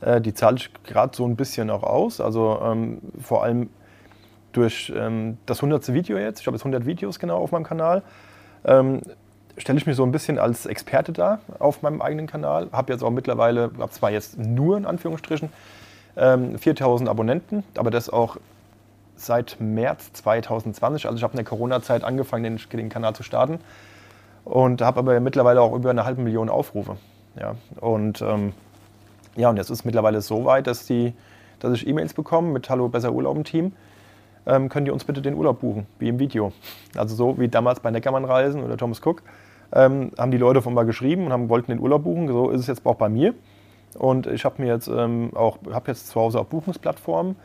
Äh, 0.00 0.22
die 0.22 0.32
zahle 0.32 0.56
ich 0.56 0.70
gerade 0.84 1.14
so 1.14 1.26
ein 1.26 1.36
bisschen 1.36 1.68
auch 1.68 1.82
aus. 1.82 2.22
Also 2.22 2.58
ähm, 2.64 3.02
vor 3.20 3.44
allem 3.44 3.68
durch 4.52 4.90
ähm, 4.96 5.36
das 5.44 5.58
100. 5.58 5.92
Video 5.92 6.16
jetzt, 6.16 6.40
ich 6.40 6.46
habe 6.46 6.56
jetzt 6.56 6.64
100 6.64 6.86
Videos 6.86 7.18
genau 7.18 7.36
auf 7.36 7.52
meinem 7.52 7.64
Kanal, 7.64 8.02
ähm, 8.64 9.02
stelle 9.58 9.78
ich 9.78 9.86
mich 9.86 9.96
so 9.96 10.02
ein 10.02 10.12
bisschen 10.12 10.38
als 10.38 10.64
Experte 10.64 11.12
dar 11.12 11.40
auf 11.58 11.82
meinem 11.82 12.00
eigenen 12.00 12.26
Kanal. 12.26 12.68
Habe 12.72 12.90
jetzt 12.90 13.02
auch 13.02 13.10
mittlerweile, 13.10 13.70
habe 13.78 13.90
zwar 13.90 14.10
jetzt 14.10 14.38
nur 14.38 14.78
in 14.78 14.86
Anführungsstrichen 14.86 15.50
4000 16.18 17.06
ähm, 17.06 17.10
Abonnenten, 17.10 17.64
aber 17.76 17.90
das 17.90 18.10
auch 18.10 18.38
seit 19.16 19.56
März 19.60 20.12
2020. 20.14 21.06
Also 21.06 21.16
ich 21.16 21.22
habe 21.22 21.32
in 21.32 21.38
der 21.38 21.44
Corona-Zeit 21.44 22.04
angefangen, 22.04 22.44
den, 22.44 22.60
den, 22.72 22.88
Kanal 22.88 23.14
zu 23.14 23.22
starten 23.22 23.58
und 24.44 24.80
habe 24.82 24.98
aber 25.00 25.18
mittlerweile 25.20 25.60
auch 25.60 25.74
über 25.74 25.90
eine 25.90 26.04
halbe 26.04 26.22
Million 26.22 26.48
Aufrufe. 26.48 26.96
Ja, 27.38 27.54
und 27.80 28.20
ähm, 28.22 28.52
ja, 29.36 29.50
und 29.50 29.56
jetzt 29.56 29.70
ist 29.70 29.80
es 29.80 29.84
mittlerweile 29.84 30.20
so 30.20 30.44
weit, 30.44 30.66
dass, 30.66 30.86
die, 30.86 31.12
dass 31.60 31.72
ich 31.72 31.86
E-Mails 31.86 32.14
bekomme 32.14 32.50
mit 32.50 32.68
Hallo, 32.68 32.88
besser 32.88 33.12
Urlaub 33.12 33.44
Team. 33.44 33.72
Ähm, 34.46 34.68
könnt 34.68 34.88
ihr 34.88 34.94
uns 34.94 35.04
bitte 35.04 35.20
den 35.20 35.34
Urlaub 35.34 35.60
buchen, 35.60 35.86
wie 35.98 36.08
im 36.08 36.18
Video. 36.18 36.52
Also 36.96 37.14
so 37.14 37.38
wie 37.38 37.48
damals 37.48 37.80
bei 37.80 37.90
Neckermann-Reisen 37.90 38.64
oder 38.64 38.76
Thomas 38.76 39.00
Cook, 39.04 39.22
ähm, 39.72 40.10
haben 40.18 40.30
die 40.30 40.38
Leute 40.38 40.62
von 40.62 40.74
mal 40.74 40.86
geschrieben 40.86 41.26
und 41.26 41.32
haben, 41.32 41.48
wollten 41.48 41.70
den 41.70 41.80
Urlaub 41.80 42.04
buchen. 42.04 42.26
So 42.28 42.50
ist 42.50 42.62
es 42.62 42.66
jetzt 42.66 42.86
auch 42.86 42.96
bei 42.96 43.08
mir. 43.08 43.34
Und 43.96 44.26
ich 44.26 44.44
habe 44.44 44.62
mir 44.62 44.68
jetzt 44.68 44.88
ähm, 44.88 45.30
auch, 45.34 45.58
habe 45.70 45.90
jetzt 45.90 46.08
zu 46.08 46.20
Hause 46.20 46.40
auch 46.40 46.46
Buchungsplattformen 46.46 47.36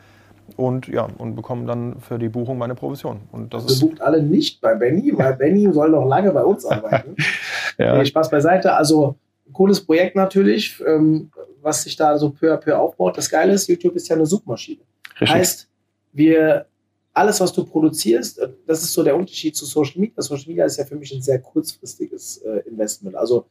und 0.56 0.88
ja, 0.88 1.08
und 1.18 1.34
bekomme 1.34 1.66
dann 1.66 2.00
für 2.00 2.18
die 2.18 2.28
Buchung 2.28 2.58
meine 2.58 2.74
Provision. 2.74 3.20
Und 3.32 3.54
das 3.54 3.64
also 3.64 3.88
bucht 3.88 4.00
alle 4.00 4.22
nicht 4.22 4.60
bei 4.60 4.74
Benny, 4.74 5.12
weil 5.16 5.34
Benny 5.38 5.72
soll 5.72 5.90
noch 5.90 6.06
lange 6.06 6.32
bei 6.32 6.44
uns 6.44 6.64
arbeiten. 6.64 7.16
ja. 7.78 7.96
nee, 7.96 8.04
Spaß 8.04 8.30
beiseite. 8.30 8.74
Also 8.74 9.16
cooles 9.52 9.84
Projekt 9.84 10.16
natürlich, 10.16 10.82
ähm, 10.86 11.30
was 11.62 11.82
sich 11.82 11.96
da 11.96 12.18
so 12.18 12.30
peu 12.30 12.52
à 12.52 12.56
peu 12.56 12.76
aufbaut. 12.76 13.16
Das 13.16 13.30
Geile 13.30 13.52
ist, 13.52 13.68
YouTube 13.68 13.96
ist 13.96 14.08
ja 14.08 14.16
eine 14.16 14.26
Suchmaschine. 14.26 14.82
Richtig. 15.20 15.30
Heißt, 15.30 15.68
wir 16.12 16.66
alles, 17.14 17.40
was 17.40 17.52
du 17.52 17.64
produzierst, 17.64 18.40
äh, 18.40 18.48
das 18.66 18.82
ist 18.82 18.92
so 18.92 19.02
der 19.02 19.16
Unterschied 19.16 19.56
zu 19.56 19.64
Social 19.64 20.00
Media. 20.00 20.20
Social 20.20 20.48
Media 20.48 20.64
ist 20.64 20.76
ja 20.76 20.84
für 20.84 20.96
mich 20.96 21.14
ein 21.14 21.22
sehr 21.22 21.40
kurzfristiges 21.40 22.38
äh, 22.38 22.68
Investment. 22.68 23.14
Also 23.16 23.46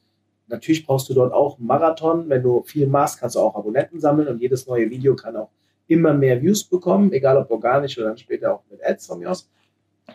natürlich 0.53 0.85
brauchst 0.85 1.09
du 1.09 1.13
dort 1.13 1.33
auch 1.33 1.57
einen 1.57 1.67
Marathon. 1.67 2.29
Wenn 2.29 2.43
du 2.43 2.63
viel 2.63 2.87
machst, 2.87 3.19
kannst 3.19 3.35
du 3.35 3.39
auch 3.39 3.55
Abonnenten 3.55 3.99
sammeln 3.99 4.27
und 4.27 4.39
jedes 4.39 4.67
neue 4.67 4.89
Video 4.89 5.15
kann 5.15 5.35
auch 5.35 5.49
immer 5.87 6.13
mehr 6.13 6.41
Views 6.41 6.63
bekommen, 6.63 7.11
egal 7.11 7.37
ob 7.37 7.51
organisch 7.51 7.97
oder 7.97 8.07
dann 8.07 8.17
später 8.17 8.53
auch 8.53 8.63
mit 8.69 8.83
Ads 8.85 9.07
von 9.07 9.19
mir 9.19 9.29
aus. 9.29 9.49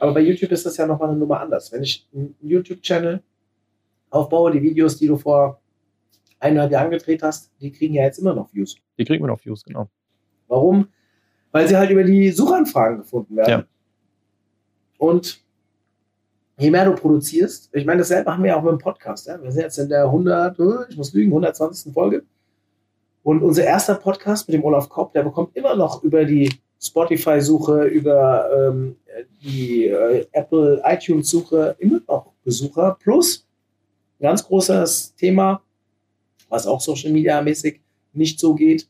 Aber 0.01 0.14
bei 0.14 0.20
YouTube 0.20 0.51
ist 0.53 0.64
das 0.64 0.77
ja 0.77 0.87
nochmal 0.87 1.11
eine 1.11 1.18
Nummer 1.18 1.40
anders. 1.40 1.72
Wenn 1.72 1.83
ich 1.83 2.09
einen 2.14 2.35
YouTube-Channel 2.40 3.22
aufbaue, 4.11 4.53
die 4.53 4.62
Videos, 4.62 4.96
die 4.96 5.07
du 5.07 5.16
vor 5.16 5.61
eineinhalb 6.40 6.72
Jahren 6.72 6.90
gedreht 6.90 7.22
hast, 7.22 7.51
die 7.61 7.72
kriegen 7.72 7.94
ja 7.94 8.05
jetzt 8.05 8.18
immer 8.18 8.35
noch 8.35 8.53
Views. 8.55 8.77
Die 8.96 9.05
kriegen 9.05 9.24
immer 9.24 9.33
noch 9.33 9.44
Views, 9.44 9.64
genau. 9.64 9.88
Warum? 10.46 10.88
Weil 11.53 11.68
sie 11.68 11.77
halt 11.77 11.90
über 11.90 12.05
die 12.05 12.31
Suchanfragen 12.31 12.98
gefunden 12.98 13.37
werden. 13.37 13.51
Ja. 13.51 13.64
Und 14.98 15.42
je 16.58 16.70
mehr 16.70 16.84
du 16.84 16.94
produzierst, 16.94 17.70
ich 17.72 17.86
meine, 17.86 17.98
dasselbe 17.98 18.30
machen 18.30 18.44
wir 18.44 18.56
auch 18.56 18.62
mit 18.62 18.72
dem 18.72 18.78
Podcast. 18.78 19.26
Ja? 19.26 19.40
Wir 19.42 19.52
sind 19.52 19.62
jetzt 19.62 19.78
in 19.78 19.88
der 19.88 20.04
100, 20.04 20.58
ich 20.90 20.96
muss 20.96 21.12
lügen, 21.12 21.30
120. 21.30 21.92
Folge. 21.92 22.24
Und 23.22 23.42
unser 23.42 23.64
erster 23.64 23.94
Podcast 23.94 24.48
mit 24.48 24.54
dem 24.54 24.64
Olaf 24.64 24.88
Kopp, 24.88 25.12
der 25.12 25.22
bekommt 25.22 25.56
immer 25.56 25.76
noch 25.76 26.02
über 26.02 26.24
die 26.24 26.50
Spotify-Suche, 26.80 27.84
über 27.84 28.48
ähm, 28.54 28.96
die 29.42 29.86
äh, 29.86 30.26
Apple 30.32 30.80
iTunes-Suche 30.84 31.76
immer 31.78 32.00
noch 32.08 32.32
Besucher. 32.44 32.96
Plus, 33.00 33.46
ein 34.18 34.24
ganz 34.24 34.44
großes 34.44 35.14
Thema, 35.16 35.62
was 36.48 36.66
auch 36.66 36.80
Social 36.80 37.12
Media-mäßig 37.12 37.80
nicht 38.12 38.40
so 38.40 38.54
geht, 38.54 38.88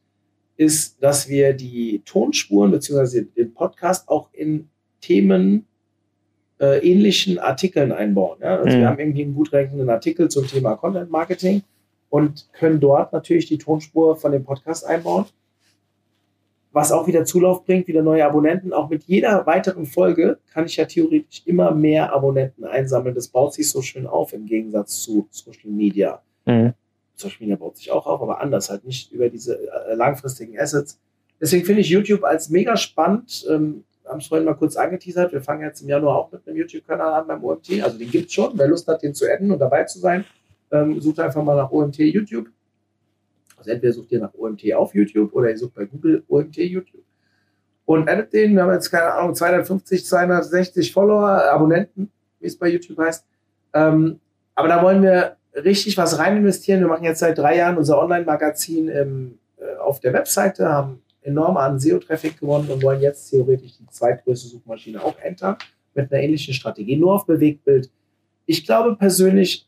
ist, 0.56 1.02
dass 1.02 1.28
wir 1.28 1.52
die 1.54 2.02
Tonspuren 2.04 2.70
bzw. 2.70 3.22
den 3.22 3.52
Podcast 3.54 4.08
auch 4.08 4.28
in 4.32 4.68
Themen 5.00 5.66
äh, 6.60 6.78
ähnlichen 6.78 7.38
Artikeln 7.38 7.92
einbauen. 7.92 8.38
Ja? 8.40 8.56
Also 8.56 8.76
mhm. 8.76 8.80
wir 8.80 8.88
haben 8.88 8.98
irgendwie 8.98 9.22
einen 9.22 9.34
gut 9.34 9.52
renkenden 9.52 9.88
Artikel 9.90 10.28
zum 10.28 10.46
Thema 10.46 10.76
Content 10.76 11.10
Marketing 11.10 11.62
und 12.10 12.48
können 12.52 12.80
dort 12.80 13.12
natürlich 13.12 13.46
die 13.46 13.58
Tonspur 13.58 14.16
von 14.16 14.32
dem 14.32 14.44
Podcast 14.44 14.86
einbauen, 14.86 15.26
was 16.72 16.92
auch 16.92 17.06
wieder 17.06 17.24
Zulauf 17.24 17.64
bringt, 17.64 17.86
wieder 17.88 18.02
neue 18.02 18.24
Abonnenten. 18.24 18.72
Auch 18.72 18.88
mit 18.88 19.04
jeder 19.04 19.46
weiteren 19.46 19.86
Folge 19.86 20.38
kann 20.52 20.66
ich 20.66 20.76
ja 20.76 20.84
theoretisch 20.84 21.42
immer 21.44 21.72
mehr 21.72 22.12
Abonnenten 22.12 22.64
einsammeln. 22.64 23.14
Das 23.14 23.28
baut 23.28 23.54
sich 23.54 23.70
so 23.70 23.82
schön 23.82 24.06
auf 24.06 24.32
im 24.32 24.46
Gegensatz 24.46 25.00
zu 25.00 25.28
Social 25.30 25.70
Media. 25.70 26.22
Mhm. 26.44 26.74
Social 27.14 27.38
Media 27.40 27.56
baut 27.56 27.76
sich 27.76 27.90
auch 27.90 28.06
auf, 28.06 28.22
aber 28.22 28.40
anders 28.40 28.70
halt 28.70 28.84
nicht 28.84 29.12
über 29.12 29.28
diese 29.28 29.58
äh, 29.58 29.94
langfristigen 29.94 30.58
Assets. 30.58 31.00
Deswegen 31.40 31.64
finde 31.64 31.82
ich 31.82 31.88
YouTube 31.88 32.24
als 32.24 32.48
mega 32.48 32.76
spannend. 32.76 33.46
Ähm, 33.50 33.84
haben 34.08 34.18
es 34.18 34.26
vorhin 34.26 34.44
mal 34.44 34.54
kurz 34.54 34.76
angeteasert. 34.76 35.32
Wir 35.32 35.42
fangen 35.42 35.62
jetzt 35.62 35.80
im 35.82 35.88
Januar 35.88 36.16
auch 36.16 36.32
mit 36.32 36.46
einem 36.46 36.56
YouTube-Kanal 36.56 37.12
an 37.12 37.26
beim 37.26 37.44
OMT. 37.44 37.82
Also 37.82 37.98
den 37.98 38.10
gibt 38.10 38.26
es 38.26 38.32
schon. 38.32 38.52
Wer 38.54 38.68
Lust 38.68 38.88
hat, 38.88 39.02
den 39.02 39.14
zu 39.14 39.30
adden 39.30 39.50
und 39.50 39.58
dabei 39.58 39.84
zu 39.84 39.98
sein, 39.98 40.24
ähm, 40.72 41.00
sucht 41.00 41.20
einfach 41.20 41.42
mal 41.42 41.56
nach 41.56 41.70
OMT 41.70 41.98
YouTube. 41.98 42.48
Also 43.56 43.70
entweder 43.70 43.92
sucht 43.92 44.12
ihr 44.12 44.20
nach 44.20 44.34
OMT 44.34 44.72
auf 44.74 44.94
YouTube 44.94 45.32
oder 45.34 45.50
ihr 45.50 45.58
sucht 45.58 45.74
bei 45.74 45.84
Google 45.84 46.22
OMT 46.28 46.56
YouTube. 46.56 47.02
Und 47.84 48.08
addet 48.08 48.32
den. 48.32 48.54
Wir 48.54 48.62
haben 48.62 48.72
jetzt, 48.72 48.90
keine 48.90 49.12
Ahnung, 49.14 49.34
250, 49.34 50.04
260 50.04 50.92
Follower, 50.92 51.50
Abonnenten, 51.50 52.10
wie 52.40 52.46
es 52.46 52.56
bei 52.56 52.68
YouTube 52.68 52.98
heißt. 52.98 53.24
Ähm, 53.72 54.20
aber 54.54 54.68
da 54.68 54.82
wollen 54.82 55.02
wir 55.02 55.36
richtig 55.54 55.96
was 55.96 56.18
rein 56.18 56.36
investieren. 56.36 56.80
Wir 56.80 56.88
machen 56.88 57.04
jetzt 57.04 57.20
seit 57.20 57.38
drei 57.38 57.56
Jahren 57.56 57.78
unser 57.78 57.98
Online-Magazin 58.00 58.88
äh, 58.88 59.76
auf 59.80 60.00
der 60.00 60.12
Webseite, 60.12 60.68
haben 60.68 61.02
enorm 61.28 61.56
an 61.56 61.78
SEO-Traffic 61.78 62.40
gewonnen 62.40 62.70
und 62.70 62.82
wollen 62.82 63.00
jetzt 63.00 63.30
theoretisch 63.30 63.76
die 63.78 63.86
zweitgrößte 63.86 64.48
Suchmaschine 64.48 65.02
auch 65.02 65.18
entern 65.18 65.56
mit 65.94 66.12
einer 66.12 66.22
ähnlichen 66.22 66.54
Strategie, 66.54 66.96
nur 66.96 67.14
auf 67.14 67.26
Bewegtbild. 67.26 67.90
Ich 68.46 68.64
glaube 68.64 68.96
persönlich, 68.96 69.66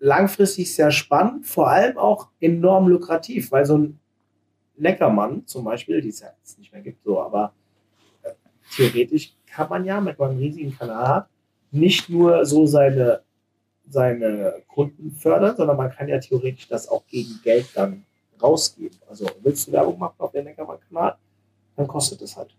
langfristig 0.00 0.74
sehr 0.74 0.90
spannend, 0.90 1.46
vor 1.46 1.68
allem 1.70 1.96
auch 1.96 2.28
enorm 2.40 2.88
lukrativ, 2.88 3.52
weil 3.52 3.64
so 3.64 3.78
ein 3.78 3.98
Neckermann 4.76 5.46
zum 5.46 5.64
Beispiel, 5.64 6.00
die 6.00 6.08
es 6.08 6.20
ja 6.20 6.28
jetzt 6.38 6.58
nicht 6.58 6.72
mehr 6.72 6.82
gibt, 6.82 7.02
so, 7.04 7.20
aber 7.20 7.54
äh, 8.22 8.32
theoretisch 8.76 9.34
kann 9.46 9.68
man 9.68 9.84
ja, 9.84 10.00
man 10.00 10.14
einen 10.18 10.38
riesigen 10.38 10.76
Kanal 10.76 11.26
nicht 11.70 12.08
nur 12.08 12.44
so 12.44 12.66
seine 12.66 13.22
seine 13.88 14.62
Kunden 14.68 15.12
fördern, 15.12 15.56
sondern 15.56 15.76
man 15.76 15.90
kann 15.90 16.08
ja 16.08 16.18
theoretisch 16.18 16.68
das 16.68 16.88
auch 16.88 17.06
gegen 17.06 17.40
Geld 17.42 17.66
dann 17.74 18.04
rausgeben. 18.44 18.98
Also 19.08 19.26
willst 19.42 19.66
du 19.66 19.72
Werbung 19.72 19.98
machen 19.98 20.14
auf 20.18 20.32
dem 20.32 20.44
Neckermann-Kanal, 20.44 21.16
dann 21.76 21.86
kostet 21.86 22.22
es 22.22 22.36
halt. 22.36 22.54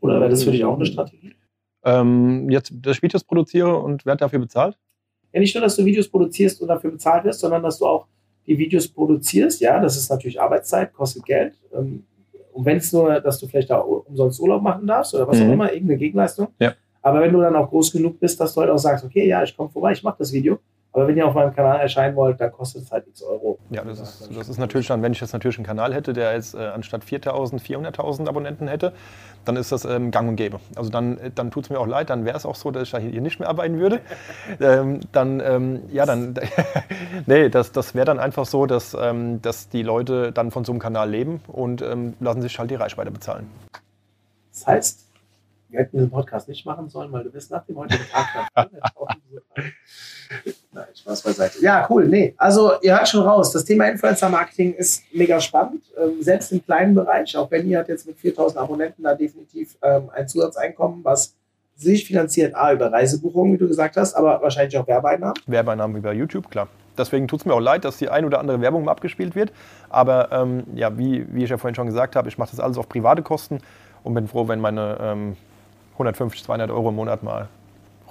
Oder 0.00 0.20
wäre 0.20 0.30
das 0.30 0.44
für 0.44 0.52
dich 0.52 0.64
auch 0.64 0.76
eine 0.76 0.86
Strategie? 0.86 1.34
Ähm, 1.84 2.50
jetzt, 2.50 2.72
dass 2.82 2.96
ich 2.96 3.02
Videos 3.02 3.24
produziere 3.24 3.76
und 3.76 4.04
werde 4.06 4.20
dafür 4.20 4.38
bezahlt? 4.38 4.78
Ja, 5.32 5.40
nicht 5.40 5.54
nur, 5.54 5.62
dass 5.62 5.76
du 5.76 5.84
Videos 5.84 6.08
produzierst 6.08 6.60
und 6.62 6.68
dafür 6.68 6.90
bezahlt 6.90 7.24
wirst, 7.24 7.40
sondern 7.40 7.62
dass 7.62 7.78
du 7.78 7.86
auch 7.86 8.06
die 8.46 8.56
Videos 8.58 8.88
produzierst. 8.88 9.60
Ja, 9.60 9.80
das 9.80 9.96
ist 9.96 10.10
natürlich 10.10 10.40
Arbeitszeit, 10.40 10.92
kostet 10.92 11.24
Geld. 11.24 11.54
Ähm, 11.74 12.04
und 12.52 12.64
wenn 12.64 12.78
es 12.78 12.92
nur, 12.92 13.20
dass 13.20 13.38
du 13.38 13.46
vielleicht 13.46 13.70
da 13.70 13.78
umsonst 13.78 14.40
Urlaub 14.40 14.62
machen 14.62 14.86
darfst 14.86 15.14
oder 15.14 15.28
was 15.28 15.38
mhm. 15.38 15.48
auch 15.48 15.52
immer, 15.52 15.72
irgendeine 15.72 15.98
Gegenleistung. 15.98 16.48
Ja. 16.58 16.74
Aber 17.02 17.20
wenn 17.20 17.32
du 17.32 17.40
dann 17.40 17.54
auch 17.54 17.68
groß 17.68 17.92
genug 17.92 18.18
bist, 18.18 18.40
dass 18.40 18.54
du 18.54 18.60
halt 18.60 18.70
auch 18.70 18.78
sagst, 18.78 19.04
okay, 19.04 19.26
ja, 19.28 19.42
ich 19.42 19.56
komme 19.56 19.70
vorbei, 19.70 19.92
ich 19.92 20.02
mache 20.02 20.16
das 20.18 20.32
Video, 20.32 20.58
aber 20.92 21.06
wenn 21.06 21.16
ihr 21.16 21.26
auf 21.26 21.34
meinem 21.34 21.54
Kanal 21.54 21.80
erscheinen 21.80 22.16
wollt, 22.16 22.40
dann 22.40 22.50
kostet 22.50 22.82
es 22.82 22.90
halt 22.90 23.06
x 23.06 23.22
Euro. 23.22 23.58
Ja, 23.70 23.84
das 23.84 24.00
ist, 24.00 24.36
das 24.36 24.48
ist 24.48 24.58
natürlich 24.58 24.86
dann, 24.86 25.02
wenn 25.02 25.12
ich 25.12 25.20
jetzt 25.20 25.32
natürlich 25.32 25.58
einen 25.58 25.66
Kanal 25.66 25.94
hätte, 25.94 26.12
der 26.12 26.32
jetzt 26.32 26.54
äh, 26.54 26.58
anstatt 26.58 27.04
4.000, 27.04 27.60
400.000 27.60 28.26
Abonnenten 28.26 28.68
hätte, 28.68 28.92
dann 29.44 29.56
ist 29.56 29.70
das 29.70 29.84
ähm, 29.84 30.10
gang 30.10 30.28
und 30.28 30.36
gäbe. 30.36 30.60
Also 30.76 30.90
dann, 30.90 31.18
äh, 31.18 31.30
dann 31.34 31.50
tut 31.50 31.64
es 31.64 31.70
mir 31.70 31.78
auch 31.78 31.86
leid, 31.86 32.10
dann 32.10 32.24
wäre 32.24 32.36
es 32.36 32.46
auch 32.46 32.54
so, 32.54 32.70
dass 32.70 32.92
ich 32.92 32.96
hier 32.96 33.20
nicht 33.20 33.38
mehr 33.38 33.48
arbeiten 33.48 33.78
würde. 33.78 34.00
ähm, 34.60 35.00
dann, 35.12 35.40
ähm, 35.40 35.82
ja, 35.90 36.06
dann, 36.06 36.34
nee, 37.26 37.50
das, 37.50 37.72
das 37.72 37.94
wäre 37.94 38.06
dann 38.06 38.18
einfach 38.18 38.46
so, 38.46 38.64
dass, 38.64 38.96
ähm, 38.98 39.42
dass 39.42 39.68
die 39.68 39.82
Leute 39.82 40.32
dann 40.32 40.50
von 40.50 40.64
so 40.64 40.72
einem 40.72 40.80
Kanal 40.80 41.10
leben 41.10 41.40
und 41.48 41.82
ähm, 41.82 42.14
lassen 42.18 42.40
sich 42.40 42.58
halt 42.58 42.70
die 42.70 42.76
Reichweite 42.76 43.10
bezahlen. 43.10 43.48
Das 44.52 44.66
heißt, 44.66 45.08
wir 45.68 45.80
hätten 45.80 45.98
diesen 45.98 46.10
Podcast 46.10 46.48
nicht 46.48 46.64
machen 46.64 46.88
sollen, 46.88 47.12
weil 47.12 47.24
du 47.24 47.30
bist 47.30 47.50
nach 47.50 47.64
dem 47.66 47.76
heutigen 47.76 48.04
Tag 48.10 48.48
Nein, 50.78 50.86
Spaß 50.94 51.22
beiseite. 51.22 51.60
Ja, 51.60 51.84
cool. 51.90 52.06
Nee, 52.06 52.34
also 52.36 52.72
ihr 52.82 52.96
hört 52.96 53.08
schon 53.08 53.22
raus, 53.22 53.50
das 53.50 53.64
Thema 53.64 53.88
Influencer-Marketing 53.88 54.74
ist 54.74 55.02
mega 55.12 55.40
spannend, 55.40 55.82
ähm, 56.00 56.22
selbst 56.22 56.52
im 56.52 56.64
kleinen 56.64 56.94
Bereich. 56.94 57.36
Auch 57.36 57.48
Benny 57.48 57.72
hat 57.72 57.88
jetzt 57.88 58.06
mit 58.06 58.16
4000 58.16 58.62
Abonnenten 58.62 59.02
da 59.02 59.14
definitiv 59.14 59.76
ähm, 59.82 60.08
ein 60.14 60.28
Zusatzeinkommen, 60.28 61.02
was 61.02 61.34
sich 61.74 62.04
finanziert, 62.04 62.54
A, 62.54 62.72
über 62.72 62.92
Reisebuchungen, 62.92 63.54
wie 63.54 63.58
du 63.58 63.66
gesagt 63.66 63.96
hast, 63.96 64.14
aber 64.14 64.40
wahrscheinlich 64.40 64.78
auch 64.78 64.86
Werbeeinnahmen. 64.86 65.34
Werbeeinnahmen 65.48 65.96
über 65.96 66.12
YouTube, 66.12 66.48
klar. 66.48 66.68
Deswegen 66.96 67.26
tut 67.26 67.40
es 67.40 67.46
mir 67.46 67.54
auch 67.54 67.60
leid, 67.60 67.84
dass 67.84 67.96
die 67.96 68.08
ein 68.08 68.24
oder 68.24 68.38
andere 68.38 68.60
Werbung 68.60 68.84
mal 68.84 68.92
abgespielt 68.92 69.34
wird. 69.34 69.52
Aber 69.88 70.30
ähm, 70.30 70.62
ja, 70.74 70.96
wie, 70.96 71.26
wie 71.34 71.42
ich 71.42 71.50
ja 71.50 71.58
vorhin 71.58 71.74
schon 71.74 71.86
gesagt 71.86 72.14
habe, 72.14 72.28
ich 72.28 72.38
mache 72.38 72.50
das 72.52 72.60
alles 72.60 72.78
auf 72.78 72.88
private 72.88 73.22
Kosten 73.22 73.58
und 74.04 74.14
bin 74.14 74.28
froh, 74.28 74.46
wenn 74.46 74.60
meine 74.60 74.96
ähm, 75.00 75.36
150, 75.94 76.44
200 76.44 76.70
Euro 76.70 76.90
im 76.90 76.94
Monat 76.94 77.24
mal 77.24 77.48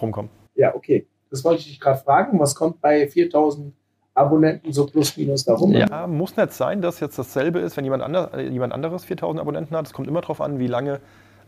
rumkommen. 0.02 0.30
Ja, 0.56 0.76
okay. 0.76 1.06
Das 1.30 1.44
wollte 1.44 1.62
ich 1.62 1.68
dich 1.68 1.80
gerade 1.80 2.00
fragen. 2.00 2.40
Was 2.40 2.56
kommt 2.56 2.82
bei 2.82 3.08
4000 3.08 3.74
Abonnenten 4.14 4.74
so 4.74 4.86
plus 4.86 5.16
minus 5.18 5.46
darum? 5.46 5.72
Ja, 5.74 6.08
muss 6.08 6.36
nicht 6.36 6.54
sein, 6.54 6.82
dass 6.82 7.00
jetzt 7.00 7.20
dasselbe 7.20 7.60
ist, 7.60 7.78
wenn 7.78 7.84
jemand, 7.84 8.04
anders, 8.04 8.34
äh, 8.34 8.48
jemand 8.48 8.74
anderes 8.74 9.06
4000 9.06 9.40
Abonnenten 9.40 9.76
hat. 9.76 9.86
Es 9.86 9.94
kommt 9.94 10.08
immer 10.08 10.22
darauf 10.22 10.42
an, 10.42 10.60
wie 10.60 10.68
lange 10.68 11.00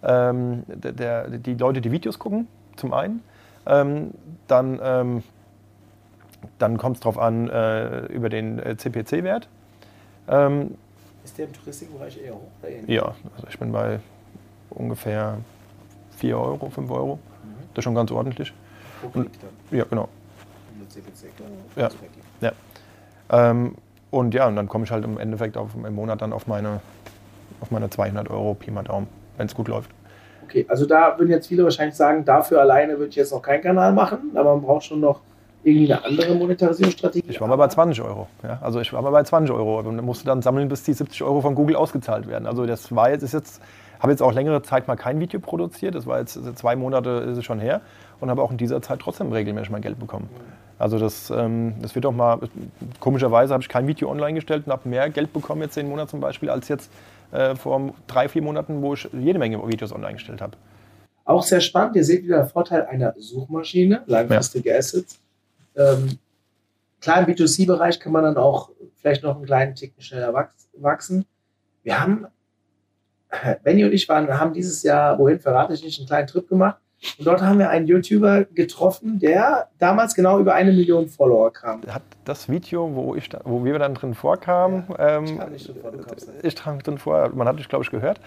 ähm, 0.03 0.63
der, 0.67 0.91
der, 0.91 1.29
die 1.29 1.55
Leute 1.55 1.81
die 1.81 1.91
Videos 1.91 2.19
gucken, 2.19 2.47
zum 2.75 2.93
einen. 2.93 3.21
Ähm, 3.65 4.11
dann 4.47 4.79
ähm, 4.81 5.23
dann 6.57 6.77
kommt 6.77 6.97
es 6.97 7.01
darauf 7.01 7.17
an, 7.17 7.49
äh, 7.49 8.05
über 8.07 8.29
den 8.29 8.59
äh, 8.59 8.77
CPC-Wert. 8.77 9.47
Ähm, 10.27 10.75
ist 11.23 11.37
der 11.37 11.45
im 11.45 11.53
Touristikbereich 11.53 12.21
eher 12.21 12.33
hoch? 12.33 12.49
Ja, 12.87 13.15
also 13.35 13.47
ich 13.49 13.59
bin 13.59 13.71
bei 13.71 13.99
ungefähr 14.69 15.37
4 16.17 16.37
Euro, 16.37 16.69
5 16.69 16.89
Euro. 16.91 17.15
Mhm. 17.15 17.19
Das 17.73 17.79
ist 17.79 17.83
schon 17.83 17.95
ganz 17.95 18.11
ordentlich. 18.11 18.53
Und, 19.13 19.29
ja, 19.71 19.83
genau. 19.85 20.09
Ja. 21.75 21.89
ja. 22.41 22.51
Ähm, 23.31 23.75
und 24.11 24.33
ja, 24.33 24.47
und 24.47 24.55
dann 24.55 24.67
komme 24.67 24.85
ich 24.85 24.91
halt 24.91 25.05
im 25.05 25.19
Endeffekt 25.19 25.57
auf, 25.57 25.69
im 25.75 25.95
Monat 25.95 26.21
dann 26.21 26.33
auf 26.33 26.47
meine, 26.47 26.81
auf 27.61 27.71
meine 27.71 27.89
200 27.89 28.29
Euro 28.29 28.55
Pi 28.55 28.71
mal 28.71 28.83
Daumen, 28.83 29.07
wenn 29.37 29.47
es 29.47 29.55
gut 29.55 29.67
läuft. 29.67 29.91
Okay, 30.43 30.65
also 30.67 30.85
da 30.85 31.17
würden 31.17 31.29
jetzt 31.29 31.47
viele 31.47 31.63
wahrscheinlich 31.63 31.95
sagen, 31.95 32.25
dafür 32.25 32.61
alleine 32.61 32.97
würde 32.97 33.09
ich 33.09 33.15
jetzt 33.15 33.31
noch 33.31 33.41
keinen 33.41 33.61
Kanal 33.61 33.93
machen, 33.93 34.31
aber 34.33 34.55
man 34.55 34.63
braucht 34.63 34.85
schon 34.85 34.99
noch 34.99 35.21
irgendwie 35.63 35.93
eine 35.93 36.03
andere 36.03 36.33
Monetarisierungsstrategie. 36.35 37.29
Ich 37.29 37.39
war 37.39 37.47
mal 37.47 37.57
bei 37.57 37.67
20 37.67 38.01
Euro. 38.01 38.27
Ja? 38.41 38.57
Also 38.61 38.79
ich 38.79 38.91
war 38.93 39.01
mal 39.01 39.11
bei 39.11 39.21
20 39.21 39.53
Euro 39.53 39.79
und 39.79 40.03
musste 40.03 40.25
dann 40.25 40.41
sammeln, 40.41 40.69
bis 40.69 40.83
die 40.83 40.93
70 40.93 41.21
Euro 41.21 41.41
von 41.41 41.53
Google 41.53 41.75
ausgezahlt 41.75 42.27
werden. 42.27 42.47
Also 42.47 42.65
das 42.65 42.95
war 42.95 43.11
jetzt, 43.11 43.23
ist 43.23 43.33
jetzt 43.33 43.61
habe 43.99 44.13
jetzt 44.13 44.21
auch 44.21 44.33
längere 44.33 44.61
Zeit 44.61 44.87
mal 44.87 44.95
kein 44.95 45.19
Video 45.19 45.39
produziert. 45.39 45.93
Das 45.93 46.07
war 46.07 46.19
jetzt 46.19 46.39
zwei 46.57 46.75
Monate 46.75 47.09
ist 47.29 47.37
es 47.37 47.45
schon 47.45 47.59
her 47.59 47.81
und 48.19 48.29
habe 48.29 48.41
auch 48.41 48.51
in 48.51 48.57
dieser 48.57 48.81
Zeit 48.81 48.99
trotzdem 48.99 49.31
regelmäßig 49.31 49.69
mein 49.69 49.81
Geld 49.81 49.99
bekommen. 49.99 50.29
Also 50.77 50.97
das, 50.97 51.29
ähm, 51.29 51.75
das 51.81 51.93
wird 51.93 52.05
auch 52.05 52.13
mal, 52.13 52.39
komischerweise 52.99 53.53
habe 53.53 53.61
ich 53.61 53.69
kein 53.69 53.85
Video 53.87 54.09
online 54.09 54.35
gestellt 54.35 54.63
und 54.65 54.71
habe 54.71 54.87
mehr 54.87 55.09
Geld 55.09 55.33
bekommen 55.33 55.61
jetzt 55.61 55.75
den 55.75 55.89
Monat 55.89 56.09
zum 56.09 56.21
Beispiel, 56.21 56.49
als 56.49 56.69
jetzt 56.69 56.89
äh, 57.31 57.55
vor 57.55 57.93
drei, 58.07 58.29
vier 58.29 58.41
Monaten, 58.41 58.81
wo 58.81 58.93
ich 58.93 59.09
jede 59.11 59.39
Menge 59.39 59.65
Videos 59.67 59.91
online 59.91 60.13
gestellt 60.13 60.41
habe. 60.41 60.53
Auch 61.25 61.43
sehr 61.43 61.61
spannend, 61.61 61.95
ihr 61.95 62.05
seht 62.05 62.23
wieder 62.23 62.39
den 62.39 62.47
Vorteil 62.47 62.85
einer 62.85 63.13
Suchmaschine, 63.17 64.03
langfristige 64.07 64.69
ja. 64.69 64.77
Assets. 64.77 65.19
Ähm, 65.75 66.17
klar, 67.01 67.19
im 67.19 67.25
B2C-Bereich 67.25 67.99
kann 67.99 68.13
man 68.13 68.23
dann 68.23 68.37
auch 68.37 68.71
vielleicht 68.95 69.23
noch 69.23 69.35
einen 69.35 69.45
kleinen 69.45 69.75
Ticken 69.75 70.01
schneller 70.01 70.33
wachsen. 70.33 71.25
Wir 71.83 71.99
haben 71.99 72.25
Benny 73.63 73.83
und 73.83 73.91
ich 73.91 74.07
waren, 74.09 74.27
haben 74.39 74.53
dieses 74.53 74.81
Jahr, 74.83 75.19
wohin 75.19 75.39
verrate 75.39 75.73
ich 75.73 75.83
nicht, 75.83 75.99
einen 75.99 76.07
kleinen 76.07 76.27
Trip 76.27 76.47
gemacht. 76.47 76.79
Und 77.17 77.25
dort 77.25 77.41
haben 77.41 77.59
wir 77.59 77.69
einen 77.69 77.87
YouTuber 77.87 78.43
getroffen, 78.43 79.19
der 79.19 79.69
damals 79.77 80.15
genau 80.15 80.39
über 80.39 80.53
eine 80.53 80.73
Million 80.73 81.07
Follower 81.07 81.51
kam. 81.51 81.81
Hat 81.87 82.01
das 82.25 82.49
Video, 82.49 82.93
wo, 82.93 83.15
ich 83.15 83.29
wo 83.45 83.63
wir 83.63 83.79
dann 83.79 83.93
drin 83.95 84.13
vorkamen, 84.13 84.83
ja, 84.89 85.17
ähm, 85.17 85.25
ich 85.25 85.37
kam 85.37 85.51
nicht 85.51 85.67
drin 85.67 85.75
vor, 85.81 85.91
du 85.91 85.97
kamst 85.99 86.29
Ich 86.43 86.55
kam 86.55 86.79
drin 86.79 86.97
vor, 86.97 87.29
man 87.29 87.47
hat 87.47 87.57
dich, 87.57 87.69
glaube 87.69 87.85
ich, 87.85 87.91
gehört, 87.91 88.19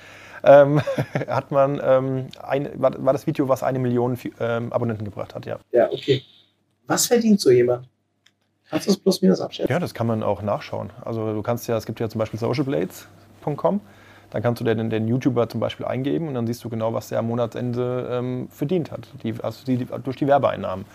ähm, 0.42 0.80
hat 1.28 1.50
man, 1.50 1.80
ähm, 1.84 2.28
ein, 2.42 2.70
war, 2.76 2.92
war, 3.04 3.12
das 3.12 3.26
Video, 3.26 3.48
was 3.48 3.62
eine 3.62 3.78
Million 3.78 4.18
ähm, 4.40 4.72
Abonnenten 4.72 5.04
gebracht 5.04 5.34
hat, 5.34 5.44
ja. 5.44 5.58
Ja, 5.72 5.90
okay. 5.90 6.22
Was 6.86 7.06
verdient 7.06 7.40
so 7.40 7.50
jemand? 7.50 7.88
Kannst 8.70 8.86
du 8.86 8.92
das 8.92 8.98
plus 8.98 9.20
minus 9.20 9.40
abschätzen? 9.40 9.70
Ja, 9.70 9.78
das 9.78 9.92
kann 9.92 10.06
man 10.06 10.22
auch 10.22 10.40
nachschauen. 10.40 10.90
Also 11.04 11.34
du 11.34 11.42
kannst 11.42 11.68
ja, 11.68 11.76
es 11.76 11.84
gibt 11.84 12.00
ja 12.00 12.08
zum 12.08 12.18
Beispiel 12.18 12.40
socialblades.com 12.40 13.82
dann 14.32 14.42
kannst 14.42 14.60
du 14.60 14.64
den, 14.64 14.88
den 14.88 15.08
YouTuber 15.08 15.48
zum 15.50 15.60
Beispiel 15.60 15.84
eingeben 15.84 16.26
und 16.26 16.34
dann 16.34 16.46
siehst 16.46 16.64
du 16.64 16.70
genau, 16.70 16.94
was 16.94 17.10
der 17.10 17.18
am 17.18 17.28
Monatsende 17.28 18.08
ähm, 18.10 18.48
verdient 18.50 18.90
hat, 18.90 19.08
die, 19.22 19.34
also 19.42 19.64
die, 19.66 19.86
durch 20.02 20.16
die 20.16 20.26
Werbeeinnahmen. 20.26 20.86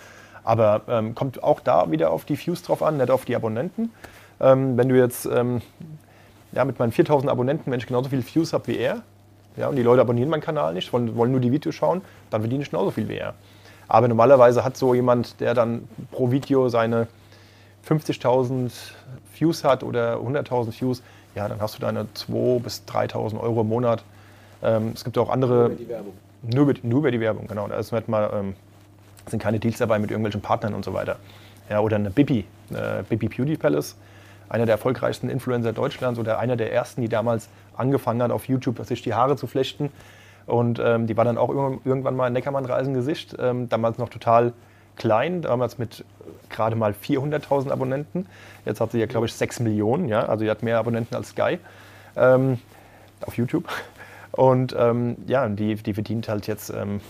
Aber 0.43 0.81
ähm, 0.87 1.13
kommt 1.13 1.43
auch 1.43 1.59
da 1.59 1.91
wieder 1.91 2.11
auf 2.11 2.25
die 2.25 2.37
Views 2.37 2.63
drauf 2.63 2.81
an, 2.81 2.97
nicht 2.97 3.11
auf 3.11 3.25
die 3.25 3.35
Abonnenten. 3.35 3.91
Ähm, 4.39 4.75
wenn 4.75 4.89
du 4.89 4.97
jetzt 4.97 5.25
ähm, 5.27 5.61
ja, 6.51 6.65
mit 6.65 6.79
meinen 6.79 6.91
4000 6.91 7.31
Abonnenten, 7.31 7.71
wenn 7.71 7.79
ich 7.79 7.85
genauso 7.85 8.09
viele 8.09 8.25
Views 8.25 8.53
habe 8.53 8.65
wie 8.67 8.77
er, 8.77 9.03
ja, 9.55 9.67
und 9.67 9.75
die 9.75 9.83
Leute 9.83 10.01
abonnieren 10.01 10.29
meinen 10.29 10.41
Kanal 10.41 10.73
nicht, 10.73 10.91
wollen, 10.91 11.15
wollen 11.15 11.31
nur 11.31 11.39
die 11.39 11.51
Videos 11.51 11.75
schauen, 11.75 12.01
dann 12.31 12.41
verdiene 12.41 12.63
ich 12.63 12.71
genauso 12.71 12.89
viel 12.89 13.07
wie 13.07 13.17
er. 13.17 13.35
Aber 13.87 14.07
normalerweise 14.07 14.63
hat 14.63 14.77
so 14.77 14.95
jemand, 14.95 15.39
der 15.39 15.53
dann 15.53 15.87
pro 16.11 16.31
Video 16.31 16.69
seine 16.69 17.07
50.000 17.87 18.71
Views 19.37 19.63
hat 19.63 19.83
oder 19.83 20.17
100.000 20.17 20.81
Views, 20.81 21.03
ja, 21.37 21.47
dann 21.47 21.61
hast 21.61 21.77
du 21.77 21.79
deine 21.79 22.07
2.000 22.15 22.59
bis 22.61 22.83
3.000 22.87 23.39
Euro 23.39 23.61
im 23.61 23.69
Monat. 23.69 24.03
Ähm, 24.63 24.91
es 24.95 25.03
gibt 25.03 25.17
auch 25.17 25.29
andere. 25.29 25.53
Nur 25.53 25.65
über 25.65 25.75
die 25.75 25.89
Werbung. 25.89 26.13
Nur 26.41 26.69
über, 26.69 26.79
nur 26.83 26.99
über 26.99 27.11
die 27.11 27.19
Werbung, 27.19 27.47
genau. 27.47 27.67
Da 27.67 27.77
ist 27.77 27.91
halt 27.91 28.09
mal, 28.09 28.29
ähm, 28.33 28.55
sind 29.27 29.41
keine 29.41 29.59
Deals 29.59 29.77
dabei 29.77 29.99
mit 29.99 30.09
irgendwelchen 30.09 30.41
Partnern 30.41 30.73
und 30.73 30.83
so 30.83 30.93
weiter. 30.93 31.17
Ja, 31.69 31.79
oder 31.81 31.97
eine 31.97 32.09
Bibi, 32.09 32.45
eine 32.69 33.05
Bibi 33.07 33.27
Beauty 33.27 33.55
Palace, 33.55 33.95
einer 34.49 34.65
der 34.65 34.73
erfolgreichsten 34.73 35.29
Influencer 35.29 35.73
Deutschlands 35.73 36.19
oder 36.19 36.39
einer 36.39 36.55
der 36.55 36.73
ersten, 36.73 37.01
die 37.01 37.09
damals 37.09 37.49
angefangen 37.75 38.23
hat, 38.23 38.31
auf 38.31 38.47
YouTube 38.47 38.83
sich 38.85 39.03
die 39.03 39.13
Haare 39.13 39.35
zu 39.35 39.45
flechten. 39.45 39.91
Und 40.47 40.79
ähm, 40.83 41.07
die 41.07 41.17
war 41.17 41.25
dann 41.25 41.37
auch 41.37 41.49
irgendwann 41.49 42.15
mal 42.15 42.27
in 42.27 42.33
Neckermann-Reisen 42.33 42.93
Gesicht, 42.93 43.35
ähm, 43.37 43.69
damals 43.69 43.97
noch 43.97 44.09
total 44.09 44.53
klein, 44.97 45.41
damals 45.41 45.77
mit 45.77 46.03
gerade 46.49 46.75
mal 46.75 46.93
400.000 46.93 47.71
Abonnenten. 47.71 48.25
Jetzt 48.65 48.81
hat 48.81 48.91
sie 48.91 48.99
ja, 48.99 49.05
glaube 49.05 49.25
ich, 49.25 49.33
6 49.33 49.59
Millionen. 49.61 50.07
Ja? 50.07 50.25
Also 50.27 50.45
sie 50.45 50.49
hat 50.49 50.63
mehr 50.63 50.77
Abonnenten 50.77 51.15
als 51.15 51.29
Sky 51.29 51.59
ähm, 52.15 52.59
auf 53.21 53.37
YouTube. 53.37 53.65
Und 54.31 54.75
ähm, 54.77 55.17
ja, 55.27 55.47
die, 55.47 55.75
die 55.75 55.93
verdient 55.93 56.29
halt 56.29 56.47
jetzt 56.47 56.69
ähm, 56.69 57.01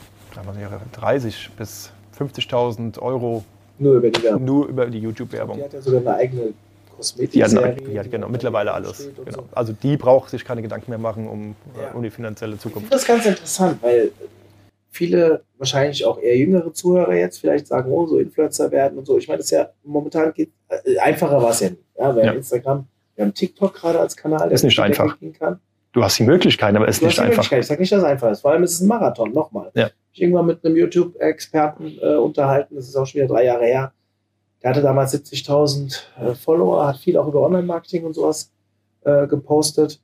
30 0.93 1.51
bis 1.57 1.91
50.000 2.17 2.99
Euro 2.99 3.43
nur 3.79 3.95
über 3.95 4.09
die 4.09 4.23
Werbung. 4.23 4.45
Nur 4.45 4.67
über 4.67 4.85
die 4.87 4.99
YouTube-Werbung. 4.99 5.57
Die 5.57 5.63
hat 5.63 5.73
ja 5.73 5.81
sogar 5.81 6.01
eine 6.01 6.15
eigene 6.15 6.53
Kosmetik. 6.95 7.31
Die 7.31 7.91
die 7.91 7.99
hat 7.99 8.09
genau, 8.09 8.27
mittlerweile 8.27 8.73
alles. 8.73 9.09
Genau. 9.15 9.37
So. 9.37 9.43
Also 9.53 9.73
die 9.73 9.97
braucht 9.97 10.31
sich 10.31 10.43
keine 10.43 10.61
Gedanken 10.61 10.89
mehr 10.89 10.97
machen 10.97 11.27
um, 11.27 11.55
ja. 11.79 11.91
um 11.91 12.01
die 12.01 12.09
finanzielle 12.09 12.57
Zukunft. 12.57 12.91
Das 12.91 13.01
ist 13.01 13.07
ganz 13.07 13.25
interessant, 13.25 13.77
weil 13.81 14.11
viele, 14.89 15.43
wahrscheinlich 15.57 16.05
auch 16.05 16.19
eher 16.19 16.37
jüngere 16.37 16.73
Zuhörer 16.73 17.13
jetzt 17.13 17.39
vielleicht 17.39 17.67
sagen, 17.67 17.91
oh, 17.91 18.05
so 18.07 18.19
Influencer 18.19 18.71
werden 18.71 18.97
und 18.97 19.05
so. 19.05 19.17
Ich 19.17 19.27
meine, 19.27 19.37
das 19.37 19.47
ist 19.47 19.51
ja 19.51 19.69
momentan 19.83 20.33
geht, 20.33 20.51
äh, 20.69 20.97
einfacher 20.99 21.41
war 21.41 21.51
es 21.51 21.59
ja 21.59 21.69
nicht. 21.69 21.83
Ja, 21.97 22.15
wir 22.15 22.23
ja. 22.23 22.29
haben 22.29 22.37
Instagram, 22.37 22.87
wir 23.15 23.25
haben 23.25 23.33
TikTok 23.33 23.73
gerade 23.73 23.99
als 23.99 24.15
Kanal, 24.15 24.49
der 24.49 24.51
ist 24.51 24.63
nicht 24.63 24.79
einfach. 24.79 25.17
Kann. 25.39 25.59
Du 25.93 26.03
hast 26.03 26.19
die 26.19 26.23
Möglichkeit, 26.23 26.75
aber 26.75 26.87
es 26.87 26.97
ist 26.97 27.03
nicht 27.03 27.19
einfach. 27.19 27.51
Ich 27.51 27.65
sage 27.65 27.81
nicht, 27.81 27.91
dass 27.91 27.99
es 27.99 28.05
einfach 28.05 28.31
ist. 28.31 28.41
Vor 28.41 28.51
allem 28.51 28.63
ist 28.63 28.73
es 28.73 28.81
ein 28.81 28.87
Marathon, 28.87 29.33
nochmal. 29.33 29.71
Ja. 29.73 29.89
Ich 30.13 30.21
irgendwann 30.21 30.45
mit 30.45 30.63
einem 30.63 30.75
YouTube-Experten 30.75 31.97
äh, 32.01 32.15
unterhalten, 32.15 32.75
das 32.75 32.87
ist 32.87 32.95
auch 32.95 33.05
schon 33.05 33.21
wieder 33.21 33.33
drei 33.33 33.45
Jahre 33.45 33.65
her. 33.65 33.93
Der 34.61 34.71
hatte 34.71 34.81
damals 34.81 35.13
70.000 35.13 35.97
äh, 36.19 36.35
Follower, 36.35 36.87
hat 36.87 36.97
viel 36.97 37.17
auch 37.17 37.27
über 37.27 37.41
Online-Marketing 37.41 38.03
und 38.03 38.13
sowas 38.13 38.51
äh, 39.05 39.27
gepostet. 39.27 39.99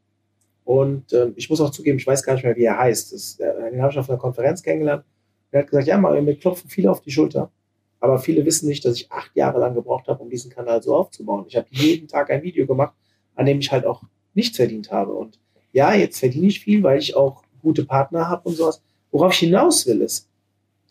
Und 0.66 1.12
äh, 1.14 1.32
ich 1.36 1.50
muss 1.50 1.62
auch 1.62 1.72
zugeben, 1.72 1.98
ich 1.98 2.08
weiß 2.08 2.24
gar 2.24 2.34
nicht 2.34 2.44
mehr, 2.44 2.56
wie 2.56 2.64
er 2.64 2.78
heißt. 2.78 3.14
Das, 3.14 3.40
äh, 3.40 3.72
den 3.72 3.82
habe 3.82 3.92
ich 3.92 4.00
auf 4.00 4.10
einer 4.10 4.20
Konferenz 4.20 4.64
kennengelernt. 4.64 5.04
Er 5.52 5.62
hat 5.62 5.70
gesagt, 5.70 5.88
ja, 5.88 5.98
mir 5.98 6.36
klopfen 6.36 6.70
viele 6.70 6.90
auf 6.90 7.02
die 7.02 7.12
Schulter. 7.12 7.52
Aber 8.00 8.20
viele 8.20 8.46
wissen 8.46 8.68
nicht, 8.68 8.84
dass 8.84 8.96
ich 8.96 9.12
acht 9.12 9.36
Jahre 9.36 9.60
lang 9.60 9.76
gebraucht 9.76 10.08
habe, 10.08 10.22
um 10.22 10.30
diesen 10.30 10.52
Kanal 10.52 10.82
so 10.82 10.96
aufzubauen. 10.96 11.46
Ich 11.48 11.56
habe 11.56 11.68
jeden 11.70 12.08
Tag 12.08 12.32
ein 12.32 12.44
Video 12.44 12.66
gemacht, 12.66 12.94
an 13.36 13.46
dem 13.46 13.60
ich 13.60 13.72
halt 13.72 13.86
auch 13.86 14.04
nichts 14.34 14.58
verdient 14.58 14.92
habe. 14.92 15.14
Und 15.14 15.40
ja, 15.72 15.94
jetzt 15.94 16.20
verdiene 16.20 16.48
ich 16.48 16.60
viel, 16.60 16.84
weil 16.84 17.00
ich 17.00 17.16
auch 17.16 17.44
gute 17.62 17.86
Partner 17.86 18.28
habe 18.28 18.50
und 18.50 18.56
sowas. 18.56 18.82
Worauf 19.12 19.34
ich 19.34 19.40
hinaus 19.40 19.86
will, 19.88 20.02
ist 20.02 20.28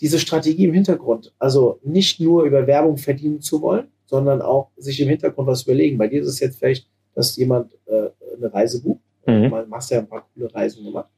diese 0.01 0.19
Strategie 0.19 0.65
im 0.65 0.73
Hintergrund. 0.73 1.33
Also 1.39 1.79
nicht 1.83 2.21
nur 2.21 2.45
über 2.45 2.67
Werbung 2.67 2.97
verdienen 2.97 3.41
zu 3.41 3.61
wollen, 3.61 3.89
sondern 4.07 4.43
auch 4.43 4.71
sich 4.77 5.01
im 5.01 5.09
Hintergrund 5.09 5.49
was 5.49 5.65
überlegen. 5.65 5.99
Bei 5.99 6.09
dir 6.09 6.23
ist 6.23 6.29
es 6.29 6.41
jetzt 6.41 6.59
vielleicht, 6.59 6.87
dass 7.15 7.37
jemand 7.37 7.73
äh, 7.87 8.09
eine 8.37 8.53
Reise 8.53 8.83
bucht. 8.83 9.01
Mhm. 9.27 9.51
Man 9.51 9.69
machst 9.69 9.91
ja 9.91 9.99
ein 9.99 10.09
paar 10.09 10.27
coole 10.35 10.53
Reisen 10.55 10.85
gemacht. 10.85 11.09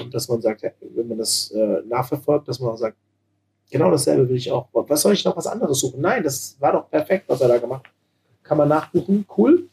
Und 0.00 0.12
dass 0.12 0.28
man 0.28 0.40
sagt, 0.40 0.62
wenn 0.80 1.08
man 1.08 1.18
das 1.18 1.50
äh, 1.50 1.82
nachverfolgt, 1.86 2.48
dass 2.48 2.60
man 2.60 2.70
auch 2.70 2.76
sagt, 2.76 2.96
genau 3.70 3.90
dasselbe 3.90 4.28
will 4.28 4.36
ich 4.36 4.50
auch. 4.50 4.68
Was 4.72 5.02
soll 5.02 5.14
ich 5.14 5.24
noch 5.24 5.36
was 5.36 5.46
anderes 5.46 5.78
suchen? 5.80 6.00
Nein, 6.00 6.22
das 6.22 6.56
war 6.58 6.72
doch 6.72 6.90
perfekt, 6.90 7.24
was 7.28 7.40
er 7.40 7.48
da 7.48 7.58
gemacht 7.58 7.86
hat. 7.86 7.92
Kann 8.42 8.58
man 8.58 8.68
nachbuchen, 8.68 9.26
cool. 9.36 9.68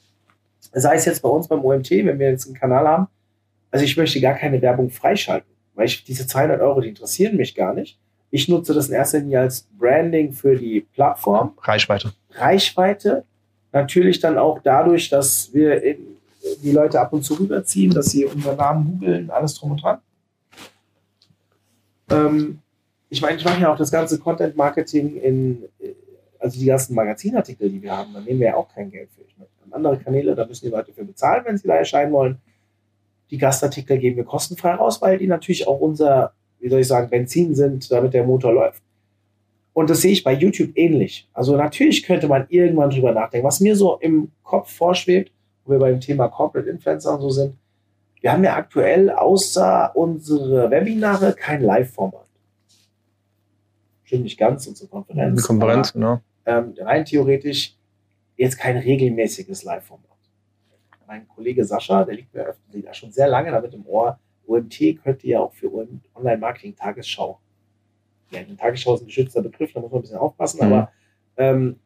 Sei 0.73 0.95
es 0.95 1.05
jetzt 1.05 1.21
bei 1.21 1.29
uns 1.29 1.47
beim 1.47 1.63
OMT, 1.63 1.91
wenn 1.91 2.19
wir 2.19 2.29
jetzt 2.29 2.45
einen 2.45 2.55
Kanal 2.55 2.87
haben. 2.87 3.07
Also 3.71 3.85
ich 3.85 3.95
möchte 3.97 4.21
gar 4.21 4.35
keine 4.35 4.61
Werbung 4.61 4.89
freischalten, 4.89 5.49
weil 5.73 5.85
ich 5.85 6.03
diese 6.03 6.27
200 6.27 6.61
Euro, 6.61 6.81
die 6.81 6.89
interessieren 6.89 7.35
mich 7.35 7.55
gar 7.55 7.73
nicht. 7.73 7.99
Ich 8.31 8.49
nutze 8.49 8.73
das 8.73 8.89
in 8.89 8.95
erster 8.95 9.19
Linie 9.19 9.41
als 9.41 9.67
Branding 9.77 10.33
für 10.33 10.55
die 10.55 10.81
Plattform. 10.81 11.53
Reichweite. 11.61 12.13
Reichweite. 12.31 13.23
Natürlich 13.71 14.19
dann 14.19 14.37
auch 14.37 14.59
dadurch, 14.59 15.09
dass 15.09 15.53
wir 15.53 15.83
die 16.63 16.71
Leute 16.71 16.99
ab 16.99 17.13
und 17.13 17.23
zu 17.23 17.35
rüberziehen, 17.35 17.93
dass 17.93 18.07
sie 18.07 18.25
unseren 18.25 18.57
Namen 18.57 18.85
googeln, 18.85 19.29
alles 19.29 19.55
drum 19.55 19.71
und 19.71 19.81
dran. 19.81 19.99
Ähm, 22.09 22.59
ich 23.09 23.21
meine, 23.21 23.37
ich 23.37 23.45
mache 23.45 23.61
ja 23.61 23.73
auch 23.73 23.77
das 23.77 23.91
ganze 23.91 24.19
Content 24.19 24.55
Marketing 24.55 25.15
in, 25.17 25.63
also 26.39 26.59
die 26.59 26.65
ganzen 26.65 26.95
Magazinartikel, 26.95 27.69
die 27.69 27.81
wir 27.81 27.95
haben, 27.95 28.13
da 28.13 28.19
nehmen 28.19 28.39
wir 28.39 28.47
ja 28.47 28.55
auch 28.55 28.67
kein 28.73 28.91
Geld 28.91 29.09
für. 29.15 29.21
Ich 29.21 29.35
meine, 29.37 29.49
andere 29.75 29.97
Kanäle, 29.97 30.35
da 30.35 30.45
müssen 30.45 30.65
die 30.65 30.71
Leute 30.71 30.93
für 30.93 31.03
bezahlen, 31.03 31.43
wenn 31.45 31.57
sie 31.57 31.67
da 31.67 31.75
erscheinen 31.75 32.11
wollen. 32.13 32.37
Die 33.31 33.37
Gastartikel 33.37 33.97
geben 33.97 34.17
wir 34.17 34.23
kostenfrei 34.23 34.75
raus, 34.75 35.01
weil 35.01 35.17
die 35.17 35.27
natürlich 35.27 35.67
auch 35.67 35.79
unser, 35.79 36.33
wie 36.59 36.69
soll 36.69 36.81
ich 36.81 36.87
sagen, 36.87 37.09
Benzin 37.09 37.55
sind, 37.55 37.91
damit 37.91 38.13
der 38.13 38.23
Motor 38.23 38.53
läuft. 38.53 38.83
Und 39.73 39.89
das 39.89 40.01
sehe 40.01 40.13
ich 40.13 40.23
bei 40.23 40.33
YouTube 40.33 40.71
ähnlich. 40.75 41.27
Also 41.33 41.57
natürlich 41.57 42.03
könnte 42.03 42.27
man 42.27 42.45
irgendwann 42.49 42.91
drüber 42.91 43.11
nachdenken. 43.11 43.45
Was 43.45 43.59
mir 43.59 43.75
so 43.75 43.97
im 43.97 44.31
Kopf 44.43 44.71
vorschwebt, 44.71 45.31
wo 45.65 45.71
wir 45.73 45.79
beim 45.79 45.99
Thema 45.99 46.29
Corporate 46.29 46.69
Influencer 46.69 47.15
und 47.15 47.21
so 47.21 47.29
sind, 47.29 47.55
wir 48.21 48.31
haben 48.31 48.43
ja 48.43 48.55
aktuell 48.55 49.09
außer 49.09 49.91
unsere 49.95 50.71
Webinare 50.71 51.33
kein 51.33 51.61
Live-Format. 51.61 52.25
Stimmt 54.03 54.23
nicht 54.23 54.37
ganz, 54.37 54.65
unsere 54.67 54.87
Konferenz. 54.89 55.41
Die 55.41 55.47
Konferenz, 55.47 55.93
genau. 55.93 56.21
Ähm, 56.45 56.73
rein 56.79 57.05
theoretisch 57.05 57.75
jetzt 58.37 58.57
kein 58.57 58.77
regelmäßiges 58.77 59.63
Live-Format. 59.63 60.05
Mein 61.07 61.27
Kollege 61.27 61.63
Sascha, 61.65 62.03
der 62.03 62.15
liegt 62.15 62.33
mir 62.33 62.55
da 62.83 62.93
schon 62.93 63.11
sehr 63.11 63.27
lange 63.27 63.51
damit 63.51 63.73
im 63.73 63.85
Ohr, 63.85 64.19
OMT 64.47 65.03
könnte 65.03 65.27
ja 65.27 65.39
auch 65.39 65.53
für 65.53 65.71
Online-Marketing 66.15 66.75
Tagesschau. 66.75 67.39
Ja, 68.31 68.41
Tagesschau 68.57 68.95
ist 68.95 69.01
ein 69.01 69.07
geschützter 69.07 69.41
Begriff, 69.41 69.73
da 69.73 69.79
muss 69.79 69.91
man 69.91 69.99
ein 69.99 70.01
bisschen 70.01 70.17
aufpassen, 70.17 70.65
mhm. 70.65 70.73
aber 70.73 70.91
ähm, 71.37 71.79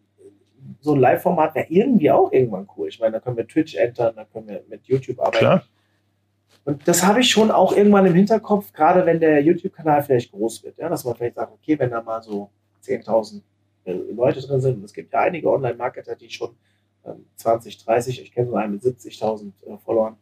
so 0.82 0.94
ein 0.94 1.00
Live-Format 1.00 1.56
wäre 1.56 1.68
irgendwie 1.70 2.12
auch 2.12 2.32
irgendwann 2.32 2.68
cool. 2.78 2.88
Ich 2.90 3.00
meine, 3.00 3.14
da 3.14 3.20
können 3.20 3.38
wir 3.38 3.48
Twitch 3.48 3.76
entern, 3.76 4.14
da 4.16 4.26
können 4.26 4.48
wir 4.48 4.64
mit 4.70 4.86
YouTube 4.86 5.20
arbeiten. 5.20 5.38
Klar. 5.38 5.64
Und 6.66 6.88
das 6.88 7.04
habe 7.04 7.22
ich 7.22 7.30
schon 7.30 7.52
auch 7.52 7.76
irgendwann 7.76 8.06
im 8.06 8.14
Hinterkopf, 8.14 8.74
gerade 8.74 9.06
wenn 9.06 9.20
der 9.20 9.42
YouTube-Kanal 9.42 10.04
vielleicht 10.04 10.32
groß 10.32 10.64
wird. 10.64 10.78
Ja, 10.78 10.90
dass 10.90 11.04
man 11.04 11.16
vielleicht 11.16 11.36
sagt, 11.36 11.52
okay, 11.52 11.80
wenn 11.80 11.90
da 11.90 12.02
mal 12.02 12.22
so 12.22 12.50
10.000 12.84 13.42
äh, 13.86 13.94
Leute 13.94 14.42
drin 14.42 14.62
sind, 14.62 14.78
und 14.78 14.84
es 14.84 14.94
gibt 14.94 15.14
ja 15.14 15.22
einige 15.22 15.50
Online-Marketer, 15.50 16.16
die 16.16 16.30
schon 16.30 16.56
ähm, 17.06 17.26
20, 17.36 17.84
30, 17.84 18.22
ich 18.22 18.32
kenne 18.32 18.50
so 18.50 18.56
einen 18.56 18.74
mit 18.74 18.84
70.000 18.84 19.52
äh, 19.66 19.78
Followern, 19.84 20.18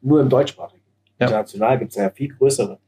nur 0.00 0.20
im 0.20 0.28
deutschsprachigen. 0.28 0.84
Ja. 1.18 1.26
International 1.26 1.78
gibt 1.78 1.90
es 1.90 1.96
ja 1.96 2.10
viel 2.10 2.28
größere. 2.34 2.78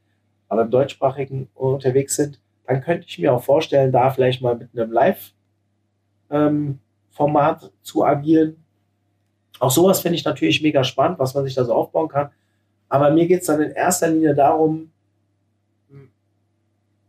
Aber 0.47 0.63
im 0.63 0.71
deutschsprachigen 0.71 1.49
unterwegs 1.53 2.15
sind, 2.15 2.39
dann 2.65 2.81
könnte 2.81 3.05
ich 3.07 3.19
mir 3.19 3.33
auch 3.33 3.43
vorstellen, 3.43 3.91
da 3.91 4.09
vielleicht 4.09 4.41
mal 4.41 4.55
mit 4.55 4.69
einem 4.73 4.91
Live- 4.91 5.33
ähm, 6.33 6.79
Format 7.11 7.71
zu 7.83 8.03
agieren. 8.03 8.57
Auch 9.59 9.71
sowas 9.71 10.01
finde 10.01 10.17
ich 10.17 10.25
natürlich 10.25 10.61
mega 10.61 10.83
spannend, 10.83 11.19
was 11.19 11.33
man 11.33 11.45
sich 11.45 11.53
da 11.53 11.63
so 11.63 11.73
aufbauen 11.73 12.09
kann. 12.09 12.31
Aber 12.89 13.11
mir 13.11 13.27
geht 13.27 13.41
es 13.41 13.47
dann 13.47 13.61
in 13.61 13.71
erster 13.71 14.09
Linie 14.09 14.35
darum, 14.35 14.91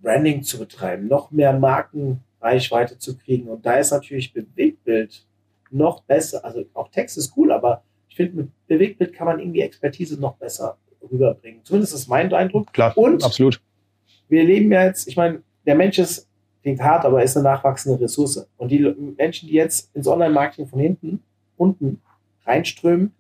Branding 0.05 0.43
zu 0.43 0.59
betreiben, 0.59 1.09
noch 1.09 1.31
mehr 1.31 1.59
Markenreichweite 1.59 2.99
zu 2.99 3.17
kriegen. 3.17 3.49
Und 3.49 3.67
da 3.67 3.77
ist 3.77 3.91
natürlich 3.91 4.33
Bewegtbild 4.33 5.25
noch 5.71 6.03
besser. 6.03 6.45
Also 6.45 6.65
auch 6.75 6.89
Text 6.91 7.19
ist 7.19 7.33
cool, 7.37 7.51
aber 7.51 7.83
ich 8.09 8.17
finde, 8.17 8.37
mit 8.37 8.67
Bewegtbild 8.69 9.15
kann 9.15 9.27
man 9.27 9.41
irgendwie 9.41 9.63
Expertise 9.63 10.21
noch 10.21 10.37
besser 10.37 10.77
rüberbringen. 11.11 11.65
Zumindest 11.65 11.95
ist 11.95 12.07
mein 12.07 12.33
Eindruck. 12.33 12.73
Klar, 12.73 12.97
und 12.97 13.25
absolut. 13.25 13.61
Wir 14.29 14.45
leben 14.45 14.71
ja 14.71 14.85
jetzt, 14.85 15.09
ich 15.09 15.17
meine, 15.17 15.43
der 15.67 15.75
Mensch 15.75 15.99
ist 15.99 16.29
klingt 16.65 16.81
hart, 16.81 17.05
aber 17.05 17.23
ist 17.23 17.37
eine 17.37 17.45
nachwachsende 17.45 18.03
Ressource. 18.03 18.49
Und 18.57 18.71
die 18.71 18.81
Menschen, 19.19 19.49
die 19.49 19.55
jetzt 19.55 19.95
ins 19.95 20.09
Online-Marketing 20.09 20.67
von 20.67 20.81
hinten, 20.81 21.23
unten 21.59 22.01
reinströmen, 22.47 23.13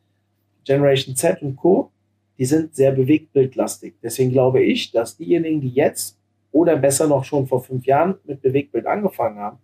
Generation 0.65 1.15
Z 1.15 1.43
und 1.43 1.57
Co., 1.57 1.91
die 2.39 2.47
sind 2.47 2.75
sehr 2.75 2.91
bewegtbildlastig. 2.91 3.97
Deswegen 4.03 4.33
glaube 4.33 4.63
ich, 4.63 4.93
dass 4.93 5.19
diejenigen, 5.19 5.61
die 5.61 5.69
jetzt 5.69 6.19
oder 6.53 6.77
besser 6.77 7.07
noch 7.07 7.25
schon 7.25 7.47
vor 7.47 7.63
fünf 7.63 7.85
Jahren 7.85 8.15
mit 8.25 8.41
Bewegtbild 8.41 8.87
angefangen 8.87 9.39
haben, 9.39 9.59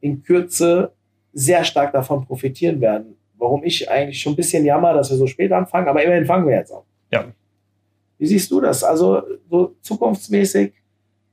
in 0.00 0.22
Kürze 0.22 0.92
sehr 1.34 1.64
stark 1.64 1.92
davon 1.92 2.24
profitieren 2.24 2.80
werden. 2.80 3.14
Warum 3.36 3.62
ich 3.62 3.90
eigentlich 3.90 4.22
schon 4.22 4.32
ein 4.32 4.36
bisschen 4.36 4.64
jammer, 4.64 4.94
dass 4.94 5.10
wir 5.10 5.18
so 5.18 5.26
spät 5.26 5.52
anfangen, 5.52 5.86
aber 5.86 6.02
immerhin 6.02 6.24
fangen 6.24 6.46
wir 6.48 6.56
jetzt 6.56 6.72
an. 6.72 6.82
Ja. 7.10 7.26
Wie 8.16 8.26
siehst 8.26 8.50
du 8.50 8.60
das? 8.60 8.82
Also 8.82 9.20
so 9.50 9.74
zukunftsmäßig, 9.82 10.72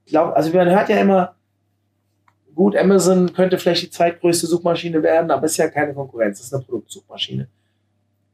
glaub, 0.05 0.35
also 0.35 0.51
man 0.53 0.69
hört 0.69 0.89
ja 0.89 0.97
immer, 0.97 1.35
Gut, 2.59 2.75
Amazon 2.75 3.31
könnte 3.31 3.57
vielleicht 3.57 3.83
die 3.83 3.89
zweitgrößte 3.89 4.45
Suchmaschine 4.45 5.01
werden, 5.01 5.31
aber 5.31 5.45
ist 5.45 5.55
ja 5.55 5.69
keine 5.69 5.93
Konkurrenz, 5.93 6.39
das 6.39 6.47
ist 6.47 6.53
eine 6.53 6.61
Produktsuchmaschine. 6.61 7.47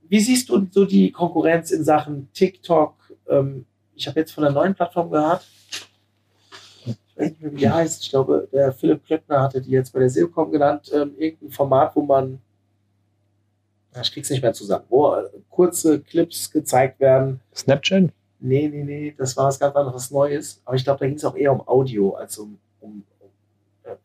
Wie 0.10 0.20
siehst 0.20 0.50
du 0.50 0.66
so 0.72 0.84
die 0.84 1.12
Konkurrenz 1.12 1.70
in 1.70 1.84
Sachen 1.84 2.28
TikTok? 2.34 2.96
Ähm, 3.30 3.68
ich 3.94 4.08
habe 4.08 4.22
jetzt 4.22 4.32
von 4.32 4.44
der 4.44 4.52
neuen 4.52 4.74
Plattform 4.74 5.12
gehört. 5.12 5.46
Ich 6.88 6.96
weiß 7.16 7.30
nicht 7.30 7.42
mehr, 7.44 7.52
wie 7.52 7.58
die 7.58 7.70
heißt. 7.70 8.02
Ich 8.02 8.10
glaube, 8.10 8.48
der 8.52 8.74
Philipp 8.74 9.06
Klöckner 9.06 9.44
hatte 9.44 9.62
die 9.62 9.70
jetzt 9.70 9.94
bei 9.94 10.00
der 10.00 10.10
SEOCom 10.10 10.50
genannt. 10.50 10.92
Ähm, 10.92 11.12
irgendein 11.20 11.52
Format, 11.52 11.96
wo 11.96 12.02
man, 12.02 12.40
ja, 13.94 14.02
ich 14.02 14.12
krieg's 14.12 14.32
nicht 14.32 14.42
mehr 14.42 14.54
zusammen, 14.54 14.86
wo 14.90 15.14
äh, 15.14 15.30
kurze 15.52 16.00
Clips 16.00 16.50
gezeigt 16.50 17.00
werden. 17.00 17.42
Snapchat? 17.54 18.06
Nee, 18.40 18.70
nee, 18.70 18.84
nee, 18.84 19.16
das 19.16 19.38
war 19.38 19.46
was 19.46 19.60
ganz 19.60 19.76
anderes 19.76 20.10
Neues. 20.10 20.64
Aber 20.66 20.76
ich 20.76 20.84
glaube, 20.84 21.02
da 21.02 21.06
ging 21.06 21.18
es 21.18 21.26
auch 21.26 21.36
eher 21.36 21.52
um 21.52 21.62
Audio 21.68 22.16
als 22.16 22.40
um, 22.40 22.58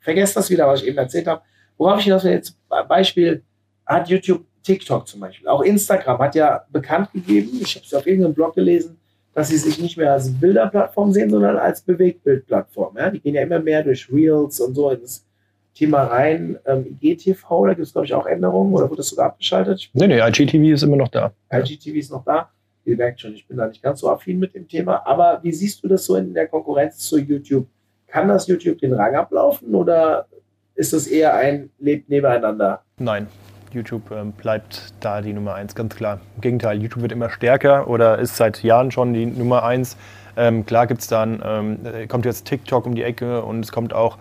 vergesst 0.00 0.36
das 0.36 0.50
wieder, 0.50 0.66
was 0.66 0.82
ich 0.82 0.88
eben 0.88 0.98
erzählt 0.98 1.26
habe. 1.26 1.42
Worauf 1.76 1.98
ich 1.98 2.04
hinaus 2.04 2.24
will, 2.24 2.32
jetzt 2.32 2.56
Beispiel 2.88 3.42
hat 3.86 4.08
YouTube 4.08 4.44
TikTok 4.62 5.08
zum 5.08 5.20
Beispiel. 5.20 5.48
Auch 5.48 5.62
Instagram 5.62 6.18
hat 6.18 6.34
ja 6.34 6.64
bekannt 6.70 7.12
gegeben, 7.12 7.58
ich 7.60 7.74
habe 7.76 7.86
es 7.86 7.94
auf 7.94 8.06
irgendeinem 8.06 8.34
Blog 8.34 8.54
gelesen, 8.54 8.98
dass 9.32 9.48
sie 9.48 9.56
sich 9.56 9.80
nicht 9.80 9.96
mehr 9.96 10.12
als 10.12 10.30
Bilderplattform 10.30 11.12
sehen, 11.12 11.30
sondern 11.30 11.56
als 11.56 11.82
Bewegtbildplattform. 11.82 12.96
Ja? 12.96 13.10
Die 13.10 13.20
gehen 13.20 13.34
ja 13.34 13.42
immer 13.42 13.60
mehr 13.60 13.82
durch 13.82 14.10
Reels 14.12 14.60
und 14.60 14.74
so 14.74 14.90
ins 14.90 15.26
Thema 15.74 16.04
rein. 16.04 16.58
Ähm, 16.66 16.98
IGTV, 17.00 17.66
da 17.66 17.74
gibt 17.74 17.86
es, 17.86 17.92
glaube 17.92 18.06
ich, 18.06 18.14
auch 18.14 18.26
Änderungen 18.26 18.74
oder 18.74 18.84
wurde 18.84 18.98
das 18.98 19.08
sogar 19.08 19.26
abgeschaltet? 19.26 19.88
Nee, 19.92 20.08
nee, 20.08 20.20
IGTV 20.20 20.74
ist 20.74 20.82
immer 20.82 20.96
noch 20.96 21.08
da. 21.08 21.32
IGTV 21.52 21.96
ist 21.96 22.10
noch 22.10 22.24
da. 22.24 22.50
Ihr 22.84 22.96
merkt 22.96 23.20
schon, 23.20 23.34
ich 23.34 23.46
bin 23.46 23.56
da 23.56 23.66
nicht 23.66 23.82
ganz 23.82 24.00
so 24.00 24.10
affin 24.10 24.38
mit 24.38 24.54
dem 24.54 24.66
Thema. 24.66 25.06
Aber 25.06 25.40
wie 25.42 25.52
siehst 25.52 25.82
du 25.82 25.88
das 25.88 26.04
so 26.04 26.16
in 26.16 26.34
der 26.34 26.48
Konkurrenz 26.48 26.98
zu 26.98 27.18
YouTube? 27.18 27.66
Kann 28.10 28.28
das 28.28 28.48
YouTube 28.48 28.78
den 28.78 28.92
Rang 28.92 29.14
ablaufen 29.14 29.74
oder 29.74 30.26
ist 30.74 30.92
es 30.92 31.06
eher 31.06 31.34
ein 31.34 31.70
Lebt 31.78 32.08
nebeneinander? 32.08 32.80
Nein, 32.98 33.28
YouTube 33.72 34.10
ähm, 34.10 34.32
bleibt 34.32 34.92
da 34.98 35.20
die 35.20 35.32
Nummer 35.32 35.54
eins, 35.54 35.76
ganz 35.76 35.94
klar. 35.94 36.20
Im 36.34 36.40
Gegenteil, 36.40 36.82
YouTube 36.82 37.02
wird 37.02 37.12
immer 37.12 37.30
stärker 37.30 37.88
oder 37.88 38.18
ist 38.18 38.36
seit 38.36 38.62
Jahren 38.64 38.90
schon 38.90 39.14
die 39.14 39.26
Nummer 39.26 39.62
eins. 39.62 39.96
Ähm, 40.36 40.66
klar 40.66 40.88
gibt 40.88 41.02
es 41.02 41.06
dann, 41.06 41.40
ähm, 41.44 41.78
kommt 42.08 42.24
jetzt 42.24 42.46
TikTok 42.46 42.86
um 42.86 42.96
die 42.96 43.04
Ecke 43.04 43.42
und 43.42 43.64
es 43.64 43.70
kommt 43.70 43.92
auch, 43.92 44.18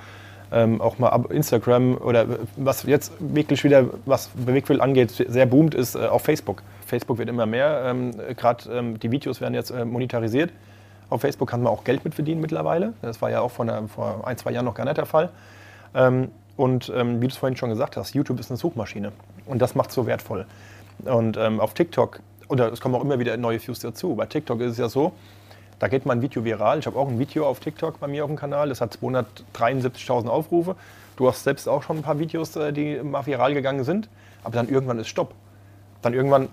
ähm, 0.51 0.81
auch 0.81 0.99
mal 0.99 1.25
Instagram 1.29 1.97
oder 1.97 2.27
was 2.57 2.83
jetzt 2.83 3.11
wirklich 3.19 3.63
wieder, 3.63 3.85
was 4.05 4.27
Bewegtbild 4.29 4.81
angeht, 4.81 5.11
sehr 5.11 5.45
boomt, 5.47 5.73
ist 5.73 5.95
äh, 5.95 5.99
auf 5.99 6.23
Facebook. 6.23 6.61
Facebook 6.85 7.17
wird 7.17 7.29
immer 7.29 7.47
mehr, 7.47 7.83
ähm, 7.85 8.11
gerade 8.37 8.71
ähm, 8.71 8.99
die 8.99 9.11
Videos 9.11 9.41
werden 9.41 9.55
jetzt 9.55 9.71
äh, 9.71 9.83
monetarisiert. 9.83 10.51
Auf 11.09 11.21
Facebook 11.21 11.49
kann 11.49 11.63
man 11.63 11.71
auch 11.73 11.83
Geld 11.83 12.03
mit 12.05 12.15
verdienen 12.15 12.41
mittlerweile. 12.41 12.93
Das 13.01 13.21
war 13.21 13.29
ja 13.29 13.41
auch 13.41 13.51
vor, 13.51 13.63
einer, 13.63 13.87
vor 13.87 14.27
ein, 14.27 14.37
zwei 14.37 14.51
Jahren 14.51 14.65
noch 14.65 14.75
gar 14.75 14.85
nicht 14.85 14.97
der 14.97 15.05
Fall. 15.05 15.29
Ähm, 15.95 16.29
Und 16.55 16.91
ähm, 16.93 17.21
wie 17.21 17.27
du 17.27 17.31
es 17.31 17.37
vorhin 17.37 17.55
schon 17.55 17.69
gesagt 17.69 17.95
hast, 17.95 18.13
YouTube 18.13 18.39
ist 18.39 18.51
eine 18.51 18.57
Suchmaschine. 18.57 19.11
Und 19.45 19.61
das 19.61 19.75
macht 19.75 19.89
es 19.89 19.95
so 19.95 20.05
wertvoll. 20.05 20.45
Und 21.05 21.37
ähm, 21.37 21.61
auf 21.61 21.73
TikTok, 21.73 22.19
oder 22.49 22.71
es 22.71 22.81
kommen 22.81 22.95
auch 22.95 23.01
immer 23.01 23.17
wieder 23.17 23.37
neue 23.37 23.65
Views 23.65 23.79
dazu. 23.79 24.15
Bei 24.15 24.25
TikTok 24.25 24.59
ist 24.59 24.73
es 24.73 24.77
ja 24.77 24.89
so, 24.89 25.13
da 25.79 25.87
geht 25.87 26.05
mein 26.05 26.21
Video 26.21 26.43
viral. 26.43 26.79
Ich 26.79 26.85
habe 26.85 26.99
auch 26.99 27.07
ein 27.07 27.17
Video 27.17 27.47
auf 27.47 27.61
TikTok 27.61 28.01
bei 28.01 28.07
mir 28.07 28.25
auf 28.25 28.29
dem 28.29 28.35
Kanal. 28.35 28.67
Das 28.67 28.81
hat 28.81 28.97
273.000 29.01 30.27
Aufrufe. 30.27 30.75
Du 31.15 31.29
hast 31.29 31.45
selbst 31.45 31.69
auch 31.69 31.81
schon 31.81 31.97
ein 31.97 32.03
paar 32.03 32.19
Videos, 32.19 32.55
äh, 32.57 32.73
die 32.73 33.01
mal 33.01 33.25
viral 33.25 33.53
gegangen 33.53 33.85
sind. 33.85 34.09
Aber 34.43 34.55
dann 34.55 34.67
irgendwann 34.67 34.99
ist 34.99 35.07
Stopp. 35.07 35.33
Dann 36.01 36.13
irgendwann 36.13 36.49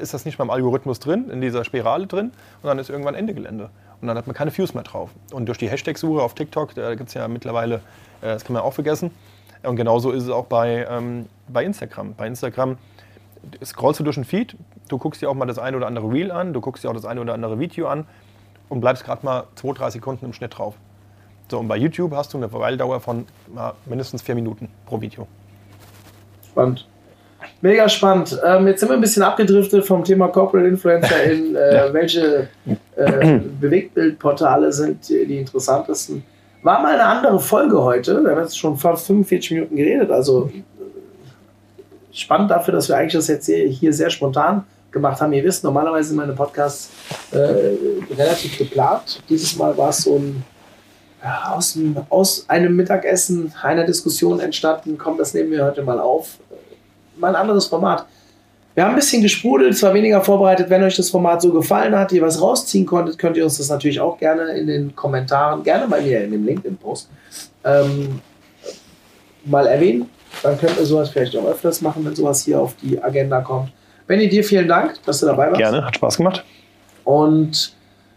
ist 0.00 0.14
das 0.14 0.24
nicht 0.24 0.38
mehr 0.38 0.44
im 0.44 0.50
Algorithmus 0.50 0.98
drin, 1.00 1.28
in 1.30 1.42
dieser 1.42 1.64
Spirale 1.64 2.06
drin. 2.06 2.32
Und 2.62 2.68
dann 2.68 2.78
ist 2.78 2.88
irgendwann 2.88 3.14
Ende 3.14 3.34
Gelände. 3.34 3.68
Und 4.04 4.08
dann 4.08 4.18
hat 4.18 4.26
man 4.26 4.36
keine 4.36 4.54
Views 4.54 4.74
mehr 4.74 4.82
drauf. 4.82 5.08
Und 5.32 5.46
durch 5.46 5.56
die 5.56 5.66
Hashtag-Suche 5.66 6.20
auf 6.20 6.34
TikTok, 6.34 6.74
da 6.74 6.94
gibt 6.94 7.08
es 7.08 7.14
ja 7.14 7.26
mittlerweile, 7.26 7.76
äh, 8.20 8.34
das 8.34 8.44
kann 8.44 8.52
man 8.52 8.60
auch 8.60 8.74
vergessen. 8.74 9.10
Und 9.62 9.76
genauso 9.76 10.10
ist 10.10 10.24
es 10.24 10.28
auch 10.28 10.44
bei, 10.44 10.86
ähm, 10.90 11.24
bei 11.48 11.64
Instagram. 11.64 12.12
Bei 12.14 12.26
Instagram 12.26 12.76
scrollst 13.64 14.00
du 14.00 14.04
durch 14.04 14.16
den 14.16 14.26
Feed, 14.26 14.58
du 14.88 14.98
guckst 14.98 15.22
dir 15.22 15.30
auch 15.30 15.34
mal 15.34 15.46
das 15.46 15.58
eine 15.58 15.78
oder 15.78 15.86
andere 15.86 16.12
Reel 16.12 16.30
an, 16.32 16.52
du 16.52 16.60
guckst 16.60 16.84
dir 16.84 16.90
auch 16.90 16.94
das 16.94 17.06
eine 17.06 17.18
oder 17.18 17.32
andere 17.32 17.58
Video 17.58 17.88
an 17.88 18.06
und 18.68 18.82
bleibst 18.82 19.04
gerade 19.04 19.24
mal 19.24 19.44
zwei, 19.54 19.72
drei 19.72 19.88
Sekunden 19.88 20.26
im 20.26 20.34
Schnitt 20.34 20.58
drauf. 20.58 20.74
So, 21.50 21.58
und 21.58 21.68
bei 21.68 21.78
YouTube 21.78 22.12
hast 22.12 22.34
du 22.34 22.36
eine 22.36 22.50
Verweildauer 22.50 23.00
von 23.00 23.24
na, 23.54 23.72
mindestens 23.86 24.20
vier 24.20 24.34
Minuten 24.34 24.68
pro 24.84 25.00
Video. 25.00 25.26
Spannend. 26.46 26.86
Mega 27.60 27.88
spannend. 27.88 28.38
Ähm, 28.44 28.66
jetzt 28.66 28.80
sind 28.80 28.88
wir 28.88 28.94
ein 28.94 29.00
bisschen 29.00 29.22
abgedriftet 29.22 29.84
vom 29.84 30.04
Thema 30.04 30.28
Corporate 30.28 30.68
Influencer 30.68 31.22
in 31.24 31.56
äh, 31.56 31.92
welche 31.92 32.48
äh, 32.96 33.38
Bewegtbildportale 33.60 34.72
sind 34.72 35.08
die 35.08 35.38
interessantesten. 35.38 36.24
War 36.62 36.82
mal 36.82 36.94
eine 36.94 37.04
andere 37.04 37.40
Folge 37.40 37.82
heute. 37.82 38.22
Wir 38.22 38.30
haben 38.30 38.42
jetzt 38.42 38.58
schon 38.58 38.76
fast 38.76 39.06
45 39.06 39.50
Minuten 39.52 39.76
geredet. 39.76 40.10
Also 40.10 40.50
spannend 42.12 42.50
dafür, 42.50 42.72
dass 42.72 42.88
wir 42.88 42.96
eigentlich 42.96 43.12
das 43.12 43.28
jetzt 43.28 43.46
hier 43.46 43.92
sehr 43.92 44.08
spontan 44.08 44.64
gemacht 44.90 45.20
haben. 45.20 45.32
Ihr 45.34 45.44
wisst, 45.44 45.62
normalerweise 45.62 46.08
sind 46.08 46.16
meine 46.16 46.32
Podcasts 46.32 46.90
äh, 47.32 47.74
relativ 48.16 48.56
geplant. 48.56 49.22
Dieses 49.28 49.56
Mal 49.56 49.76
war 49.76 49.90
es 49.90 49.98
so 49.98 50.16
ein 50.16 50.42
ja, 51.22 51.52
aus, 51.54 51.78
aus, 52.08 52.48
einem 52.48 52.76
Mittagessen, 52.76 53.52
einer 53.62 53.84
Diskussion 53.84 54.40
entstanden. 54.40 54.96
Komm, 54.96 55.18
das 55.18 55.34
nehmen 55.34 55.50
wir 55.50 55.64
heute 55.64 55.82
mal 55.82 55.98
auf. 55.98 56.38
Mal 57.16 57.28
ein 57.28 57.36
anderes 57.36 57.66
Format. 57.66 58.06
Wir 58.74 58.84
haben 58.84 58.90
ein 58.90 58.96
bisschen 58.96 59.22
gesprudelt, 59.22 59.76
zwar 59.78 59.94
weniger 59.94 60.20
vorbereitet. 60.20 60.68
Wenn 60.68 60.82
euch 60.82 60.96
das 60.96 61.10
Format 61.10 61.40
so 61.42 61.52
gefallen 61.52 61.96
hat, 61.96 62.10
ihr 62.10 62.22
was 62.22 62.40
rausziehen 62.40 62.86
konntet, 62.86 63.18
könnt 63.18 63.36
ihr 63.36 63.44
uns 63.44 63.58
das 63.58 63.68
natürlich 63.68 64.00
auch 64.00 64.18
gerne 64.18 64.56
in 64.58 64.66
den 64.66 64.96
Kommentaren, 64.96 65.62
gerne 65.62 65.86
bei 65.86 66.00
mir 66.00 66.24
in 66.24 66.32
dem 66.32 66.44
LinkedIn-Post, 66.44 67.08
ähm, 67.64 68.20
mal 69.44 69.66
erwähnen. 69.66 70.10
Dann 70.42 70.58
könnt 70.58 70.76
ihr 70.76 70.84
sowas 70.84 71.10
vielleicht 71.10 71.36
auch 71.36 71.46
öfters 71.46 71.80
machen, 71.80 72.04
wenn 72.04 72.16
sowas 72.16 72.44
hier 72.44 72.60
auf 72.60 72.74
die 72.82 73.00
Agenda 73.00 73.40
kommt. 73.40 73.70
Benny, 74.08 74.28
dir 74.28 74.42
vielen 74.42 74.66
Dank, 74.66 75.02
dass 75.04 75.20
du 75.20 75.26
dabei 75.26 75.46
warst. 75.46 75.58
Gerne, 75.58 75.84
hat 75.84 75.94
Spaß 75.94 76.16
gemacht. 76.16 76.44
Und 77.04 77.74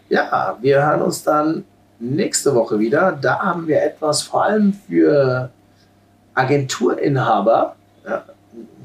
ja, 0.09 0.57
wir 0.59 0.85
hören 0.85 1.01
uns 1.03 1.23
dann 1.23 1.65
nächste 1.99 2.55
Woche 2.55 2.79
wieder. 2.79 3.17
Da 3.21 3.39
haben 3.39 3.67
wir 3.67 3.81
etwas 3.81 4.23
vor 4.23 4.43
allem 4.43 4.73
für 4.73 5.49
Agenturinhaber. 6.33 7.75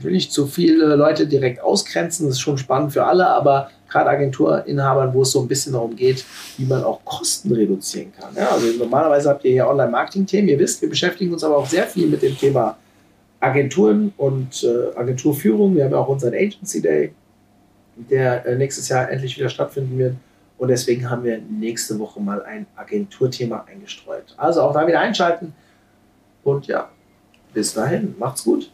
Will 0.05 0.13
nicht 0.13 0.33
zu 0.33 0.47
viele 0.47 0.97
Leute 0.97 1.27
direkt 1.27 1.63
ausgrenzen, 1.63 2.27
das 2.27 2.37
ist 2.37 2.41
schon 2.41 2.59
spannend 2.59 2.93
für 2.93 3.05
alle, 3.05 3.27
aber 3.27 3.71
gerade 3.89 4.11
Agenturinhabern, 4.11 5.13
wo 5.15 5.23
es 5.23 5.33
so 5.33 5.41
ein 5.41 5.49
bisschen 5.49 5.75
darum 5.75 5.95
geht, 5.95 6.25
wie 6.57 6.65
man 6.65 6.83
auch 6.83 7.05
Kosten 7.05 7.53
reduzieren 7.53 8.13
kann. 8.19 8.35
Ja, 8.35 8.49
also 8.51 8.67
normalerweise 8.79 9.29
habt 9.29 9.45
ihr 9.45 9.53
hier 9.53 9.69
Online-Marketing-Themen. 9.69 10.49
Ihr 10.49 10.59
wisst, 10.59 10.81
wir 10.81 10.89
beschäftigen 10.89 11.33
uns 11.33 11.45
aber 11.45 11.59
auch 11.59 11.67
sehr 11.67 11.87
viel 11.87 12.09
mit 12.09 12.23
dem 12.23 12.37
Thema 12.37 12.77
Agenturen 13.41 14.13
und 14.17 14.65
äh, 14.65 14.97
Agenturführung. 14.97 15.75
Wir 15.75 15.85
haben 15.85 15.93
ja 15.93 15.99
auch 15.99 16.09
unseren 16.09 16.35
Agency 16.35 16.81
Day, 16.81 17.13
der 17.97 18.47
äh, 18.47 18.57
nächstes 18.57 18.89
Jahr 18.89 19.11
endlich 19.11 19.37
wieder 19.37 19.49
stattfinden 19.49 19.99
wird. 19.99 20.15
Und 20.59 20.69
deswegen 20.69 21.11
haben 21.11 21.25
wir 21.25 21.39
nächste 21.39 21.99
Woche 21.99 22.21
mal 22.21 22.43
ein 22.45 22.67
Agenturthema 22.77 23.67
eingestreut. 23.69 24.35
Also 24.37 24.63
auch 24.63 24.73
da 24.73 24.87
wieder 24.87 25.01
einschalten. 25.01 25.53
Und 26.45 26.69
ja, 26.69 26.89
bis 27.53 27.75
dahin, 27.75 28.15
macht's 28.19 28.45
gut. 28.45 28.71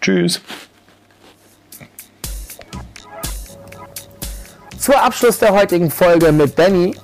Tschüss. 0.00 0.40
Zur 4.78 5.02
Abschluss 5.02 5.38
der 5.38 5.52
heutigen 5.52 5.90
Folge 5.90 6.32
mit 6.32 6.56
Benny 6.56 6.96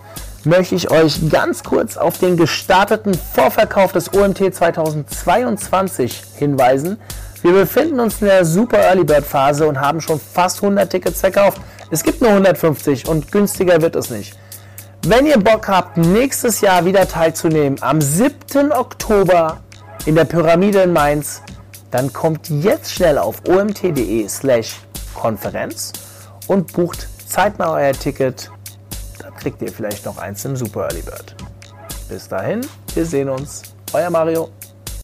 möchte 0.44 0.74
ich 0.74 0.90
euch 0.90 1.28
ganz 1.28 1.62
kurz 1.62 1.96
auf 1.96 2.18
den 2.18 2.36
gestarteten 2.36 3.12
Vorverkauf 3.14 3.92
des 3.92 4.14
OMT 4.14 4.54
2022 4.54 6.22
hinweisen. 6.36 6.98
Wir 7.42 7.52
befinden 7.52 8.00
uns 8.00 8.22
in 8.22 8.28
der 8.28 8.44
Super 8.44 8.78
Early 8.78 9.04
Bird 9.04 9.26
Phase 9.26 9.66
und 9.66 9.80
haben 9.80 10.00
schon 10.00 10.18
fast 10.18 10.62
100 10.62 10.88
Tickets 10.88 11.20
verkauft. 11.20 11.60
Es 11.90 12.02
gibt 12.02 12.22
nur 12.22 12.30
150 12.30 13.06
und 13.08 13.30
günstiger 13.30 13.82
wird 13.82 13.94
es 13.94 14.08
nicht. 14.08 14.34
Wenn 15.06 15.26
ihr 15.26 15.38
Bock 15.38 15.68
habt, 15.68 15.98
nächstes 15.98 16.60
Jahr 16.62 16.84
wieder 16.84 17.06
teilzunehmen, 17.06 17.80
am 17.82 18.00
7. 18.00 18.72
Oktober 18.72 19.60
in 20.06 20.14
der 20.14 20.24
Pyramide 20.24 20.80
in 20.80 20.92
Mainz, 20.92 21.42
dann 21.96 22.12
kommt 22.12 22.50
jetzt 22.50 22.92
schnell 22.92 23.16
auf 23.16 23.40
omt.de 23.48 24.28
slash 24.28 24.76
Konferenz 25.14 25.94
und 26.46 26.74
bucht 26.74 27.08
zeitnah 27.26 27.72
euer 27.72 27.92
Ticket 27.92 28.50
kriegt 29.38 29.62
ihr 29.62 29.72
vielleicht 29.72 30.04
noch 30.04 30.18
eins 30.18 30.44
im 30.44 30.56
Super 30.56 30.82
Early 30.82 31.00
Bird. 31.00 31.34
Bis 32.10 32.28
dahin, 32.28 32.60
wir 32.94 33.06
sehen 33.06 33.30
uns. 33.30 33.62
Euer 33.94 34.10
Mario. 34.10 34.50